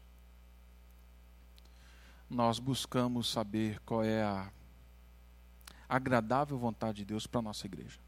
Nós 2.30 2.60
buscamos 2.60 3.30
saber 3.30 3.80
qual 3.82 4.04
é 4.04 4.22
a 4.22 4.52
agradável 5.88 6.58
vontade 6.58 6.98
de 6.98 7.06
Deus 7.06 7.26
para 7.26 7.40
a 7.40 7.44
nossa 7.44 7.66
igreja. 7.66 8.00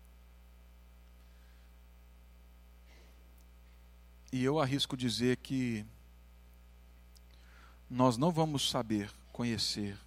E 4.32 4.44
eu 4.44 4.60
arrisco 4.60 4.98
dizer 4.98 5.38
que 5.38 5.86
nós 7.90 8.18
não 8.18 8.30
vamos 8.30 8.70
saber 8.70 9.10
conhecer 9.32 9.98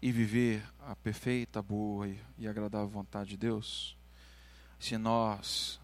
e 0.00 0.12
viver 0.12 0.64
a 0.80 0.94
perfeita, 0.94 1.60
boa 1.60 2.08
e 2.36 2.46
agradável 2.46 2.88
vontade 2.88 3.30
de 3.30 3.36
Deus, 3.36 3.96
se 4.78 4.96
nós, 4.96 5.80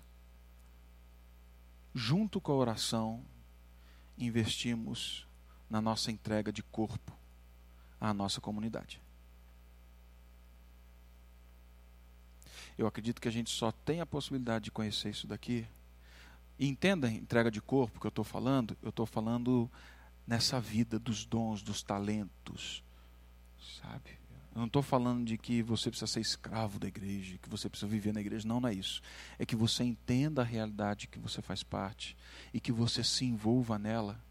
junto 1.95 2.41
com 2.41 2.53
a 2.53 2.57
oração, 2.57 3.25
investimos 4.17 5.27
na 5.69 5.81
nossa 5.81 6.12
entrega 6.12 6.53
de 6.53 6.62
corpo 6.62 7.12
à 8.01 8.15
nossa 8.15 8.41
comunidade. 8.41 9.03
Eu 12.79 12.87
acredito 12.87 13.21
que 13.21 13.29
a 13.29 13.33
gente 13.33 13.51
só 13.51 13.71
tem 13.71 14.01
a 14.01 14.07
possibilidade 14.07 14.67
de 14.67 14.71
conhecer 14.71 15.11
isso 15.11 15.27
daqui. 15.27 15.67
E 16.59 16.69
entenda 16.69 17.09
a 17.09 17.11
entrega 17.11 17.51
de 17.51 17.61
corpo 17.61 18.01
que 18.01 18.07
eu 18.07 18.11
estou 18.11 18.25
falando, 18.25 18.77
eu 18.83 18.91
estou 18.91 19.07
falando 19.07 19.71
nessa 20.27 20.61
vida 20.61 20.99
dos 20.99 21.25
dons, 21.25 21.62
dos 21.62 21.83
talentos, 21.83 22.85
sabe? 23.81 24.25
Eu 24.55 24.61
não 24.61 24.67
estou 24.67 24.83
falando 24.83 25.25
de 25.25 25.37
que 25.37 25.62
você 25.62 25.91
precisa 25.91 26.07
ser 26.07 26.21
escravo 26.21 26.79
da 26.79 26.87
igreja, 26.87 27.39
que 27.39 27.49
você 27.49 27.69
precisa 27.69 27.91
viver 27.91 28.12
na 28.12 28.21
igreja. 28.21 28.47
Não, 28.47 28.61
não 28.61 28.69
é 28.69 28.75
isso. 28.75 29.03
É 29.37 29.45
que 29.45 29.57
você 29.57 29.83
entenda 29.83 30.43
a 30.43 30.45
realidade 30.45 31.09
que 31.09 31.19
você 31.19 31.43
faz 31.43 31.65
parte 31.65 32.17
e 32.53 32.61
que 32.61 32.71
você 32.71 33.03
se 33.03 33.25
envolva 33.25 33.79
nela 33.79 34.23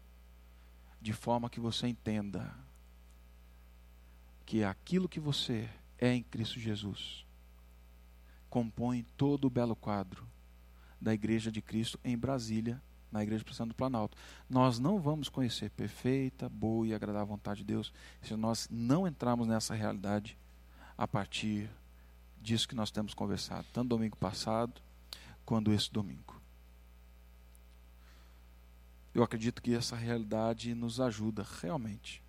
de 1.00 1.12
forma 1.12 1.50
que 1.50 1.60
você 1.60 1.86
entenda 1.86 2.54
que 4.46 4.64
aquilo 4.64 5.08
que 5.08 5.20
você 5.20 5.68
é 5.98 6.14
em 6.14 6.22
Cristo 6.22 6.58
Jesus 6.58 7.26
compõe 8.48 9.04
todo 9.16 9.44
o 9.44 9.50
belo 9.50 9.76
quadro 9.76 10.26
da 10.98 11.12
Igreja 11.12 11.52
de 11.52 11.60
Cristo 11.60 12.00
em 12.02 12.16
Brasília 12.16 12.80
na 13.14 13.22
Igreja 13.22 13.44
Cristã 13.44 13.66
do 13.66 13.72
Planalto. 13.72 14.18
Nós 14.50 14.80
não 14.80 14.98
vamos 14.98 15.28
conhecer 15.28 15.70
perfeita, 15.70 16.48
boa 16.48 16.84
e 16.84 16.92
agradável 16.92 17.28
vontade 17.28 17.58
de 17.58 17.64
Deus 17.64 17.92
se 18.20 18.34
nós 18.34 18.68
não 18.68 19.06
entrarmos 19.06 19.46
nessa 19.46 19.72
realidade 19.72 20.36
a 20.98 21.06
partir 21.06 21.70
disso 22.42 22.68
que 22.68 22.74
nós 22.74 22.90
temos 22.90 23.14
conversado, 23.14 23.66
tanto 23.72 23.88
domingo 23.88 24.16
passado 24.16 24.82
quanto 25.46 25.72
esse 25.72 25.92
domingo. 25.92 26.42
Eu 29.14 29.22
acredito 29.22 29.62
que 29.62 29.72
essa 29.72 29.94
realidade 29.94 30.74
nos 30.74 31.00
ajuda 31.00 31.46
realmente 31.62 32.20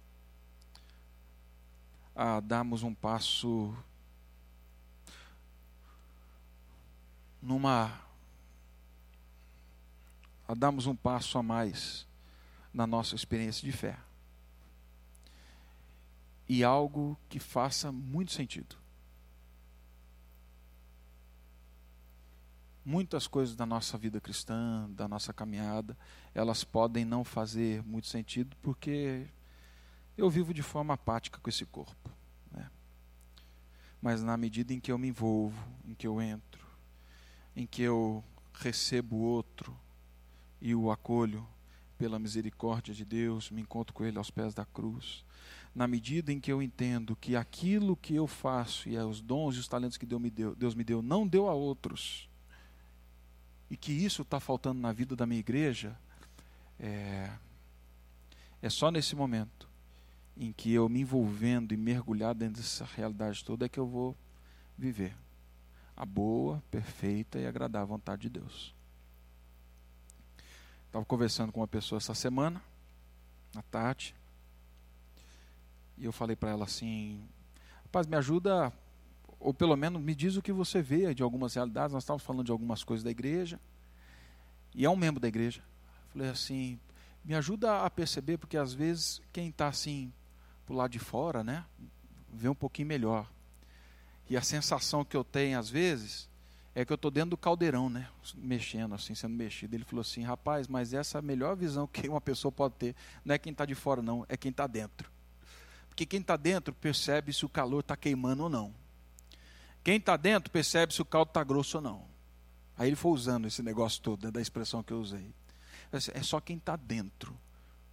a 2.16 2.40
darmos 2.40 2.84
um 2.84 2.94
passo 2.94 3.76
numa 7.42 8.05
a 10.48 10.54
darmos 10.54 10.86
um 10.86 10.96
passo 10.96 11.38
a 11.38 11.43
mais 11.43 12.08
na 12.74 12.86
nossa 12.86 13.16
experiência 13.16 13.64
de 13.64 13.76
fé. 13.76 13.98
E 16.48 16.64
algo 16.64 17.18
que 17.28 17.39
faça 17.39 17.91
muito 17.91 18.32
sentido. 18.32 18.76
Muitas 22.84 23.26
coisas 23.26 23.56
da 23.56 23.66
nossa 23.66 23.98
vida 23.98 24.22
cristã, 24.22 24.88
da 24.91 25.08
nossa 25.08 25.34
caminhada, 25.34 25.98
elas 26.36 26.64
podem 26.64 27.04
não 27.04 27.24
fazer 27.24 27.82
muito 27.84 28.08
sentido 28.08 28.56
porque 28.62 29.26
eu 30.16 30.30
vivo 30.30 30.54
de 30.54 30.62
forma 30.62 30.93
apática 30.93 31.39
com 31.39 31.50
esse 31.50 31.66
corpo. 31.66 32.12
Né? 32.52 32.70
Mas 34.00 34.22
na 34.22 34.38
medida 34.38 34.72
em 34.72 34.80
que 34.80 34.91
eu 34.91 35.00
me 35.00 35.08
envolvo, 35.08 35.68
em 35.84 35.96
que 35.96 36.06
eu 36.06 36.22
entro, 36.22 36.64
em 37.56 37.66
que 37.66 37.82
eu 37.82 38.24
recebo 38.54 39.16
o 39.16 39.22
outro, 39.22 39.76
e 40.62 40.74
o 40.76 40.91
acolho 40.91 41.45
pela 41.97 42.20
misericórdia 42.20 42.93
de 42.93 43.06
Deus, 43.06 43.49
me 43.49 43.62
encontro 43.62 43.93
com 43.93 44.03
Ele 44.03 44.18
aos 44.18 44.30
pés 44.30 44.53
da 44.53 44.66
cruz. 44.66 45.24
Na 45.74 45.88
medida 45.88 46.32
em 46.32 46.39
que 46.39 46.51
eu 46.51 46.62
entendo 46.62 47.16
que 47.16 47.36
aquilo 47.36 47.95
que 47.95 48.16
eu 48.16 48.28
faço 48.28 48.89
e 48.89 48.97
os 48.97 49.22
dons 49.22 49.56
e 49.56 49.60
os 49.60 49.68
talentos 49.68 49.97
que 49.97 50.06
Deus 50.06 50.22
me 50.22 50.30
deu, 50.30 50.56
Deus 50.56 50.76
me 50.76 50.84
deu 50.84 51.01
não 51.01 51.28
deu 51.28 51.47
a 51.49 51.53
outros, 51.53 52.30
e 53.70 53.76
que 53.76 53.91
isso 53.91 54.22
está 54.22 54.39
faltando 54.39 54.80
na 54.80 54.91
vida 54.91 55.16
da 55.16 55.26
minha 55.26 55.39
igreja, 55.39 55.97
é, 56.80 57.32
é 58.62 58.70
só 58.70 58.91
nesse 58.91 59.16
momento 59.16 59.68
em 60.38 60.51
que 60.51 60.72
eu 60.72 60.88
me 60.89 61.01
envolvendo 61.01 61.74
e 61.74 61.78
mergulhado 61.78 62.39
dentro 62.39 62.62
dessa 62.62 62.86
realidade 62.86 63.43
toda 63.43 63.66
é 63.66 63.70
que 63.70 63.80
eu 63.80 63.88
vou 63.88 64.16
viver 64.78 65.16
a 65.95 66.06
boa, 66.06 66.62
perfeita 66.70 67.39
e 67.39 67.47
agradável 67.47 67.88
vontade 67.88 68.24
de 68.24 68.30
Deus. 68.30 68.74
Estava 70.96 71.06
conversando 71.06 71.52
com 71.52 71.60
uma 71.60 71.68
pessoa 71.68 71.98
essa 71.98 72.14
semana, 72.14 72.64
à 73.54 73.62
tarde, 73.62 74.16
e 75.98 76.06
eu 76.06 76.14
falei 76.14 76.38
para 76.38 76.52
ela 76.52 76.64
assim: 76.64 77.28
rapaz, 77.84 78.08
me 78.08 78.16
ajuda, 78.16 78.72
ou 79.38 79.54
pelo 79.54 79.76
menos 79.76 80.02
me 80.02 80.16
diz 80.16 80.38
o 80.38 80.41
que 80.41 80.54
você 80.54 80.82
vê 80.82 81.14
de 81.14 81.22
algumas 81.22 81.54
realidades. 81.54 81.91
Nós 81.91 82.04
estávamos 82.04 82.24
falando 82.24 82.46
de 82.46 82.52
algumas 82.54 82.82
coisas 82.82 83.04
da 83.04 83.12
igreja, 83.12 83.60
e 84.74 84.86
é 84.86 84.89
um 84.89 84.96
membro 84.96 85.20
da 85.20 85.28
igreja. 85.28 85.62
Falei 86.14 86.30
assim: 86.30 86.80
me 87.26 87.36
ajuda 87.36 87.84
a 87.84 87.89
perceber, 87.89 88.38
porque 88.38 88.56
às 88.56 88.74
vezes 88.74 89.22
quem 89.34 89.50
está 89.50 89.68
assim, 89.68 90.14
por 90.66 90.76
lado 90.76 90.91
de 90.91 91.00
fora, 91.00 91.43
né, 91.43 91.66
vê 92.32 92.48
um 92.48 92.56
pouquinho 92.56 92.88
melhor. 92.88 93.30
E 94.30 94.38
a 94.38 94.41
sensação 94.41 95.04
que 95.04 95.18
eu 95.18 95.26
tenho 95.26 95.60
às 95.60 95.70
vezes 95.70 96.30
é 96.76 96.84
que 96.84 96.91
eu 96.91 96.95
estou 96.95 97.09
dentro 97.09 97.32
do 97.32 97.38
caldeirão, 97.38 97.89
né? 97.89 98.09
Mexendo, 98.36 98.93
assim, 98.93 99.15
sendo 99.15 99.34
mexido. 99.34 99.73
Ele 99.73 99.86
falou 99.86 100.01
assim, 100.01 100.21
rapaz, 100.23 100.67
mas 100.67 100.93
essa 100.93 101.17
é 101.17 101.19
a 101.19 101.21
melhor 101.21 101.55
visão 101.55 101.88
que 101.88 102.09
uma 102.09 102.19
pessoa 102.19 102.51
pode 102.51 102.76
ter. 102.76 102.95
Não 103.23 103.34
é 103.34 103.38
quem 103.38 103.53
está 103.53 103.65
de 103.65 103.73
fora, 103.73 104.01
não, 104.01 104.26
é 104.28 104.36
quem 104.36 104.51
está 104.51 104.67
dentro. 104.67 105.09
Porque 105.88 106.05
quem 106.05 106.19
está 106.19 106.36
dentro 106.36 106.73
percebe 106.73 107.32
se 107.32 107.45
o 107.45 107.49
calor 107.49 107.80
está 107.80 107.95
queimando 107.95 108.43
ou 108.43 108.49
não. 108.49 108.76
Quem 109.82 109.95
está 109.95 110.17
dentro 110.17 110.51
percebe 110.51 110.93
se 110.93 111.01
o 111.01 111.05
caldo 111.05 111.30
está 111.30 111.41
grosso 111.45 111.78
ou 111.78 111.82
não. 111.82 112.05
Aí 112.78 112.89
ele 112.89 112.97
foi 112.97 113.13
usando 113.13 113.47
esse 113.47 113.63
negócio 113.63 114.01
todo, 114.01 114.26
né, 114.26 114.32
da 114.32 114.41
expressão 114.41 114.84
que 114.84 114.91
eu 114.91 114.99
usei. 114.99 115.34
É 116.13 116.21
só 116.21 116.41
quem 116.41 116.57
está 116.57 116.76
dentro 116.76 117.39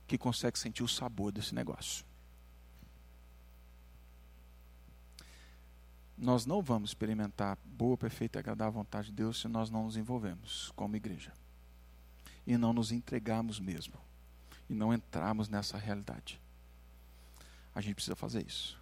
que 0.09 0.19
consegue 0.19 0.59
sentir 0.59 0.83
o 0.83 0.89
sabor 0.89 1.31
desse 1.31 1.55
negócio. 1.55 2.05
Nós 6.23 6.47
não 6.47 6.63
vamos 6.63 6.91
experimentar 6.91 7.59
boa, 7.65 7.97
perfeita 7.97 8.39
e 8.39 8.41
agradável 8.41 8.73
vontade 8.73 9.09
de 9.09 9.13
Deus 9.13 9.41
se 9.41 9.49
nós 9.49 9.71
não 9.71 9.85
nos 9.85 9.97
envolvemos 9.97 10.73
como 10.77 10.95
igreja. 10.95 11.33
E 12.47 12.57
não 12.57 12.73
nos 12.73 12.93
entregarmos 12.93 13.59
mesmo. 13.59 13.95
E 14.71 14.75
não 14.75 14.95
entrarmos 14.95 15.49
nessa 15.49 15.77
realidade. 15.77 16.41
A 17.75 17.81
gente 17.81 17.97
precisa 17.97 18.15
fazer 18.15 18.47
isso. 18.47 18.81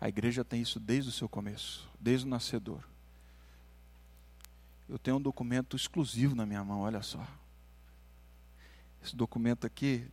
A 0.00 0.08
igreja 0.08 0.42
tem 0.42 0.62
isso 0.62 0.80
desde 0.80 1.10
o 1.10 1.12
seu 1.12 1.28
começo, 1.28 1.88
desde 2.00 2.26
o 2.26 2.30
nascedor. 2.30 2.82
Eu 4.88 4.98
tenho 4.98 5.18
um 5.18 5.22
documento 5.22 5.76
exclusivo 5.76 6.34
na 6.34 6.46
minha 6.46 6.64
mão, 6.64 6.80
olha 6.80 7.02
só. 7.02 7.26
Esse 9.04 9.14
documento 9.14 9.66
aqui 9.66 10.08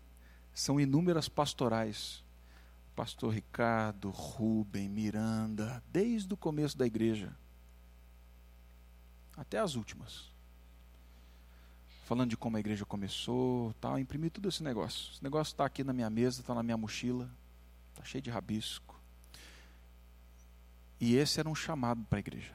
são 0.53 0.80
inúmeras 0.80 1.30
pastorais. 1.30 2.24
Pastor 3.00 3.34
Ricardo, 3.34 4.10
Rubem, 4.10 4.89
Miranda, 4.89 5.82
desde 5.89 6.34
o 6.34 6.36
começo 6.36 6.78
da 6.78 6.86
igreja 6.86 7.34
até 9.38 9.58
as 9.58 9.76
últimas. 9.76 10.30
Falando 12.04 12.32
de 12.32 12.36
como 12.36 12.58
a 12.58 12.60
igreja 12.60 12.86
começou, 12.86 13.74
tal, 13.80 13.97
imprimi 13.97 14.30
tudo 14.30 14.50
esse 14.50 14.62
negócio. 14.62 15.14
Esse 15.14 15.24
negócio 15.24 15.54
está 15.54 15.66
aqui 15.66 15.82
na 15.82 15.93
minha 15.93 16.10
mesa, 16.10 16.41
está 16.41 16.54
na 16.54 16.62
minha 16.62 16.76
mochila, 16.76 17.32
está 17.91 18.04
cheio 18.04 18.22
de 18.22 18.30
rabisco. 18.30 19.02
E 21.00 21.16
esse 21.16 21.39
era 21.39 21.47
um 21.47 21.56
chamado 21.56 22.04
para 22.04 22.18
a 22.18 22.20
igreja, 22.20 22.54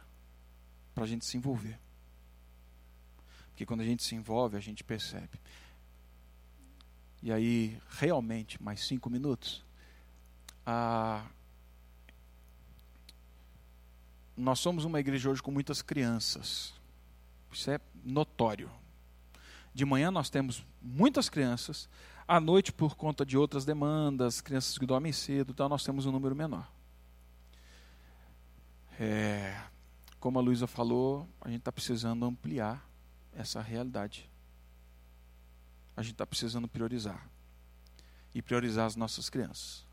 para 0.94 1.04
a 1.04 1.06
gente 1.06 1.24
se 1.24 1.38
envolver. 1.38 1.80
Porque 3.48 3.64
quando 3.64 3.80
a 3.80 3.86
gente 3.86 4.02
se 4.02 4.14
envolve, 4.14 4.58
a 4.58 4.60
gente 4.60 4.84
percebe. 4.84 5.40
E 7.22 7.32
aí, 7.32 7.80
realmente, 7.88 8.62
mais 8.62 8.86
cinco 8.86 9.08
minutos. 9.08 9.64
Ah, 10.66 11.24
nós 14.36 14.58
somos 14.58 14.84
uma 14.84 14.98
igreja 14.98 15.30
hoje 15.30 15.42
com 15.42 15.50
muitas 15.50 15.82
crianças. 15.82 16.74
Isso 17.52 17.70
é 17.70 17.78
notório. 18.04 18.70
De 19.72 19.84
manhã 19.84 20.10
nós 20.10 20.30
temos 20.30 20.64
muitas 20.80 21.28
crianças, 21.28 21.88
à 22.26 22.40
noite, 22.40 22.72
por 22.72 22.96
conta 22.96 23.24
de 23.24 23.36
outras 23.36 23.64
demandas, 23.64 24.40
crianças 24.40 24.78
que 24.78 24.86
dormem 24.86 25.12
cedo, 25.12 25.52
então 25.52 25.68
nós 25.68 25.84
temos 25.84 26.06
um 26.06 26.12
número 26.12 26.34
menor. 26.34 26.70
É, 28.98 29.60
como 30.18 30.38
a 30.38 30.42
Luísa 30.42 30.66
falou, 30.66 31.28
a 31.40 31.48
gente 31.48 31.58
está 31.58 31.72
precisando 31.72 32.24
ampliar 32.24 32.88
essa 33.32 33.60
realidade. 33.60 34.30
A 35.96 36.02
gente 36.02 36.12
está 36.12 36.26
precisando 36.26 36.66
priorizar. 36.66 37.28
E 38.34 38.40
priorizar 38.40 38.86
as 38.86 38.96
nossas 38.96 39.28
crianças. 39.28 39.84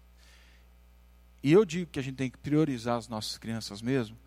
E 1.43 1.51
eu 1.51 1.65
digo 1.65 1.89
que 1.89 1.99
a 1.99 2.03
gente 2.03 2.15
tem 2.15 2.29
que 2.29 2.37
priorizar 2.37 2.97
as 2.97 3.07
nossas 3.07 3.37
crianças 3.37 3.81
mesmo, 3.81 4.17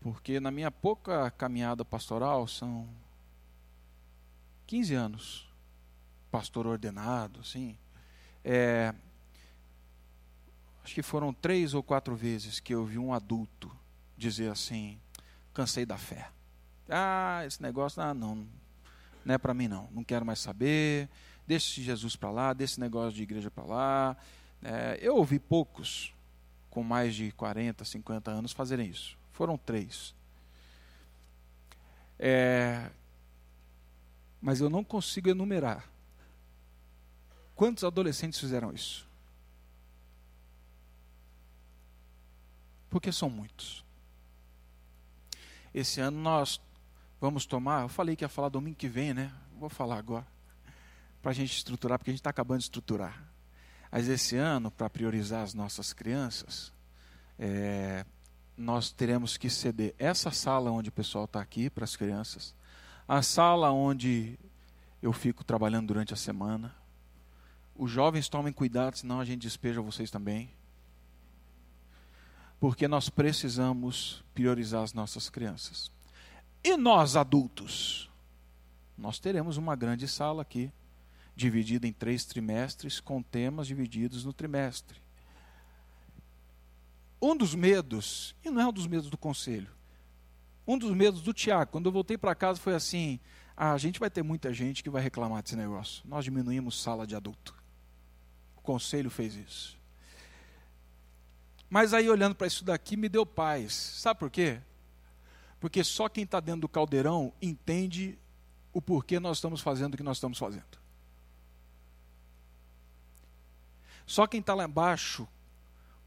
porque 0.00 0.40
na 0.40 0.50
minha 0.50 0.70
pouca 0.70 1.30
caminhada 1.32 1.84
pastoral, 1.84 2.48
são 2.48 2.88
15 4.66 4.94
anos, 4.94 5.48
pastor 6.30 6.66
ordenado, 6.66 7.40
assim, 7.40 7.76
é, 8.42 8.94
acho 10.82 10.94
que 10.94 11.02
foram 11.02 11.32
três 11.32 11.74
ou 11.74 11.82
quatro 11.82 12.16
vezes 12.16 12.58
que 12.58 12.74
eu 12.74 12.84
vi 12.84 12.98
um 12.98 13.12
adulto 13.12 13.70
dizer 14.16 14.50
assim: 14.50 14.98
cansei 15.52 15.84
da 15.84 15.98
fé. 15.98 16.30
Ah, 16.88 17.42
esse 17.46 17.62
negócio, 17.62 18.02
ah, 18.02 18.14
não, 18.14 18.46
não 19.24 19.34
é 19.34 19.38
para 19.38 19.54
mim 19.54 19.68
não, 19.68 19.88
não 19.92 20.02
quero 20.02 20.24
mais 20.24 20.38
saber, 20.38 21.08
deixa 21.46 21.80
Jesus 21.80 22.16
para 22.16 22.30
lá, 22.30 22.52
deixa 22.52 22.74
esse 22.74 22.80
negócio 22.80 23.12
de 23.12 23.22
igreja 23.22 23.50
para 23.50 23.64
lá. 23.64 24.16
É, 24.62 24.98
eu 25.02 25.16
ouvi 25.16 25.38
poucos 25.38 26.14
com 26.72 26.82
mais 26.82 27.14
de 27.14 27.30
40, 27.32 27.84
50 27.84 28.30
anos 28.30 28.52
fazerem 28.52 28.88
isso. 28.88 29.14
Foram 29.30 29.58
três. 29.58 30.14
É, 32.18 32.90
mas 34.40 34.58
eu 34.58 34.70
não 34.70 34.82
consigo 34.82 35.28
enumerar 35.28 35.86
quantos 37.54 37.84
adolescentes 37.84 38.40
fizeram 38.40 38.72
isso. 38.72 39.06
Porque 42.88 43.12
são 43.12 43.28
muitos. 43.28 43.84
Esse 45.74 46.00
ano 46.00 46.18
nós 46.18 46.58
vamos 47.20 47.44
tomar, 47.44 47.82
eu 47.82 47.88
falei 47.90 48.16
que 48.16 48.24
ia 48.24 48.30
falar 48.30 48.48
domingo 48.48 48.76
que 48.76 48.88
vem, 48.88 49.12
né? 49.12 49.30
Vou 49.58 49.68
falar 49.68 49.98
agora. 49.98 50.26
Para 51.20 51.32
a 51.32 51.34
gente 51.34 51.54
estruturar, 51.54 51.98
porque 51.98 52.10
a 52.10 52.14
gente 52.14 52.20
está 52.20 52.30
acabando 52.30 52.60
de 52.60 52.64
estruturar. 52.64 53.30
Mas 53.92 54.08
esse 54.08 54.36
ano, 54.36 54.70
para 54.70 54.88
priorizar 54.88 55.42
as 55.42 55.52
nossas 55.52 55.92
crianças, 55.92 56.72
é, 57.38 58.06
nós 58.56 58.90
teremos 58.90 59.36
que 59.36 59.50
ceder 59.50 59.94
essa 59.98 60.30
sala 60.30 60.70
onde 60.70 60.88
o 60.88 60.92
pessoal 60.92 61.26
está 61.26 61.42
aqui 61.42 61.68
para 61.68 61.84
as 61.84 61.94
crianças, 61.94 62.54
a 63.06 63.20
sala 63.20 63.70
onde 63.70 64.38
eu 65.02 65.12
fico 65.12 65.44
trabalhando 65.44 65.88
durante 65.88 66.14
a 66.14 66.16
semana. 66.16 66.74
Os 67.76 67.90
jovens 67.90 68.30
tomem 68.30 68.52
cuidado, 68.52 68.96
senão 68.96 69.20
a 69.20 69.26
gente 69.26 69.42
despeja 69.42 69.82
vocês 69.82 70.10
também. 70.10 70.50
Porque 72.58 72.88
nós 72.88 73.10
precisamos 73.10 74.24
priorizar 74.32 74.82
as 74.82 74.94
nossas 74.94 75.28
crianças. 75.28 75.90
E 76.64 76.78
nós, 76.78 77.14
adultos? 77.14 78.08
Nós 78.96 79.18
teremos 79.18 79.58
uma 79.58 79.76
grande 79.76 80.08
sala 80.08 80.40
aqui, 80.40 80.72
dividida 81.34 81.86
em 81.86 81.92
três 81.92 82.24
trimestres, 82.24 83.00
com 83.00 83.22
temas 83.22 83.66
divididos 83.66 84.24
no 84.24 84.32
trimestre. 84.32 85.00
Um 87.20 87.36
dos 87.36 87.54
medos, 87.54 88.34
e 88.44 88.50
não 88.50 88.60
é 88.60 88.66
um 88.66 88.72
dos 88.72 88.86
medos 88.86 89.08
do 89.08 89.16
conselho, 89.16 89.70
um 90.66 90.78
dos 90.78 90.94
medos 90.94 91.22
do 91.22 91.32
Tiago, 91.32 91.70
quando 91.70 91.86
eu 91.86 91.92
voltei 91.92 92.16
para 92.16 92.34
casa, 92.34 92.60
foi 92.60 92.74
assim: 92.74 93.18
ah, 93.56 93.72
a 93.72 93.78
gente 93.78 93.98
vai 93.98 94.10
ter 94.10 94.22
muita 94.22 94.52
gente 94.52 94.82
que 94.82 94.90
vai 94.90 95.02
reclamar 95.02 95.42
desse 95.42 95.56
negócio. 95.56 96.02
Nós 96.06 96.24
diminuímos 96.24 96.80
sala 96.80 97.06
de 97.06 97.16
adulto. 97.16 97.54
O 98.56 98.60
conselho 98.60 99.10
fez 99.10 99.34
isso. 99.34 99.78
Mas 101.68 101.94
aí, 101.94 102.08
olhando 102.08 102.34
para 102.34 102.46
isso 102.46 102.64
daqui, 102.64 102.96
me 102.96 103.08
deu 103.08 103.24
paz. 103.24 103.72
Sabe 103.72 104.20
por 104.20 104.30
quê? 104.30 104.60
Porque 105.58 105.82
só 105.82 106.08
quem 106.08 106.24
está 106.24 106.38
dentro 106.38 106.62
do 106.62 106.68
caldeirão 106.68 107.32
entende 107.40 108.18
o 108.72 108.82
porquê 108.82 109.18
nós 109.18 109.38
estamos 109.38 109.60
fazendo 109.60 109.94
o 109.94 109.96
que 109.96 110.02
nós 110.02 110.16
estamos 110.16 110.38
fazendo. 110.38 110.81
Só 114.12 114.26
quem 114.26 114.40
está 114.40 114.52
lá 114.52 114.66
embaixo 114.66 115.26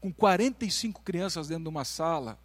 com 0.00 0.12
45 0.12 1.02
crianças 1.02 1.48
dentro 1.48 1.64
de 1.64 1.68
uma 1.68 1.84
sala, 1.84 2.38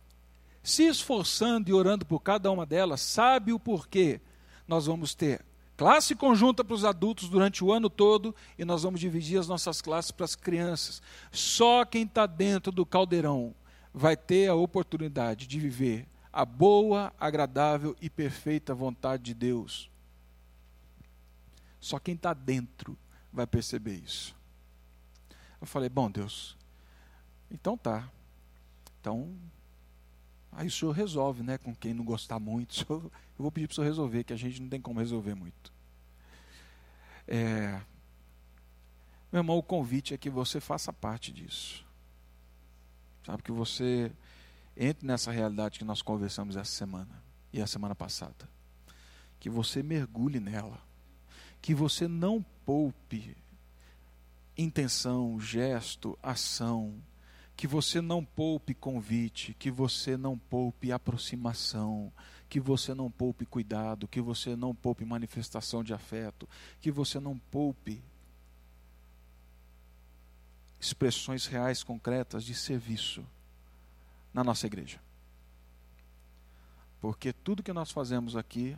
se 0.64 0.88
esforçando 0.88 1.70
e 1.70 1.74
orando 1.74 2.03
por 2.03 2.20
cada 2.24 2.49
uma 2.49 2.66
delas, 2.66 2.99
sabe 2.99 3.53
o 3.53 3.59
porquê 3.59 4.20
nós 4.68 4.88
vamos 4.88 5.14
ter 5.14 5.45
classe 5.78 6.16
conjunta 6.16 6.64
para 6.64 6.74
os 6.74 6.84
adultos 6.84 7.30
durante 7.30 7.64
o 7.64 7.72
ano 7.72 7.91
todo 7.91 8.36
e 8.57 8.66
nós 8.66 8.82
vamos 8.82 8.99
dividir 8.99 9.38
as 9.38 9.47
nossas 9.47 9.84
classes 9.84 10.09
para 10.09 10.26
as 10.26 10.34
crianças. 10.34 10.99
Só 11.32 11.86
quem 11.86 12.05
está 12.05 12.26
dentro 12.26 12.72
do 12.72 12.84
caldeirão 12.84 13.53
vai 13.93 14.18
ter 14.18 14.47
a 14.47 14.55
oportunidade 14.55 15.45
de 15.45 15.59
viver 15.59 16.07
a 16.34 16.43
boa, 16.43 17.14
agradável 17.20 17.95
e 18.01 18.09
perfeita 18.09 18.74
vontade 18.74 19.22
de 19.22 19.36
Deus. 19.36 19.91
Só 21.80 21.99
quem 21.99 22.16
está 22.16 22.34
dentro 22.34 22.97
vai 23.32 23.45
perceber 23.45 24.01
isso. 24.03 24.41
Eu 25.62 25.68
falei, 25.68 25.88
bom 25.88 26.09
Deus, 26.09 26.57
então 27.49 27.78
tá. 27.78 28.09
Então, 28.99 29.34
aí 30.51 30.68
o 30.68 30.72
senhor 30.72 30.91
resolve, 30.91 31.43
né? 31.43 31.57
Com 31.57 31.76
quem 31.76 31.93
não 31.93 32.03
gostar 32.03 32.39
muito. 32.39 32.74
Senhor, 32.86 33.03
eu 33.03 33.12
vou 33.38 33.51
pedir 33.51 33.68
para 33.68 33.74
o 33.74 33.76
senhor 33.76 33.88
resolver, 33.88 34.24
que 34.24 34.34
a 34.34 34.38
gente 34.38 34.62
não 34.62 34.70
tem 34.70 34.82
como 34.82 34.99
resolver 34.99 35.34
muito. 35.34 35.74
É, 37.28 37.82
meu 39.32 39.39
irmão, 39.39 39.57
o 39.57 39.64
convite 39.64 40.14
é 40.14 40.18
que 40.18 40.30
você 40.30 40.59
faça 40.59 40.91
parte 40.91 41.32
disso. 41.32 41.86
Sabe 43.26 43.41
que 43.41 43.51
você 43.51 44.12
entre 44.76 45.07
nessa 45.07 45.32
realidade 45.32 45.80
que 45.80 45.86
nós 45.86 46.01
conversamos 46.01 46.55
essa 46.55 46.72
semana 46.72 47.22
e 47.53 47.62
a 47.62 47.68
semana 47.68 47.95
passada. 47.95 48.49
Que 49.39 49.49
você 49.49 49.82
mergulhe 49.82 50.39
nela. 50.39 50.82
Que 51.62 51.74
você 51.74 52.07
não 52.07 52.43
poupe 52.66 53.38
intenção, 54.64 55.39
gesto, 55.39 56.18
ação, 56.22 57.01
que 57.55 57.68
você 57.68 58.01
não 58.01 58.26
poupe 58.26 58.74
convite, 58.74 59.53
que 59.53 59.70
você 59.70 60.18
não 60.18 60.38
poupe 60.38 60.91
aproximação, 60.91 62.12
que 62.49 62.59
você 62.59 62.93
não 62.93 63.09
poupe 63.09 63.45
cuidado, 63.45 64.07
que 64.07 64.20
você 64.20 64.55
não 64.55 64.74
poupe 64.74 65.05
manifestação 65.05 65.84
de 65.84 65.93
afeto, 65.93 66.49
que 66.80 66.91
você 66.91 67.20
não 67.20 67.38
poupe 67.38 68.03
expressões 70.80 71.45
reais, 71.45 71.84
concretas 71.84 72.43
de 72.43 72.55
serviço 72.55 73.24
na 74.34 74.43
nossa 74.43 74.66
igreja. 74.66 74.99
Porque 76.99 77.32
tudo 77.32 77.64
que 77.64 77.72
nós 77.72 77.91
fazemos 77.91 78.36
aqui, 78.36 78.76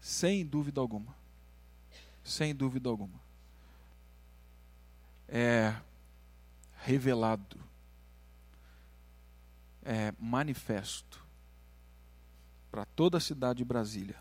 sem 0.00 0.46
dúvida 0.46 0.80
alguma, 0.80 1.14
sem 2.24 2.54
dúvida 2.54 2.88
alguma, 2.88 3.20
é 5.30 5.74
revelado 6.82 7.56
é, 9.82 10.12
manifesto 10.18 11.24
para 12.70 12.84
toda 12.84 13.18
a 13.18 13.20
cidade 13.20 13.58
de 13.58 13.64
Brasília 13.64 14.16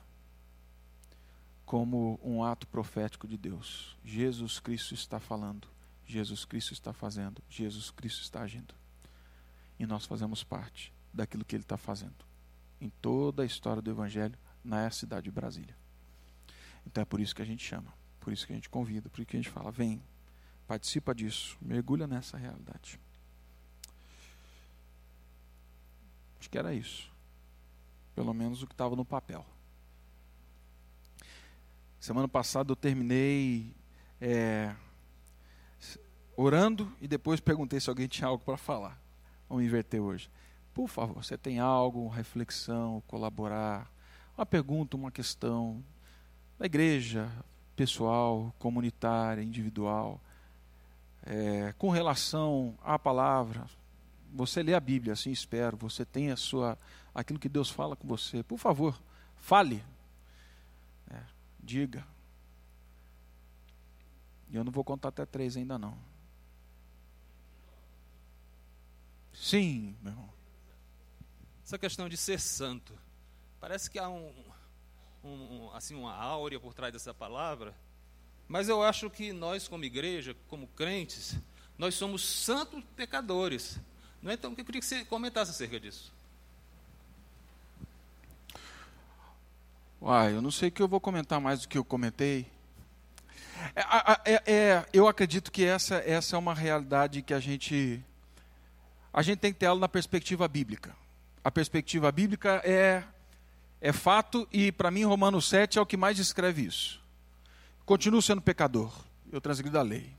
como 1.66 2.20
um 2.24 2.43
ato 2.43 2.68
profético 2.68 3.28
de 3.28 3.38
Deus. 3.38 3.97
Jesus 4.03 4.60
Cristo 4.60 4.93
está 4.93 5.20
falando. 5.20 5.68
Jesus 6.05 6.43
Cristo 6.43 6.74
está 6.74 6.91
fazendo, 6.91 7.43
Jesus 7.47 7.91
Cristo 7.91 8.24
está 8.24 8.41
agindo. 8.41 8.74
E 9.78 9.86
nós 9.86 10.07
fazemos 10.07 10.43
parte 10.43 10.91
daquilo 11.14 11.45
que 11.45 11.55
Ele 11.55 11.64
está 11.64 11.78
fazendo 11.78 12.26
em 12.82 12.89
toda 12.89 13.43
a 13.43 13.45
história 13.45 13.82
do 13.82 13.91
Evangelho 13.91 14.38
na 14.64 14.89
cidade 14.89 15.26
de 15.26 15.32
Brasília. 15.32 15.78
Então 16.86 17.03
é 17.03 17.05
por 17.05 17.20
isso 17.20 17.36
que 17.36 17.41
a 17.41 17.45
gente 17.45 17.64
chama, 17.64 17.93
por 18.20 18.34
isso 18.34 18.47
que 18.47 18.53
a 18.53 18.55
gente 18.55 18.70
convida, 18.70 19.10
por 19.10 19.20
isso 19.20 19.30
que 19.30 19.38
a 19.38 19.39
gente 19.39 19.51
fala: 19.51 19.70
vem, 19.70 20.01
participa 20.70 21.15
disso, 21.15 21.57
mergulha 21.59 22.05
nessa 22.05 22.38
realidade. 22.38 22.99
Acho 26.39 26.47
que 26.47 26.59
era 26.59 26.76
isso. 26.76 27.11
Pelo 28.13 28.36
menos 28.36 28.61
o 28.61 28.67
que 28.67 28.76
estava 28.76 28.95
no 28.95 29.03
papel. 29.03 29.43
Semana 31.99 32.28
passada 32.28 32.72
eu 32.72 32.76
terminei 32.76 33.76
é, 34.22 34.76
orando 36.38 36.95
e 37.01 37.07
depois 37.07 37.39
perguntei 37.39 37.80
se 37.80 37.89
alguém 37.89 38.07
tinha 38.07 38.28
algo 38.28 38.45
para 38.45 38.55
falar. 38.55 39.01
Vamos 39.49 39.63
inverter 39.63 39.99
hoje. 39.99 40.30
Por 40.72 40.88
favor, 40.88 41.24
você 41.24 41.36
tem 41.36 41.57
algo, 41.57 42.07
reflexão, 42.09 43.01
colaborar, 43.07 43.91
uma 44.38 44.45
pergunta, 44.45 44.95
uma 44.95 45.09
questão 45.09 45.84
da 46.59 46.67
igreja, 46.67 47.28
pessoal, 47.76 48.53
comunitária, 48.59 49.41
individual, 49.41 50.22
é, 51.30 51.73
com 51.77 51.89
relação 51.91 52.75
à 52.84 52.97
palavra. 52.97 53.69
Você 54.34 54.63
lê 54.63 54.73
a 54.73 54.80
Bíblia, 54.80 55.13
assim 55.13 55.30
espero. 55.30 55.77
Você 55.77 56.03
tem 56.03 56.32
a 56.32 56.36
sua, 56.36 56.75
aquilo 57.13 57.39
que 57.39 57.47
Deus 57.47 57.69
fala 57.69 57.95
com 57.95 58.07
você. 58.07 58.41
Por 58.41 58.57
favor, 58.57 58.99
fale, 59.38 59.84
é, 61.11 61.21
diga. 61.59 62.05
E 64.49 64.55
eu 64.55 64.63
não 64.63 64.71
vou 64.71 64.84
contar 64.84 65.09
até 65.09 65.23
três 65.23 65.55
ainda 65.55 65.77
não. 65.77 65.95
Sim, 69.32 69.95
meu 70.01 70.11
irmão. 70.11 70.30
Essa 71.63 71.77
questão 71.77 72.09
de 72.09 72.17
ser 72.17 72.39
santo. 72.39 72.97
Parece 73.59 73.91
que 73.91 73.99
há 73.99 74.09
um, 74.09 74.34
um, 75.23 75.69
assim, 75.73 75.93
uma 75.93 76.15
áurea 76.15 76.59
por 76.59 76.73
trás 76.73 76.91
dessa 76.91 77.13
palavra. 77.13 77.75
Mas 78.50 78.68
eu 78.68 78.82
acho 78.82 79.12
que 79.12 79.32
nós, 79.32 79.68
como 79.68 79.86
igreja, 79.86 80.36
como 80.47 80.66
crentes, 80.76 81.38
nós 81.78 81.93
somos 81.93 82.26
santos 82.26 82.84
pecadores. 82.95 83.80
Não 84.24 84.32
é? 84.32 84.34
Então, 84.34 84.54
eu 84.58 84.66
queria 84.66 84.82
que 84.82 84.88
você 84.88 85.06
comentasse 85.06 85.52
acerca 85.52 85.80
disso. 85.80 86.12
Uai, 90.02 90.34
eu 90.34 90.41
não 90.41 90.50
sei 90.50 90.72
que 90.72 90.82
eu 90.82 90.88
vou 90.88 91.00
comentar 91.00 91.39
mais 91.39 91.62
do 91.62 91.68
que 91.68 91.78
eu 91.78 91.86
comentei. 91.86 92.47
É, 93.76 94.34
é, 94.34 94.43
é, 94.47 94.86
eu 94.91 95.08
acredito 95.08 95.52
que 95.52 95.64
essa, 95.64 95.97
essa 95.97 96.36
é 96.36 96.39
uma 96.39 96.56
realidade 96.56 97.22
que 97.22 97.34
a 97.34 97.39
gente 97.39 98.04
a 99.14 99.22
gente 99.22 99.39
tem 99.39 99.52
que 99.52 99.60
ter 99.60 99.66
ela 99.66 99.80
na 99.80 99.89
perspectiva 99.89 100.47
bíblica. 100.47 100.95
A 101.43 101.52
perspectiva 101.52 102.12
bíblica 102.12 102.62
é, 102.64 103.04
é 103.80 103.91
fato 103.91 104.47
e, 104.52 104.72
para 104.72 104.89
mim, 104.89 105.04
Romanos 105.04 105.47
7 105.50 105.78
é 105.78 105.82
o 105.82 105.86
que 105.86 105.97
mais 105.97 106.16
descreve 106.16 106.64
isso. 106.64 107.00
Continuo 107.90 108.22
sendo 108.22 108.40
pecador, 108.40 108.94
eu 109.32 109.42
transgrido 109.42 109.80
a 109.80 109.82
lei. 109.82 110.16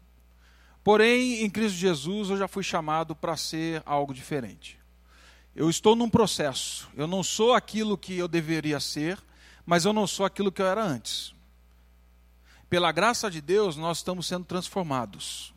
Porém, 0.83 1.45
em 1.45 1.49
Cristo 1.49 1.79
Jesus, 1.79 2.29
eu 2.29 2.37
já 2.37 2.49
fui 2.49 2.65
chamado 2.65 3.15
para 3.15 3.37
ser 3.37 3.81
algo 3.87 4.13
diferente. 4.13 4.77
Eu 5.55 5.71
estou 5.71 5.95
num 5.95 6.11
processo. 6.11 6.91
Eu 6.97 7.07
não 7.07 7.23
sou 7.23 7.55
aquilo 7.55 7.97
que 7.97 8.19
eu 8.19 8.27
deveria 8.27 8.81
ser, 8.81 9.23
mas 9.65 9.85
eu 9.85 9.93
não 9.93 10.05
sou 10.05 10.27
aquilo 10.27 10.51
que 10.51 10.61
eu 10.61 10.67
era 10.67 10.83
antes. 10.83 11.33
Pela 12.69 12.91
graça 12.91 13.31
de 13.31 13.41
Deus, 13.41 13.77
nós 13.77 13.99
estamos 13.99 14.27
sendo 14.27 14.47
transformados. 14.47 15.55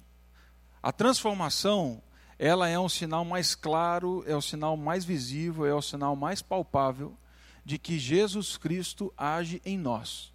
A 0.84 0.91
transformação 0.91 1.99
ela 2.38 2.70
é 2.70 2.78
um 2.78 2.89
sinal 2.89 3.26
mais 3.26 3.55
claro, 3.55 4.24
é 4.28 4.36
o 4.36 4.41
sinal 4.41 4.78
mais 4.78 5.03
visível, 5.03 5.66
é 5.66 5.74
o 5.74 5.82
sinal 5.82 6.16
mais 6.16 6.43
palpável 6.43 7.18
de 7.66 7.80
que 7.80 7.97
Jesus 7.97 8.55
Cristo 8.55 9.11
age 9.18 9.59
em 9.66 9.80
nós. 9.80 10.32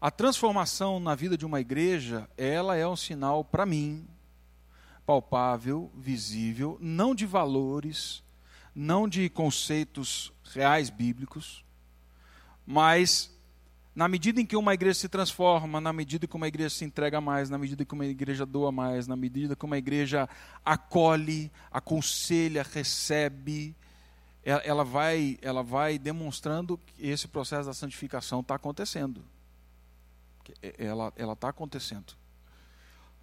A 0.00 0.10
transformação 0.10 1.00
na 1.00 1.14
vida 1.14 1.36
de 1.36 1.46
uma 1.46 1.60
igreja, 1.60 2.28
ela 2.36 2.76
é 2.76 2.86
um 2.86 2.96
sinal 2.96 3.44
para 3.44 3.64
mim 3.64 4.06
palpável, 5.06 5.90
visível, 5.94 6.76
não 6.80 7.14
de 7.14 7.24
valores, 7.24 8.22
não 8.74 9.08
de 9.08 9.30
conceitos 9.30 10.32
reais 10.52 10.90
bíblicos, 10.90 11.64
mas 12.66 13.32
na 13.94 14.08
medida 14.08 14.38
em 14.38 14.44
que 14.44 14.56
uma 14.56 14.74
igreja 14.74 14.98
se 14.98 15.08
transforma, 15.08 15.80
na 15.80 15.92
medida 15.92 16.26
que 16.26 16.36
uma 16.36 16.48
igreja 16.48 16.70
se 16.70 16.84
entrega 16.84 17.18
mais, 17.18 17.48
na 17.48 17.56
medida 17.56 17.82
que 17.82 17.94
uma 17.94 18.04
igreja 18.04 18.44
doa 18.44 18.70
mais, 18.70 19.06
na 19.06 19.16
medida 19.16 19.56
que 19.56 19.64
uma 19.64 19.78
igreja 19.78 20.28
acolhe, 20.62 21.50
aconselha, 21.70 22.62
recebe, 22.62 23.74
ela 24.44 24.84
vai, 24.84 25.38
ela 25.40 25.62
vai 25.62 25.98
demonstrando 25.98 26.78
que 26.78 27.06
esse 27.06 27.26
processo 27.26 27.68
da 27.68 27.74
santificação 27.74 28.40
está 28.40 28.56
acontecendo. 28.56 29.24
Ela 30.78 31.32
está 31.32 31.48
acontecendo. 31.48 32.14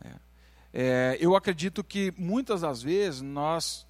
É. 0.03 0.34
É, 0.76 1.17
eu 1.19 1.36
acredito 1.36 1.84
que 1.84 2.11
muitas 2.17 2.61
das 2.61 2.82
vezes 2.82 3.21
nós 3.21 3.86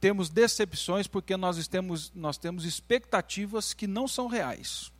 temos 0.00 0.30
decepções 0.30 1.06
porque 1.06 1.36
nós 1.36 1.68
temos, 1.68 2.10
nós 2.14 2.38
temos 2.38 2.64
expectativas 2.64 3.74
que 3.74 3.86
não 3.86 4.08
são 4.08 4.26
reais 4.26 4.90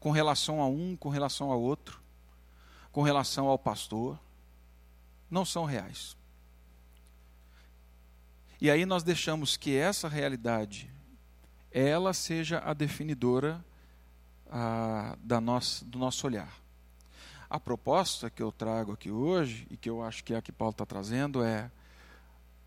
com 0.00 0.10
relação 0.10 0.62
a 0.62 0.66
um, 0.66 0.96
com 0.96 1.10
relação 1.10 1.52
a 1.52 1.56
outro, 1.56 2.00
com 2.90 3.02
relação 3.02 3.48
ao 3.48 3.58
pastor, 3.58 4.18
não 5.30 5.44
são 5.44 5.64
reais. 5.64 6.16
E 8.60 8.70
aí 8.70 8.86
nós 8.86 9.02
deixamos 9.02 9.56
que 9.56 9.76
essa 9.76 10.08
realidade 10.08 10.90
ela 11.70 12.14
seja 12.14 12.62
a 12.64 12.72
definidora 12.72 13.62
a, 14.50 15.16
da 15.20 15.40
nossa, 15.40 15.84
do 15.84 15.98
nosso 15.98 16.26
olhar. 16.26 16.65
A 17.48 17.60
proposta 17.60 18.28
que 18.28 18.42
eu 18.42 18.50
trago 18.50 18.92
aqui 18.92 19.10
hoje, 19.10 19.66
e 19.70 19.76
que 19.76 19.88
eu 19.88 20.02
acho 20.02 20.24
que 20.24 20.34
é 20.34 20.36
a 20.36 20.42
que 20.42 20.52
Paulo 20.52 20.72
está 20.72 20.84
trazendo, 20.84 21.42
é: 21.42 21.70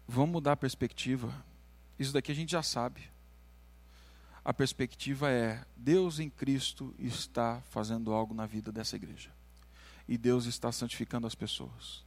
vamos 0.08 0.32
mudar 0.32 0.54
a 0.54 0.58
perspectiva. 0.58 1.34
Isso 1.98 2.14
daqui 2.14 2.32
a 2.32 2.36
gente 2.36 2.52
já 2.52 2.64
sabe 2.64 3.10
a 4.50 4.54
perspectiva 4.54 5.30
é: 5.30 5.64
Deus 5.76 6.20
em 6.20 6.28
Cristo 6.28 6.96
está 6.98 7.62
fazendo 7.70 8.12
algo 8.12 8.34
na 8.34 8.48
vida 8.48 8.72
dessa 8.72 8.96
igreja. 8.96 9.30
E 10.08 10.18
Deus 10.18 10.46
está 10.46 10.72
santificando 10.72 11.28
as 11.28 11.36
pessoas. 11.36 12.04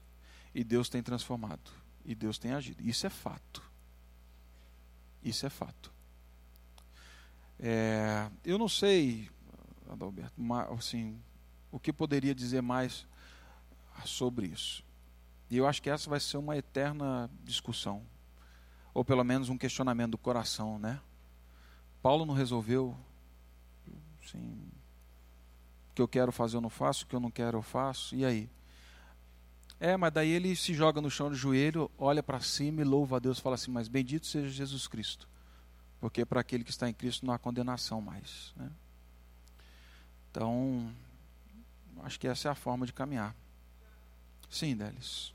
E 0.53 0.65
Deus 0.65 0.89
tem 0.89 1.03
transformado. 1.03 1.71
E 2.05 2.17
Deus 2.17 2.39
tem 2.39 2.53
agido. 2.53 2.83
Isso 2.83 3.07
é 3.07 3.11
fato. 3.11 3.63
Isso 5.23 5.47
é 5.47 5.51
fato. 5.51 5.93
É, 7.61 8.29
eu 8.45 8.59
não 8.59 8.69
sei, 8.69 9.31
Adalberto, 9.89 10.35
assim, 10.77 11.23
o 11.73 11.81
que 11.81 11.93
poderia 11.93 12.35
dizer 12.35 12.61
mais 12.61 13.07
sobre 14.05 14.47
isso. 14.47 14.85
E 15.51 15.57
eu 15.57 15.67
acho 15.67 15.83
que 15.83 15.91
essa 15.91 16.09
vai 16.09 16.21
ser 16.21 16.37
uma 16.37 16.57
eterna 16.57 17.29
discussão. 17.43 18.03
Ou 18.95 19.05
pelo 19.05 19.25
menos 19.25 19.49
um 19.49 19.57
questionamento 19.57 20.13
do 20.13 20.19
coração, 20.19 20.79
né? 20.79 21.01
Paulo 22.03 22.27
não 22.27 22.35
resolveu. 22.35 22.97
Assim, 24.23 24.71
o 25.91 25.95
que 25.95 26.03
eu 26.03 26.09
quero 26.09 26.31
fazer 26.31 26.57
eu 26.57 26.61
não 26.61 26.71
faço, 26.71 27.05
o 27.05 27.07
que 27.09 27.17
eu 27.17 27.21
não 27.21 27.31
quero 27.31 27.59
eu 27.59 27.63
faço. 27.63 28.15
E 28.15 28.25
aí? 28.25 28.51
É, 29.81 29.97
mas 29.97 30.13
daí 30.13 30.31
ele 30.31 30.55
se 30.55 30.75
joga 30.75 31.01
no 31.01 31.11
chão 31.11 31.31
de 31.31 31.37
joelho, 31.37 31.91
olha 31.99 32.23
para 32.23 32.39
cima 32.39 32.83
e 32.83 32.85
louva 32.85 33.17
a 33.17 33.19
Deus, 33.19 33.39
fala 33.39 33.57
assim: 33.57 33.71
Mas 33.71 33.89
bendito 33.89 34.27
seja 34.27 34.49
Jesus 34.49 34.87
Cristo, 34.87 35.29
porque 36.01 36.25
para 36.25 36.41
aquele 36.41 36.63
que 36.63 36.71
está 36.71 36.89
em 36.89 36.95
Cristo 36.95 37.27
não 37.27 37.35
há 37.35 37.39
condenação 37.39 38.01
mais. 38.01 38.53
Né? 38.57 38.71
Então, 40.31 40.95
acho 42.03 42.19
que 42.19 42.27
essa 42.27 42.49
é 42.49 42.51
a 42.51 42.55
forma 42.55 42.87
de 42.87 42.93
caminhar. 42.93 43.35
Sim, 44.51 44.77
Délis. 44.77 45.33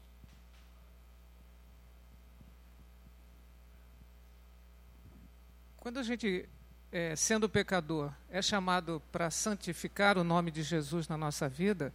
Quando 5.77 5.99
a 5.99 6.03
gente 6.03 6.47
é, 6.91 7.15
sendo 7.15 7.49
pecador, 7.49 8.11
é 8.29 8.41
chamado 8.41 9.01
para 9.11 9.29
santificar 9.29 10.17
o 10.17 10.23
nome 10.23 10.51
de 10.51 10.63
Jesus 10.63 11.07
na 11.07 11.17
nossa 11.17 11.47
vida, 11.49 11.93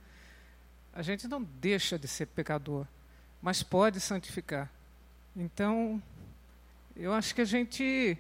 a 0.93 1.03
gente 1.03 1.27
não 1.27 1.43
deixa 1.43 1.99
de 1.99 2.07
ser 2.07 2.27
pecador, 2.27 2.87
mas 3.41 3.63
pode 3.63 4.01
santificar. 4.01 4.71
Então, 5.35 6.03
eu 6.95 7.13
acho 7.13 7.35
que 7.35 7.41
a 7.41 7.47
gente 7.47 8.19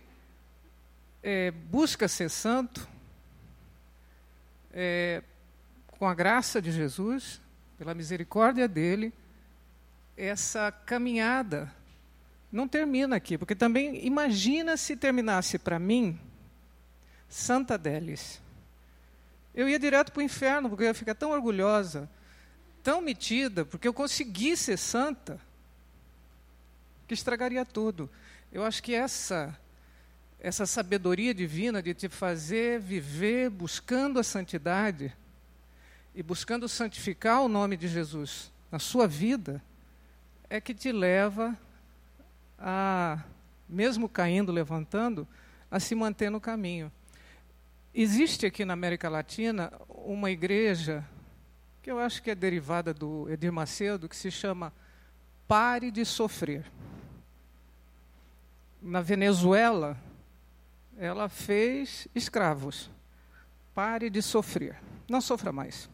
é, 1.22 1.50
busca 1.50 2.08
ser 2.08 2.30
santo 2.30 2.88
é, 4.72 5.22
com 6.02 6.08
a 6.08 6.14
graça 6.14 6.60
de 6.60 6.72
Jesus, 6.72 7.40
pela 7.78 7.94
misericórdia 7.94 8.66
dele, 8.66 9.12
essa 10.16 10.72
caminhada 10.72 11.72
não 12.50 12.66
termina 12.66 13.14
aqui, 13.14 13.38
porque 13.38 13.54
também 13.54 14.04
imagina 14.04 14.76
se 14.76 14.96
terminasse 14.96 15.60
para 15.60 15.78
mim 15.78 16.18
Santa 17.28 17.78
Delis. 17.78 18.42
Eu 19.54 19.68
ia 19.68 19.78
direto 19.78 20.10
para 20.10 20.18
o 20.18 20.24
inferno, 20.24 20.68
porque 20.68 20.82
eu 20.82 20.88
ia 20.88 20.94
ficar 20.94 21.14
tão 21.14 21.30
orgulhosa 21.30 22.10
tão 22.82 23.00
metida, 23.00 23.64
porque 23.64 23.86
eu 23.86 23.94
consegui 23.94 24.56
ser 24.56 24.78
santa, 24.78 25.38
que 27.06 27.14
estragaria 27.14 27.64
tudo. 27.64 28.10
Eu 28.50 28.64
acho 28.64 28.82
que 28.82 28.92
essa 28.92 29.56
essa 30.40 30.66
sabedoria 30.66 31.32
divina 31.32 31.80
de 31.80 31.94
te 31.94 32.08
fazer 32.08 32.80
viver 32.80 33.48
buscando 33.50 34.18
a 34.18 34.24
santidade 34.24 35.14
e 36.14 36.22
buscando 36.22 36.68
santificar 36.68 37.42
o 37.42 37.48
nome 37.48 37.76
de 37.76 37.88
Jesus 37.88 38.52
na 38.70 38.78
sua 38.78 39.06
vida, 39.06 39.62
é 40.48 40.60
que 40.60 40.74
te 40.74 40.92
leva 40.92 41.56
a, 42.58 43.22
mesmo 43.68 44.08
caindo, 44.08 44.52
levantando, 44.52 45.26
a 45.70 45.80
se 45.80 45.94
manter 45.94 46.30
no 46.30 46.40
caminho. 46.40 46.92
Existe 47.94 48.46
aqui 48.46 48.64
na 48.64 48.74
América 48.74 49.08
Latina 49.08 49.72
uma 49.88 50.30
igreja 50.30 51.04
que 51.82 51.90
eu 51.90 51.98
acho 51.98 52.22
que 52.22 52.30
é 52.30 52.34
derivada 52.34 52.94
do 52.94 53.28
Edir 53.28 53.52
Macedo, 53.52 54.08
que 54.08 54.16
se 54.16 54.30
chama 54.30 54.72
Pare 55.48 55.90
de 55.90 56.04
Sofrer. 56.04 56.64
Na 58.80 59.00
Venezuela, 59.00 59.98
ela 60.96 61.28
fez 61.28 62.06
escravos. 62.14 62.90
Pare 63.74 64.10
de 64.10 64.20
sofrer. 64.20 64.76
Não 65.08 65.20
sofra 65.20 65.52
mais. 65.52 65.88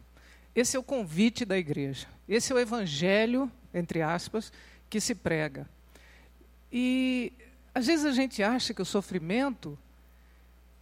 Esse 0.55 0.75
é 0.75 0.79
o 0.79 0.83
convite 0.83 1.45
da 1.45 1.57
igreja. 1.57 2.07
Esse 2.27 2.51
é 2.51 2.55
o 2.55 2.59
evangelho, 2.59 3.51
entre 3.73 4.01
aspas, 4.01 4.51
que 4.89 4.99
se 4.99 5.15
prega. 5.15 5.69
E 6.71 7.31
às 7.73 7.87
vezes 7.87 8.05
a 8.05 8.11
gente 8.11 8.41
acha 8.43 8.73
que 8.73 8.81
o 8.81 8.85
sofrimento, 8.85 9.77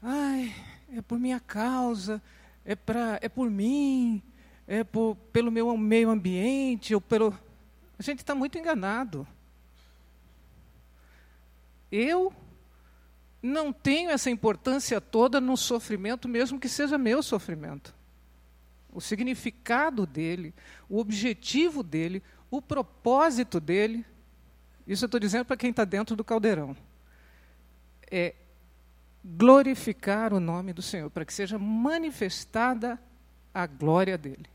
ai, 0.02 0.54
é 0.96 1.02
por 1.02 1.20
minha 1.20 1.40
causa, 1.40 2.22
é, 2.66 2.76
pra, 2.76 3.20
é 3.22 3.30
por 3.30 3.50
mim, 3.50 4.22
é 4.68 4.84
por, 4.84 5.16
pelo 5.32 5.52
meu 5.52 5.76
meio 5.78 6.10
ambiente, 6.10 6.94
ou 6.94 7.02
pelo. 7.02 7.38
A 7.98 8.04
gente 8.04 8.20
está 8.20 8.36
muito 8.36 8.58
enganado. 8.58 9.28
Eu 11.92 12.34
não 13.42 13.72
tenho 13.72 14.10
essa 14.10 14.30
importância 14.30 15.00
toda 15.00 15.40
no 15.40 15.56
sofrimento, 15.56 16.28
mesmo 16.28 16.60
que 16.60 16.68
seja 16.68 16.98
meu 16.98 17.24
sofrimento. 17.24 17.96
O 18.98 19.00
significado 19.00 20.08
dele, 20.08 20.56
o 20.90 20.98
objetivo 20.98 21.84
dele, 21.84 22.24
o 22.50 22.60
propósito 22.60 23.60
dele, 23.60 24.04
isso 24.88 25.06
eu 25.06 25.06
estou 25.06 25.20
dizendo 25.20 25.46
para 25.46 25.56
quem 25.56 25.70
está 25.70 25.86
dentro 25.86 26.16
do 26.16 26.24
caldeirão, 26.24 26.76
é 28.10 28.34
glorificar 29.24 30.34
o 30.34 30.40
nome 30.40 30.74
do 30.74 30.82
Senhor, 30.82 31.12
para 31.12 31.24
que 31.24 31.32
seja 31.32 31.60
manifestada 31.60 33.00
a 33.54 33.68
glória 33.68 34.18
dele. 34.18 34.48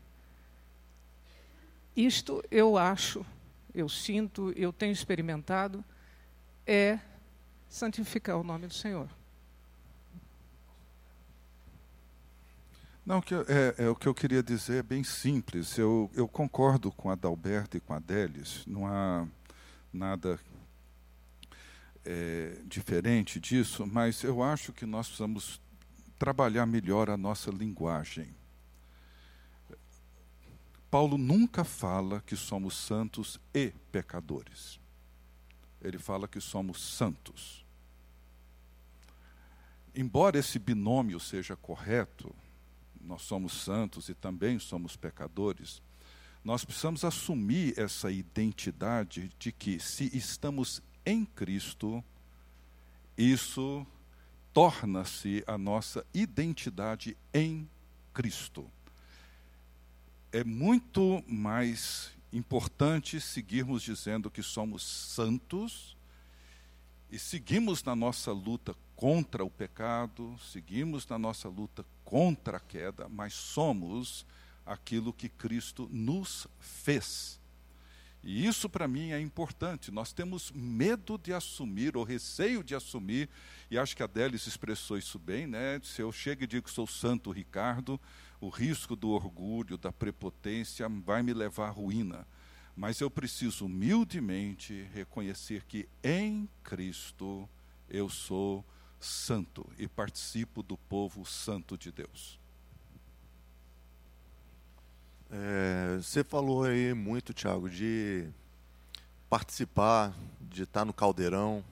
Isto 1.95 2.43
eu 2.51 2.77
acho, 2.77 3.25
eu 3.73 3.87
sinto, 3.87 4.51
eu 4.57 4.73
tenho 4.73 4.91
experimentado, 4.91 5.81
é 6.67 6.99
santificar 7.69 8.37
o 8.37 8.43
nome 8.43 8.67
do 8.67 8.73
Senhor. 8.73 9.07
Não, 13.05 13.21
que, 13.21 13.35
é, 13.35 13.75
é, 13.79 13.89
o 13.89 13.95
que 13.95 14.07
eu 14.07 14.13
queria 14.13 14.41
dizer 14.41 14.77
é 14.77 14.83
bem 14.83 15.03
simples. 15.03 15.77
Eu, 15.77 16.09
eu 16.15 16.25
concordo 16.25 16.89
com 16.89 17.09
a 17.09 17.15
Dalberta 17.15 17.75
e 17.75 17.81
com 17.81 17.93
a 17.93 17.99
Délis. 17.99 18.63
Não 18.65 18.87
há 18.87 19.27
nada 19.91 20.39
é, 22.05 22.61
diferente 22.65 23.41
disso, 23.41 23.85
mas 23.85 24.23
eu 24.23 24.41
acho 24.41 24.71
que 24.71 24.85
nós 24.85 25.07
precisamos 25.07 25.61
trabalhar 26.17 26.65
melhor 26.65 27.09
a 27.09 27.17
nossa 27.17 27.51
linguagem. 27.51 28.33
Paulo 30.89 31.17
nunca 31.17 31.65
fala 31.65 32.21
que 32.25 32.37
somos 32.37 32.77
santos 32.77 33.37
e 33.53 33.73
pecadores. 33.91 34.79
Ele 35.81 35.97
fala 35.97 36.25
que 36.25 36.39
somos 36.39 36.81
santos. 36.81 37.65
Embora 39.93 40.39
esse 40.39 40.57
binômio 40.57 41.19
seja 41.19 41.57
correto, 41.57 42.33
nós 43.03 43.21
somos 43.23 43.53
santos 43.53 44.09
e 44.09 44.13
também 44.13 44.59
somos 44.59 44.95
pecadores, 44.95 45.81
nós 46.43 46.65
precisamos 46.65 47.05
assumir 47.05 47.77
essa 47.79 48.11
identidade 48.11 49.31
de 49.39 49.51
que, 49.51 49.79
se 49.79 50.09
estamos 50.15 50.81
em 51.05 51.25
Cristo, 51.25 52.03
isso 53.17 53.85
torna-se 54.53 55.43
a 55.47 55.57
nossa 55.57 56.05
identidade 56.13 57.17
em 57.33 57.69
Cristo. 58.13 58.69
É 60.31 60.43
muito 60.43 61.23
mais 61.27 62.11
importante 62.31 63.21
seguirmos 63.21 63.81
dizendo 63.83 64.29
que 64.29 64.43
somos 64.43 64.83
santos 64.83 65.95
e 67.11 67.19
seguimos 67.19 67.83
na 67.83 67.95
nossa 67.95 68.31
luta 68.31 68.75
contra 68.95 69.45
o 69.45 69.49
pecado, 69.49 70.35
seguimos 70.51 71.07
na 71.07 71.17
nossa 71.17 71.47
luta 71.47 71.85
contra 72.03 72.57
a 72.57 72.59
queda, 72.59 73.07
mas 73.09 73.33
somos 73.33 74.25
aquilo 74.65 75.13
que 75.13 75.29
Cristo 75.29 75.89
nos 75.91 76.47
fez. 76.59 77.39
E 78.23 78.45
isso 78.47 78.69
para 78.69 78.87
mim 78.87 79.11
é 79.11 79.19
importante. 79.19 79.91
Nós 79.91 80.13
temos 80.13 80.49
medo 80.51 81.17
de 81.17 81.33
assumir, 81.33 81.97
ou 81.97 82.03
receio 82.03 82.63
de 82.63 82.73
assumir, 82.73 83.29
e 83.69 83.77
acho 83.77 83.95
que 83.95 84.03
a 84.03 84.07
Délis 84.07 84.47
expressou 84.47 84.97
isso 84.97 85.19
bem, 85.19 85.45
né? 85.45 85.79
Se 85.83 86.01
eu 86.01 86.11
chego 86.11 86.43
e 86.43 86.47
digo 86.47 86.65
que 86.65 86.71
sou 86.71 86.87
santo 86.87 87.31
Ricardo, 87.31 87.99
o 88.39 88.47
risco 88.47 88.95
do 88.95 89.09
orgulho, 89.09 89.77
da 89.77 89.91
prepotência 89.91 90.87
vai 90.87 91.21
me 91.21 91.33
levar 91.33 91.67
à 91.67 91.71
ruína. 91.71 92.25
Mas 92.75 93.01
eu 93.01 93.11
preciso 93.11 93.65
humildemente 93.65 94.87
reconhecer 94.93 95.63
que 95.65 95.87
em 96.01 96.49
Cristo 96.63 97.47
eu 97.89 98.07
sou 98.09 98.57
santo 98.59 98.73
e 99.77 99.87
participo 99.87 100.63
do 100.63 100.77
povo 100.77 101.25
santo 101.25 101.77
de 101.77 101.91
Deus. 101.91 102.39
É, 105.29 105.97
você 105.97 106.23
falou 106.23 106.63
aí 106.63 106.93
muito, 106.93 107.33
Tiago, 107.33 107.69
de 107.69 108.29
participar, 109.29 110.13
de 110.39 110.63
estar 110.63 110.85
no 110.85 110.93
caldeirão, 110.93 111.63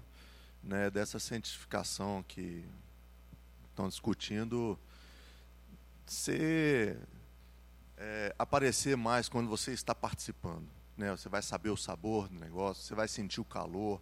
né, 0.63 0.89
dessa 0.89 1.19
santificação 1.19 2.23
que 2.27 2.65
estão 3.69 3.87
discutindo. 3.87 4.77
Você 6.05 6.97
é, 7.97 8.35
aparecer 8.37 8.97
mais 8.97 9.29
quando 9.29 9.47
você 9.47 9.71
está 9.71 9.93
participando. 9.93 10.67
Né? 10.97 11.11
Você 11.11 11.29
vai 11.29 11.41
saber 11.41 11.69
o 11.69 11.77
sabor 11.77 12.27
do 12.27 12.39
negócio, 12.39 12.83
você 12.83 12.95
vai 12.95 13.07
sentir 13.07 13.39
o 13.39 13.45
calor, 13.45 14.01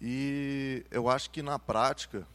e 0.00 0.84
eu 0.90 1.10
acho 1.10 1.30
que 1.30 1.42
na 1.42 1.58
prática, 1.58 2.26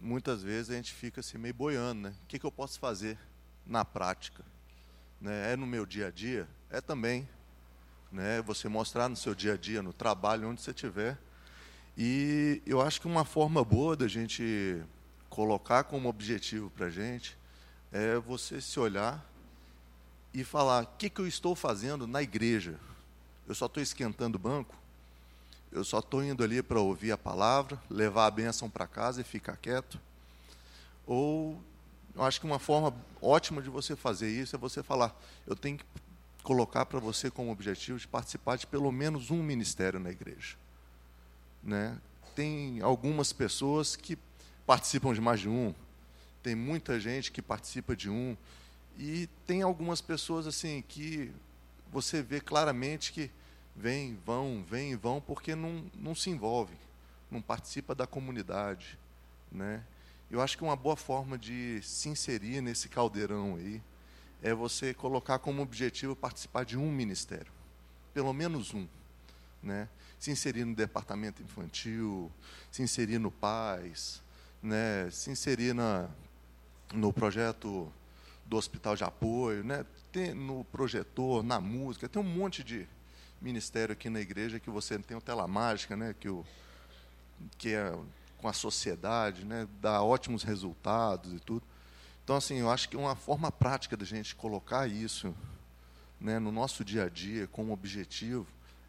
muitas 0.00 0.42
vezes 0.42 0.70
a 0.70 0.74
gente 0.74 0.92
fica 0.92 1.20
assim 1.20 1.38
meio 1.38 1.54
boiando, 1.54 2.02
né? 2.02 2.14
O 2.24 2.26
que, 2.26 2.38
que 2.38 2.44
eu 2.44 2.52
posso 2.52 2.78
fazer 2.78 3.18
na 3.66 3.84
prática? 3.84 4.44
Né? 5.20 5.52
É 5.52 5.56
no 5.56 5.66
meu 5.66 5.86
dia 5.86 6.08
a 6.08 6.10
dia? 6.10 6.46
É 6.70 6.80
também. 6.80 7.26
Né? 8.12 8.42
Você 8.42 8.68
mostrar 8.68 9.08
no 9.08 9.16
seu 9.16 9.34
dia 9.34 9.54
a 9.54 9.56
dia, 9.56 9.82
no 9.82 9.92
trabalho, 9.92 10.48
onde 10.48 10.60
você 10.60 10.70
estiver. 10.70 11.18
E 11.96 12.62
eu 12.66 12.80
acho 12.80 13.00
que 13.00 13.06
uma 13.06 13.24
forma 13.24 13.64
boa 13.64 13.96
da 13.96 14.06
gente 14.06 14.80
colocar 15.30 15.84
como 15.84 16.08
objetivo 16.08 16.70
para 16.70 16.86
a 16.86 16.90
gente 16.90 17.36
é 17.90 18.16
você 18.18 18.60
se 18.60 18.78
olhar 18.78 19.24
e 20.34 20.44
falar: 20.44 20.84
o 20.84 20.86
que, 20.98 21.08
que 21.08 21.20
eu 21.20 21.26
estou 21.26 21.56
fazendo 21.56 22.06
na 22.06 22.22
igreja? 22.22 22.78
Eu 23.46 23.54
só 23.54 23.66
estou 23.66 23.82
esquentando 23.82 24.36
o 24.36 24.38
banco? 24.38 24.76
Eu 25.70 25.84
só 25.84 25.98
estou 25.98 26.22
indo 26.22 26.42
ali 26.42 26.62
para 26.62 26.80
ouvir 26.80 27.12
a 27.12 27.18
palavra, 27.18 27.80
levar 27.90 28.26
a 28.26 28.30
bênção 28.30 28.70
para 28.70 28.86
casa 28.86 29.20
e 29.20 29.24
ficar 29.24 29.56
quieto. 29.56 30.00
Ou 31.06 31.60
eu 32.14 32.24
acho 32.24 32.40
que 32.40 32.46
uma 32.46 32.58
forma 32.58 32.94
ótima 33.20 33.62
de 33.62 33.68
você 33.68 33.94
fazer 33.94 34.28
isso 34.30 34.56
é 34.56 34.58
você 34.58 34.82
falar: 34.82 35.14
eu 35.46 35.54
tenho 35.54 35.78
que 35.78 35.84
colocar 36.42 36.86
para 36.86 36.98
você 36.98 37.30
como 37.30 37.52
objetivo 37.52 37.98
de 37.98 38.08
participar 38.08 38.56
de 38.56 38.66
pelo 38.66 38.90
menos 38.90 39.30
um 39.30 39.42
ministério 39.42 40.00
na 40.00 40.10
igreja. 40.10 40.56
Né? 41.62 41.98
Tem 42.34 42.80
algumas 42.80 43.32
pessoas 43.32 43.94
que 43.94 44.18
participam 44.66 45.12
de 45.12 45.20
mais 45.20 45.40
de 45.40 45.48
um, 45.48 45.74
tem 46.42 46.54
muita 46.54 46.98
gente 46.98 47.30
que 47.30 47.42
participa 47.42 47.94
de 47.94 48.08
um, 48.08 48.36
e 48.98 49.28
tem 49.46 49.62
algumas 49.62 50.00
pessoas 50.00 50.46
assim 50.46 50.82
que 50.88 51.30
você 51.92 52.22
vê 52.22 52.40
claramente 52.40 53.12
que 53.12 53.30
vem, 53.78 54.18
vão, 54.26 54.64
vem 54.68 54.92
e 54.92 54.96
vão, 54.96 55.20
porque 55.20 55.54
não, 55.54 55.84
não 55.94 56.14
se 56.14 56.28
envolve, 56.30 56.74
não 57.30 57.40
participa 57.40 57.94
da 57.94 58.06
comunidade. 58.06 58.98
Né? 59.50 59.84
Eu 60.30 60.42
acho 60.42 60.58
que 60.58 60.64
uma 60.64 60.76
boa 60.76 60.96
forma 60.96 61.38
de 61.38 61.80
se 61.82 62.08
inserir 62.08 62.60
nesse 62.60 62.88
caldeirão 62.88 63.56
aí 63.56 63.80
é 64.42 64.52
você 64.52 64.92
colocar 64.92 65.38
como 65.38 65.62
objetivo 65.62 66.14
participar 66.16 66.64
de 66.64 66.76
um 66.76 66.90
ministério, 66.90 67.52
pelo 68.12 68.32
menos 68.32 68.74
um. 68.74 68.86
Né? 69.62 69.88
Se 70.18 70.30
inserir 70.30 70.64
no 70.64 70.74
departamento 70.74 71.42
infantil, 71.42 72.30
se 72.70 72.82
inserir 72.82 73.18
no 73.18 73.30
PAIS, 73.30 74.20
né? 74.60 75.08
se 75.10 75.30
inserir 75.30 75.72
na, 75.72 76.08
no 76.92 77.12
projeto 77.12 77.92
do 78.44 78.56
hospital 78.56 78.96
de 78.96 79.04
apoio, 79.04 79.62
né? 79.62 79.86
tem 80.10 80.34
no 80.34 80.64
projetor, 80.64 81.44
na 81.44 81.60
música, 81.60 82.08
tem 82.08 82.20
um 82.20 82.24
monte 82.24 82.64
de 82.64 82.88
ministério 83.40 83.92
aqui 83.92 84.10
na 84.10 84.20
igreja 84.20 84.60
que 84.60 84.70
você 84.70 84.98
tem 84.98 85.16
o 85.16 85.20
tela 85.20 85.46
mágica, 85.46 85.96
né? 85.96 86.14
que, 86.18 86.28
o, 86.28 86.44
que 87.56 87.74
é 87.74 87.96
com 88.36 88.48
a 88.48 88.52
sociedade, 88.52 89.44
né? 89.44 89.68
dá 89.80 90.02
ótimos 90.02 90.42
resultados 90.42 91.32
e 91.32 91.40
tudo. 91.40 91.62
Então, 92.24 92.36
assim, 92.36 92.56
eu 92.56 92.70
acho 92.70 92.88
que 92.88 92.96
uma 92.96 93.16
forma 93.16 93.50
prática 93.50 93.96
da 93.96 94.04
gente 94.04 94.34
colocar 94.34 94.86
isso 94.86 95.34
né, 96.20 96.38
no 96.38 96.52
nosso 96.52 96.84
dia 96.84 97.04
a 97.04 97.08
dia 97.08 97.46
como 97.46 97.72
objetivo 97.72 98.46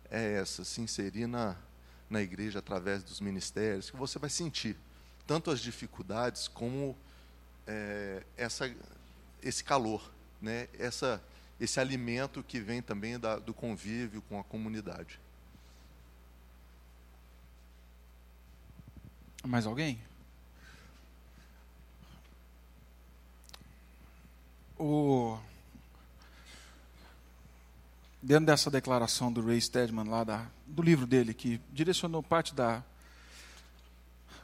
é 0.09 0.33
essa, 0.33 0.65
se 0.65 0.81
inserir 0.81 1.27
na, 1.27 1.55
na 2.09 2.21
igreja 2.21 2.59
através 2.59 3.03
dos 3.03 3.21
ministérios, 3.21 3.89
que 3.89 3.97
você 3.97 4.17
vai 4.17 4.29
sentir 4.29 4.75
tanto 5.27 5.51
as 5.51 5.59
dificuldades 5.59 6.47
como 6.47 6.97
é, 7.67 8.23
essa, 8.35 8.73
esse 9.43 9.63
calor, 9.63 10.11
né, 10.41 10.67
essa, 10.77 11.23
esse 11.59 11.79
alimento 11.79 12.43
que 12.43 12.59
vem 12.59 12.81
também 12.81 13.19
da, 13.19 13.37
do 13.37 13.53
convívio 13.53 14.21
com 14.23 14.39
a 14.39 14.43
comunidade. 14.43 15.19
Mais 19.43 19.65
alguém? 19.65 19.99
O 24.77 25.37
dentro 28.21 28.45
dessa 28.45 28.69
declaração 28.69 29.31
do 29.31 29.45
Ray 29.45 29.59
Stedman, 29.59 30.07
lá 30.07 30.23
da, 30.23 30.45
do 30.67 30.81
livro 30.81 31.07
dele, 31.07 31.33
que 31.33 31.59
direcionou 31.71 32.21
parte 32.21 32.53
da, 32.53 32.83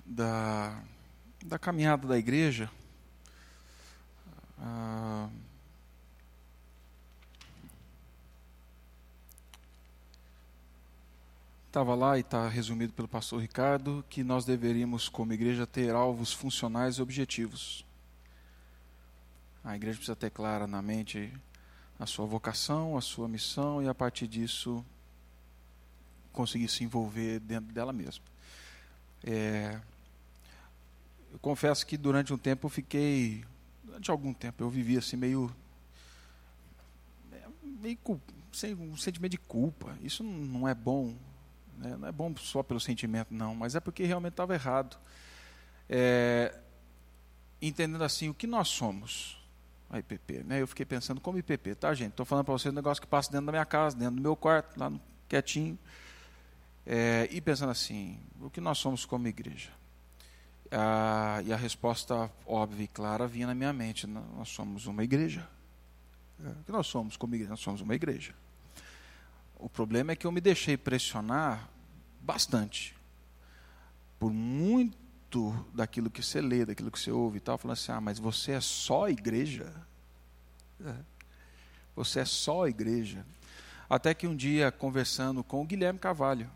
da, 0.05 0.81
da 1.43 1.59
caminhada 1.59 2.07
da 2.07 2.17
igreja, 2.17 2.69
estava 11.75 11.93
lá 11.93 12.15
e 12.15 12.21
está 12.21 12.47
resumido 12.47 12.93
pelo 12.93 13.05
pastor 13.05 13.41
Ricardo 13.41 14.01
que 14.09 14.23
nós 14.23 14.45
deveríamos, 14.45 15.09
como 15.09 15.33
igreja, 15.33 15.67
ter 15.67 15.93
alvos 15.93 16.31
funcionais 16.31 16.95
e 16.95 17.01
objetivos. 17.01 17.85
A 19.61 19.75
igreja 19.75 19.97
precisa 19.97 20.15
ter 20.15 20.29
clara 20.29 20.67
na 20.67 20.81
mente 20.81 21.33
a 21.99 22.05
sua 22.05 22.25
vocação, 22.25 22.95
a 22.95 23.01
sua 23.01 23.27
missão 23.27 23.83
e 23.83 23.89
a 23.89 23.93
partir 23.93 24.25
disso 24.25 24.85
conseguir 26.31 26.69
se 26.69 26.85
envolver 26.85 27.41
dentro 27.41 27.73
dela 27.73 27.91
mesma. 27.91 28.23
É, 29.21 29.77
eu 31.29 31.39
confesso 31.39 31.85
que 31.85 31.97
durante 31.97 32.33
um 32.33 32.37
tempo 32.37 32.67
eu 32.67 32.69
fiquei, 32.69 33.43
durante 33.83 34.09
algum 34.09 34.33
tempo 34.33 34.63
eu 34.63 34.69
vivi 34.69 34.97
assim 34.97 35.17
meio, 35.17 35.53
meio 37.63 37.99
sem 38.53 38.73
um 38.73 38.95
sentimento 38.95 39.31
de 39.31 39.39
culpa. 39.39 39.93
Isso 40.01 40.23
não 40.23 40.65
é 40.69 40.73
bom, 40.73 41.13
né? 41.77 41.95
não 41.97 42.07
é 42.07 42.11
bom 42.11 42.33
só 42.37 42.63
pelo 42.63 42.79
sentimento 42.79 43.33
não, 43.33 43.55
mas 43.55 43.75
é 43.75 43.79
porque 43.79 44.03
realmente 44.03 44.33
estava 44.33 44.53
errado. 44.53 44.97
É, 45.89 46.57
entendendo 47.61 48.03
assim 48.03 48.29
o 48.29 48.33
que 48.33 48.47
nós 48.47 48.67
somos 48.67 49.37
a 49.89 49.99
IPP. 49.99 50.43
Né? 50.43 50.61
Eu 50.61 50.67
fiquei 50.67 50.85
pensando 50.85 51.21
como 51.21 51.37
IPP, 51.37 51.75
tá, 51.75 51.93
gente? 51.93 52.11
Estou 52.11 52.25
falando 52.25 52.45
para 52.45 52.53
vocês 52.53 52.71
um 52.71 52.75
negócio 52.75 53.01
que 53.01 53.07
passa 53.07 53.31
dentro 53.31 53.47
da 53.47 53.51
minha 53.51 53.65
casa, 53.65 53.95
dentro 53.95 54.15
do 54.15 54.21
meu 54.21 54.35
quarto, 54.35 54.79
lá 54.79 54.89
no, 54.89 54.99
quietinho. 55.27 55.77
É, 56.85 57.27
e 57.31 57.41
pensando 57.41 57.71
assim, 57.71 58.19
o 58.41 58.49
que 58.49 58.61
nós 58.61 58.77
somos 58.77 59.05
como 59.05 59.27
igreja? 59.27 59.71
E 61.45 61.53
a 61.53 61.55
resposta 61.55 62.29
óbvia 62.45 62.83
e 62.83 62.87
clara 62.87 63.27
vinha 63.27 63.47
na 63.47 63.55
minha 63.55 63.71
mente: 63.71 64.05
nós 64.07 64.49
somos 64.49 64.87
uma 64.87 65.03
igreja. 65.03 65.47
É, 66.43 66.49
o 66.49 66.63
que 66.65 66.71
nós 66.71 66.87
somos 66.87 67.15
como 67.15 67.33
igreja? 67.35 67.51
Nós 67.51 67.61
somos 67.61 67.81
uma 67.81 67.95
igreja. 67.95 68.33
O 69.57 69.69
problema 69.69 70.11
é 70.11 70.15
que 70.15 70.27
eu 70.27 70.31
me 70.31 70.41
deixei 70.41 70.77
pressionar 70.77 71.69
bastante 72.21 72.95
por 74.19 74.31
muito 74.31 75.65
daquilo 75.73 76.09
que 76.09 76.23
você 76.23 76.41
lê, 76.41 76.65
daquilo 76.65 76.91
que 76.91 76.99
você 76.99 77.11
ouve 77.11 77.37
e 77.37 77.39
tal, 77.41 77.57
falando 77.57 77.73
assim: 77.73 77.91
ah, 77.91 78.01
mas 78.01 78.19
você 78.19 78.53
é 78.53 78.61
só 78.61 79.09
igreja? 79.09 79.73
É. 80.83 80.95
Você 81.95 82.19
é 82.19 82.25
só 82.25 82.67
igreja. 82.67 83.25
Até 83.89 84.13
que 84.13 84.27
um 84.27 84.35
dia, 84.35 84.71
conversando 84.71 85.43
com 85.43 85.61
o 85.61 85.65
Guilherme 85.65 85.99
Carvalho, 85.99 86.49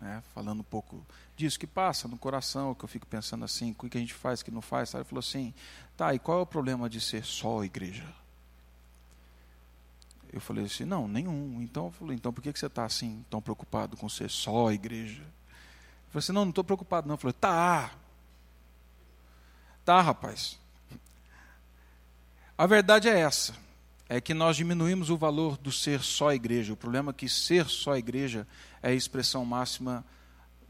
né, 0.00 0.22
falando 0.34 0.60
um 0.60 0.64
pouco 0.64 1.04
disso 1.36 1.58
que 1.58 1.66
passa 1.66 2.08
no 2.08 2.18
coração, 2.18 2.74
que 2.74 2.84
eu 2.84 2.88
fico 2.88 3.06
pensando 3.06 3.44
assim, 3.44 3.74
o 3.78 3.88
que 3.88 3.96
a 3.96 4.00
gente 4.00 4.14
faz, 4.14 4.40
o 4.40 4.44
que 4.44 4.50
não 4.50 4.60
faz, 4.60 4.90
sabe? 4.90 5.02
ele 5.02 5.08
falou 5.08 5.20
assim: 5.20 5.54
tá, 5.96 6.12
e 6.14 6.18
qual 6.18 6.40
é 6.40 6.42
o 6.42 6.46
problema 6.46 6.88
de 6.88 7.00
ser 7.00 7.24
só 7.24 7.64
igreja? 7.64 8.04
Eu 10.32 10.40
falei 10.40 10.64
assim: 10.64 10.84
não, 10.84 11.08
nenhum. 11.08 11.60
Então, 11.62 11.86
eu 11.86 11.90
falei, 11.92 12.16
então 12.16 12.32
por 12.32 12.42
que 12.42 12.56
você 12.56 12.66
está 12.66 12.84
assim, 12.84 13.24
tão 13.30 13.40
preocupado 13.40 13.96
com 13.96 14.08
ser 14.08 14.30
só 14.30 14.70
igreja? 14.70 15.22
Eu 15.22 16.12
falei 16.12 16.18
assim, 16.18 16.32
não, 16.32 16.44
não 16.44 16.50
estou 16.50 16.64
preocupado 16.64 17.06
não. 17.06 17.14
Eu 17.14 17.18
falei, 17.18 17.34
tá. 17.34 17.92
Tá, 19.84 20.00
rapaz. 20.00 20.58
A 22.56 22.66
verdade 22.66 23.08
é 23.08 23.18
essa. 23.18 23.54
É 24.08 24.20
que 24.20 24.32
nós 24.32 24.56
diminuímos 24.56 25.10
o 25.10 25.16
valor 25.16 25.56
do 25.58 25.70
ser 25.70 26.02
só 26.02 26.32
igreja. 26.32 26.72
O 26.72 26.76
problema 26.76 27.10
é 27.10 27.14
que 27.14 27.28
ser 27.28 27.66
só 27.66 27.96
igreja 27.96 28.46
é 28.82 28.88
a 28.88 28.94
expressão 28.94 29.44
máxima 29.44 30.04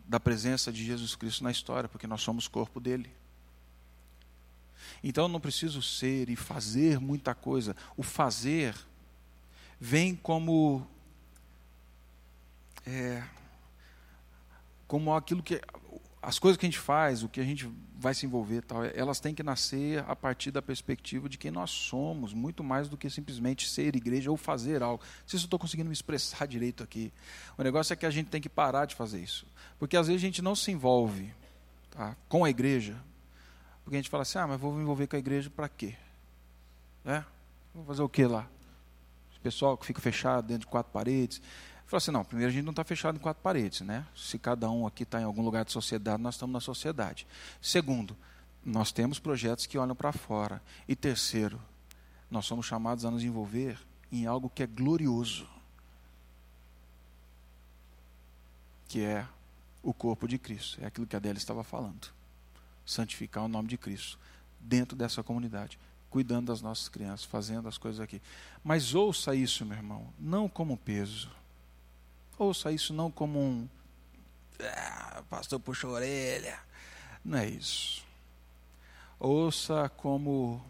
da 0.07 0.19
presença 0.19 0.73
de 0.73 0.85
Jesus 0.85 1.15
Cristo 1.15 1.45
na 1.45 1.51
história, 1.51 1.89
porque 1.89 2.07
nós 2.07 2.23
somos 2.23 2.49
corpo 2.49 2.81
dele. 2.81 3.11
Então 5.03 5.25
eu 5.25 5.29
não 5.29 5.41
preciso 5.41 5.83
ser 5.83 6.29
e 6.29 6.37
fazer 6.37 6.99
muita 6.99 7.35
coisa. 7.35 7.77
O 7.97 8.03
fazer 8.03 8.75
vem 9.81 10.15
como 10.15 10.87
é, 12.87 13.23
como 14.87 15.15
aquilo 15.15 15.43
que 15.43 15.61
as 16.21 16.39
coisas 16.39 16.59
que 16.59 16.67
a 16.67 16.69
gente 16.69 16.79
faz, 16.79 17.23
o 17.23 17.29
que 17.29 17.41
a 17.41 17.45
gente 17.45 17.71
vai 17.97 18.13
se 18.13 18.27
envolver, 18.27 18.63
tal, 18.63 18.85
elas 18.85 19.21
têm 19.21 19.35
que 19.35 19.43
nascer 19.43 20.05
a 20.09 20.17
partir 20.17 20.51
da 20.51 20.61
perspectiva 20.61 21.29
de 21.29 21.39
quem 21.39 21.51
nós 21.51 21.71
somos, 21.71 22.35
muito 22.35 22.65
mais 22.65 22.89
do 22.89 22.97
que 22.97 23.09
simplesmente 23.09 23.69
ser 23.69 23.95
igreja 23.95 24.31
ou 24.31 24.37
fazer 24.37 24.83
algo. 24.83 25.03
Não 25.03 25.29
sei 25.29 25.39
se 25.39 25.45
eu 25.45 25.47
estou 25.47 25.59
conseguindo 25.59 25.89
me 25.89 25.93
expressar 25.93 26.47
direito 26.49 26.83
aqui. 26.83 27.13
O 27.57 27.63
negócio 27.63 27.93
é 27.93 27.97
que 27.97 28.05
a 28.05 28.11
gente 28.11 28.29
tem 28.29 28.41
que 28.41 28.49
parar 28.49 28.85
de 28.85 28.95
fazer 28.95 29.21
isso, 29.21 29.47
porque 29.79 29.97
às 29.97 30.09
vezes 30.09 30.21
a 30.21 30.27
gente 30.27 30.43
não 30.43 30.57
se 30.57 30.73
envolve 30.73 31.33
tá, 31.91 32.17
com 32.29 32.45
a 32.45 32.51
igreja, 32.51 32.97
porque 33.85 33.97
a 33.97 33.99
gente 33.99 34.11
fala 34.11 34.23
assim, 34.23 34.39
ah, 34.39 34.47
mas 34.47 34.61
vou 34.61 34.73
me 34.73 34.83
envolver 34.83 35.07
com 35.07 35.17
a 35.17 35.19
igreja 35.19 35.49
para 35.49 35.69
quê? 35.69 35.95
É? 37.05 37.23
Vou 37.75 37.85
fazer 37.85 38.03
o 38.03 38.09
que 38.09 38.25
lá? 38.25 38.49
Pessoal 39.43 39.77
que 39.77 39.87
fica 39.87 40.01
fechado 40.01 40.47
dentro 40.47 40.63
de 40.63 40.67
quatro 40.67 40.93
paredes. 40.93 41.41
Falou 41.87 41.99
assim, 41.99 42.11
não, 42.11 42.25
primeiro 42.25 42.51
a 42.51 42.53
gente 42.53 42.65
não 42.65 42.73
está 42.73 42.85
fechado 42.85 43.17
em 43.17 43.21
quatro 43.21 43.43
paredes, 43.43 43.81
né? 43.81 44.07
Se 44.15 44.39
cada 44.39 44.71
um 44.71 44.87
aqui 44.87 45.05
está 45.05 45.21
em 45.21 45.25
algum 45.25 45.43
lugar 45.43 45.65
de 45.65 45.73
sociedade, 45.73 46.23
nós 46.23 46.35
estamos 46.35 46.53
na 46.53 46.61
sociedade. 46.61 47.27
Segundo, 47.63 48.17
nós 48.65 48.93
temos 48.93 49.19
projetos 49.19 49.65
que 49.65 49.79
olham 49.79 49.97
para 49.97 50.13
fora. 50.13 50.63
E 50.87 50.95
terceiro, 50.95 51.61
nós 52.31 52.45
somos 52.45 52.67
chamados 52.67 53.05
a 53.05 53.11
nos 53.11 53.25
envolver 53.25 53.79
em 54.13 54.27
algo 54.27 54.51
que 54.51 54.63
é 54.63 54.67
glorioso, 54.67 55.49
que 58.87 59.03
é 59.03 59.27
o 59.83 59.95
corpo 59.95 60.29
de 60.29 60.39
Cristo. 60.39 60.79
É 60.83 60.87
aquilo 60.87 61.07
que 61.07 61.17
a 61.17 61.19
Adélia 61.19 61.39
estava 61.39 61.65
falando. 61.65 62.09
Santificar 62.85 63.45
o 63.45 63.49
nome 63.49 63.69
de 63.69 63.79
Cristo 63.79 64.19
dentro 64.61 64.97
dessa 64.97 65.23
comunidade, 65.23 65.79
cuidando 66.11 66.47
das 66.47 66.63
nossas 66.63 66.89
crianças, 66.89 67.25
fazendo 67.25 67.69
as 67.69 67.79
coisas 67.79 68.01
aqui. 68.01 68.21
Mas 68.65 68.95
ouça 68.95 69.35
isso, 69.35 69.65
meu 69.65 69.77
irmão, 69.77 70.07
não 70.19 70.49
como 70.49 70.77
peso 70.77 71.31
Ouça 72.39 72.71
isso 72.71 72.95
não 72.95 73.11
como 73.11 73.41
um. 73.41 73.69
Ah, 74.61 75.23
pastor 75.29 75.59
puxou 75.59 75.91
a 75.91 75.95
orelha. 75.95 76.57
Não 77.25 77.37
é 77.37 77.49
isso. 77.49 78.05
Ouça 79.19 79.91
como 79.97 80.65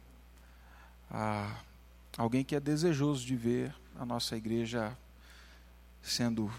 ah, 1.10 1.60
alguém 2.16 2.42
que 2.42 2.56
é 2.56 2.60
desejoso 2.60 3.26
de 3.26 3.36
ver 3.36 3.74
a 3.98 4.06
nossa 4.06 4.34
igreja 4.34 4.96
sendo 6.02 6.50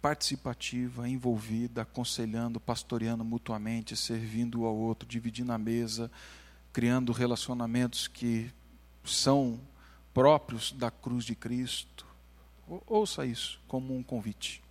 participativa, 0.00 1.06
envolvida, 1.06 1.82
aconselhando, 1.82 2.58
pastoreando 2.58 3.22
mutuamente, 3.22 3.94
servindo 3.94 4.64
ao 4.64 4.74
outro, 4.74 5.06
dividindo 5.06 5.52
a 5.52 5.58
mesa, 5.58 6.10
criando 6.76 7.10
relacionamentos 7.10 8.06
que 8.06 8.52
são 9.02 9.58
próprios 10.12 10.72
da 10.72 10.90
cruz 10.90 11.24
de 11.24 11.34
Cristo, 11.34 12.04
Ouça 12.86 13.24
isso 13.24 13.58
como 13.66 13.96
um 13.96 14.02
convite. 14.02 14.62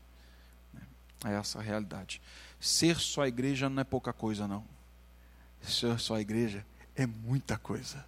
É 1.26 1.34
essa 1.34 1.58
a 1.58 1.64
realidade. 1.64 2.22
Ser 2.60 3.00
só 3.00 3.26
igreja 3.26 3.68
não 3.68 3.82
é 3.82 3.84
pouca 3.84 4.14
coisa, 4.14 4.48
não. 4.48 4.64
Ser 5.64 6.00
só 6.00 6.20
igreja 6.20 6.64
é 6.96 7.08
muita 7.08 7.58
coisa. 7.58 8.06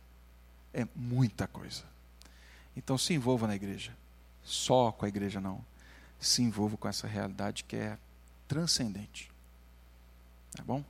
É 0.71 0.85
muita 0.95 1.47
coisa. 1.47 1.83
Então 2.75 2.99
se 2.99 3.15
envolva 3.15 3.47
na 3.47 3.55
igreja. 3.55 3.97
Só 4.43 4.91
com 4.91 5.05
a 5.05 5.09
igreja, 5.09 5.41
não. 5.41 5.65
Se 6.19 6.43
envolva 6.43 6.77
com 6.77 6.87
essa 6.87 7.07
realidade 7.07 7.63
que 7.63 7.75
é 7.75 7.97
transcendente. 8.47 9.31
Tá 10.55 10.63
bom? 10.63 10.83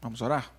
Vamos 0.00 0.20
orar? 0.20 0.52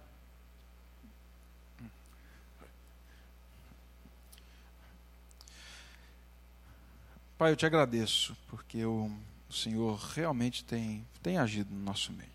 Pai, 7.38 7.51
eu 7.51 7.55
te 7.55 7.68
agradeço, 7.68 8.35
porque 8.49 8.84
o, 8.84 9.11
Senhor 9.49 9.95
realmente 10.15 10.64
tem, 10.64 11.05
tem 11.22 11.38
agido 11.38 11.73
no 11.73 11.80
nosso 11.80 12.11
meio. 12.11 12.31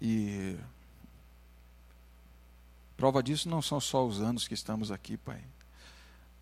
E 0.00 0.58
prova 2.96 3.22
disso 3.22 3.48
não 3.48 3.62
são 3.62 3.80
só 3.80 4.04
os 4.04 4.20
anos 4.20 4.48
que 4.48 4.54
estamos 4.54 4.90
aqui, 4.90 5.16
Pai. 5.16 5.42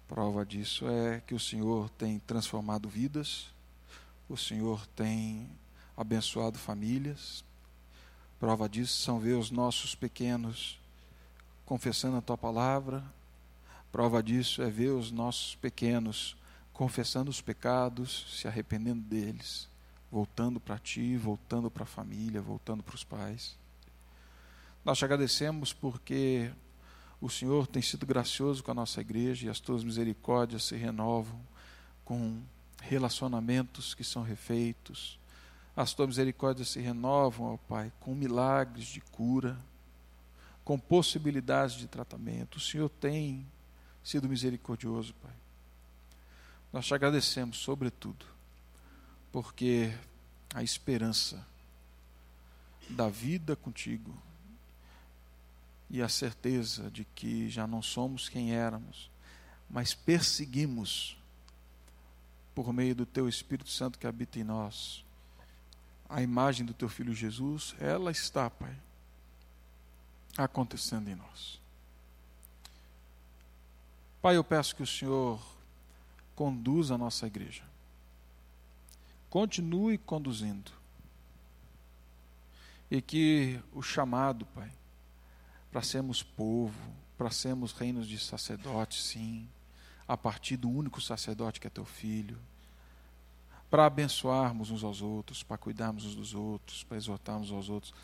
Prova 0.08 0.44
disso 0.44 0.88
é 0.88 1.20
que 1.20 1.34
o 1.34 1.38
Senhor 1.38 1.88
tem 1.90 2.18
transformado 2.18 2.88
vidas, 2.88 3.48
o 4.28 4.36
Senhor 4.36 4.86
tem 4.88 5.48
abençoado 5.96 6.58
famílias. 6.58 7.44
Prova 8.40 8.66
disso 8.70 9.02
são 9.02 9.20
ver 9.20 9.34
os 9.36 9.50
nossos 9.50 9.94
pequenos 9.94 10.80
confessando 11.66 12.16
a 12.16 12.22
tua 12.22 12.38
palavra. 12.38 13.04
Prova 13.92 14.22
disso 14.22 14.62
é 14.62 14.70
ver 14.70 14.88
os 14.88 15.12
nossos 15.12 15.54
pequenos 15.56 16.34
confessando 16.72 17.30
os 17.30 17.42
pecados, 17.42 18.26
se 18.30 18.48
arrependendo 18.48 19.02
deles, 19.02 19.68
voltando 20.10 20.58
para 20.58 20.78
ti, 20.78 21.18
voltando 21.18 21.70
para 21.70 21.82
a 21.82 21.86
família, 21.86 22.40
voltando 22.40 22.82
para 22.82 22.94
os 22.94 23.04
pais. 23.04 23.58
Nós 24.82 24.96
te 24.96 25.04
agradecemos 25.04 25.74
porque 25.74 26.50
o 27.20 27.28
Senhor 27.28 27.66
tem 27.66 27.82
sido 27.82 28.06
gracioso 28.06 28.64
com 28.64 28.70
a 28.70 28.74
nossa 28.74 29.02
igreja 29.02 29.46
e 29.46 29.50
as 29.50 29.60
tuas 29.60 29.84
misericórdias 29.84 30.64
se 30.64 30.76
renovam 30.76 31.38
com 32.06 32.40
relacionamentos 32.80 33.92
que 33.92 34.02
são 34.02 34.22
refeitos. 34.22 35.19
As 35.76 35.94
tuas 35.94 36.08
misericórdias 36.08 36.68
se 36.68 36.80
renovam, 36.80 37.54
ó 37.54 37.56
Pai, 37.56 37.92
com 38.00 38.14
milagres 38.14 38.86
de 38.86 39.00
cura, 39.00 39.56
com 40.64 40.78
possibilidades 40.78 41.76
de 41.76 41.86
tratamento. 41.86 42.56
O 42.56 42.60
Senhor 42.60 42.88
tem 42.88 43.46
sido 44.02 44.28
misericordioso, 44.28 45.14
Pai. 45.14 45.32
Nós 46.72 46.86
te 46.86 46.94
agradecemos, 46.94 47.58
sobretudo, 47.58 48.24
porque 49.32 49.92
a 50.54 50.62
esperança 50.62 51.44
da 52.88 53.08
vida 53.08 53.54
contigo 53.56 54.14
e 55.88 56.00
a 56.00 56.08
certeza 56.08 56.90
de 56.90 57.04
que 57.04 57.48
já 57.48 57.66
não 57.66 57.82
somos 57.82 58.28
quem 58.28 58.54
éramos, 58.54 59.10
mas 59.68 59.94
perseguimos, 59.94 61.16
por 62.54 62.72
meio 62.72 62.94
do 62.94 63.06
Teu 63.06 63.28
Espírito 63.28 63.70
Santo 63.70 63.98
que 63.98 64.06
habita 64.06 64.38
em 64.38 64.44
nós, 64.44 65.04
a 66.10 66.20
imagem 66.20 66.66
do 66.66 66.74
Teu 66.74 66.88
Filho 66.88 67.14
Jesus, 67.14 67.74
ela 67.78 68.10
está, 68.10 68.50
Pai, 68.50 68.76
acontecendo 70.36 71.08
em 71.08 71.14
nós. 71.14 71.60
Pai, 74.20 74.36
eu 74.36 74.42
peço 74.42 74.74
que 74.74 74.82
o 74.82 74.86
Senhor 74.86 75.40
conduz 76.34 76.90
a 76.90 76.98
nossa 76.98 77.28
igreja. 77.28 77.62
Continue 79.30 79.96
conduzindo. 79.98 80.72
E 82.90 83.00
que 83.00 83.60
o 83.72 83.80
chamado, 83.80 84.44
Pai, 84.46 84.70
para 85.70 85.80
sermos 85.80 86.24
povo, 86.24 86.92
para 87.16 87.30
sermos 87.30 87.72
reinos 87.72 88.08
de 88.08 88.18
sacerdotes, 88.18 89.04
sim, 89.04 89.48
a 90.08 90.16
partir 90.16 90.56
do 90.56 90.68
único 90.68 91.00
sacerdote 91.00 91.60
que 91.60 91.68
é 91.68 91.70
teu 91.70 91.84
filho, 91.84 92.36
para 93.70 93.86
abençoarmos 93.86 94.70
uns 94.70 94.82
aos 94.82 95.00
outros, 95.00 95.42
para 95.42 95.56
cuidarmos 95.56 96.04
uns 96.04 96.16
dos 96.16 96.34
outros, 96.34 96.82
para 96.82 96.96
exortarmos 96.96 97.52
aos 97.52 97.68
outros, 97.68 97.94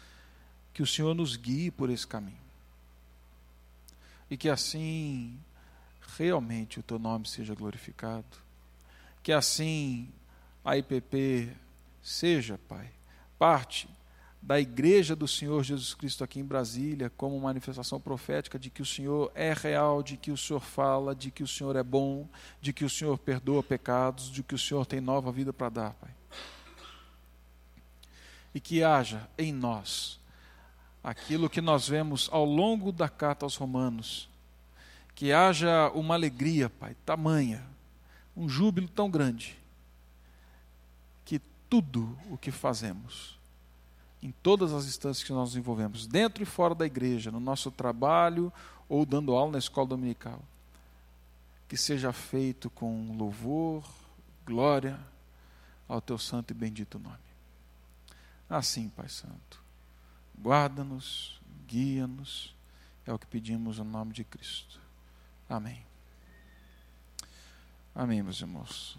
que 0.72 0.82
o 0.82 0.86
Senhor 0.86 1.14
nos 1.14 1.36
guie 1.36 1.70
por 1.70 1.90
esse 1.90 2.06
caminho. 2.06 2.46
E 4.30 4.36
que 4.36 4.48
assim 4.48 5.38
realmente 6.16 6.78
o 6.78 6.82
teu 6.82 6.98
nome 6.98 7.28
seja 7.28 7.54
glorificado. 7.54 8.24
Que 9.22 9.32
assim 9.32 10.08
a 10.64 10.76
IPP 10.76 11.52
seja, 12.02 12.58
Pai, 12.68 12.90
parte 13.38 13.88
da 14.46 14.60
igreja 14.60 15.16
do 15.16 15.26
Senhor 15.26 15.64
Jesus 15.64 15.92
Cristo 15.92 16.22
aqui 16.22 16.38
em 16.38 16.44
Brasília, 16.44 17.10
como 17.16 17.40
manifestação 17.40 18.00
profética 18.00 18.56
de 18.56 18.70
que 18.70 18.80
o 18.80 18.86
Senhor 18.86 19.32
é 19.34 19.52
real, 19.52 20.04
de 20.04 20.16
que 20.16 20.30
o 20.30 20.36
Senhor 20.36 20.60
fala, 20.60 21.16
de 21.16 21.32
que 21.32 21.42
o 21.42 21.48
Senhor 21.48 21.74
é 21.74 21.82
bom, 21.82 22.28
de 22.60 22.72
que 22.72 22.84
o 22.84 22.88
Senhor 22.88 23.18
perdoa 23.18 23.60
pecados, 23.60 24.30
de 24.30 24.44
que 24.44 24.54
o 24.54 24.58
Senhor 24.58 24.86
tem 24.86 25.00
nova 25.00 25.32
vida 25.32 25.52
para 25.52 25.68
dar, 25.68 25.94
Pai. 25.94 26.10
E 28.54 28.60
que 28.60 28.84
haja 28.84 29.28
em 29.36 29.52
nós 29.52 30.20
aquilo 31.02 31.50
que 31.50 31.60
nós 31.60 31.88
vemos 31.88 32.28
ao 32.30 32.44
longo 32.44 32.92
da 32.92 33.08
carta 33.08 33.44
aos 33.44 33.56
Romanos, 33.56 34.28
que 35.16 35.32
haja 35.32 35.90
uma 35.90 36.14
alegria, 36.14 36.70
Pai, 36.70 36.94
tamanha, 37.04 37.66
um 38.36 38.48
júbilo 38.48 38.86
tão 38.86 39.10
grande, 39.10 39.58
que 41.24 41.40
tudo 41.68 42.16
o 42.30 42.38
que 42.38 42.52
fazemos, 42.52 43.35
em 44.26 44.32
todas 44.42 44.72
as 44.72 44.86
instâncias 44.86 45.24
que 45.24 45.32
nós 45.32 45.50
nos 45.50 45.56
envolvemos, 45.56 46.04
dentro 46.04 46.42
e 46.42 46.46
fora 46.46 46.74
da 46.74 46.84
igreja, 46.84 47.30
no 47.30 47.38
nosso 47.38 47.70
trabalho 47.70 48.52
ou 48.88 49.06
dando 49.06 49.32
aula 49.32 49.52
na 49.52 49.58
escola 49.58 49.86
dominical, 49.86 50.42
que 51.68 51.76
seja 51.76 52.12
feito 52.12 52.68
com 52.68 53.16
louvor, 53.16 53.88
glória 54.44 54.98
ao 55.86 56.00
teu 56.00 56.18
santo 56.18 56.50
e 56.50 56.54
bendito 56.54 56.98
nome. 56.98 57.16
Assim, 58.50 58.88
Pai 58.88 59.08
Santo, 59.08 59.62
guarda-nos, 60.36 61.40
guia-nos, 61.64 62.52
é 63.06 63.12
o 63.12 63.18
que 63.20 63.26
pedimos 63.26 63.78
no 63.78 63.84
nome 63.84 64.12
de 64.12 64.24
Cristo. 64.24 64.80
Amém. 65.48 65.86
Amém, 67.94 68.24
meus 68.24 68.40
irmãos. 68.40 68.98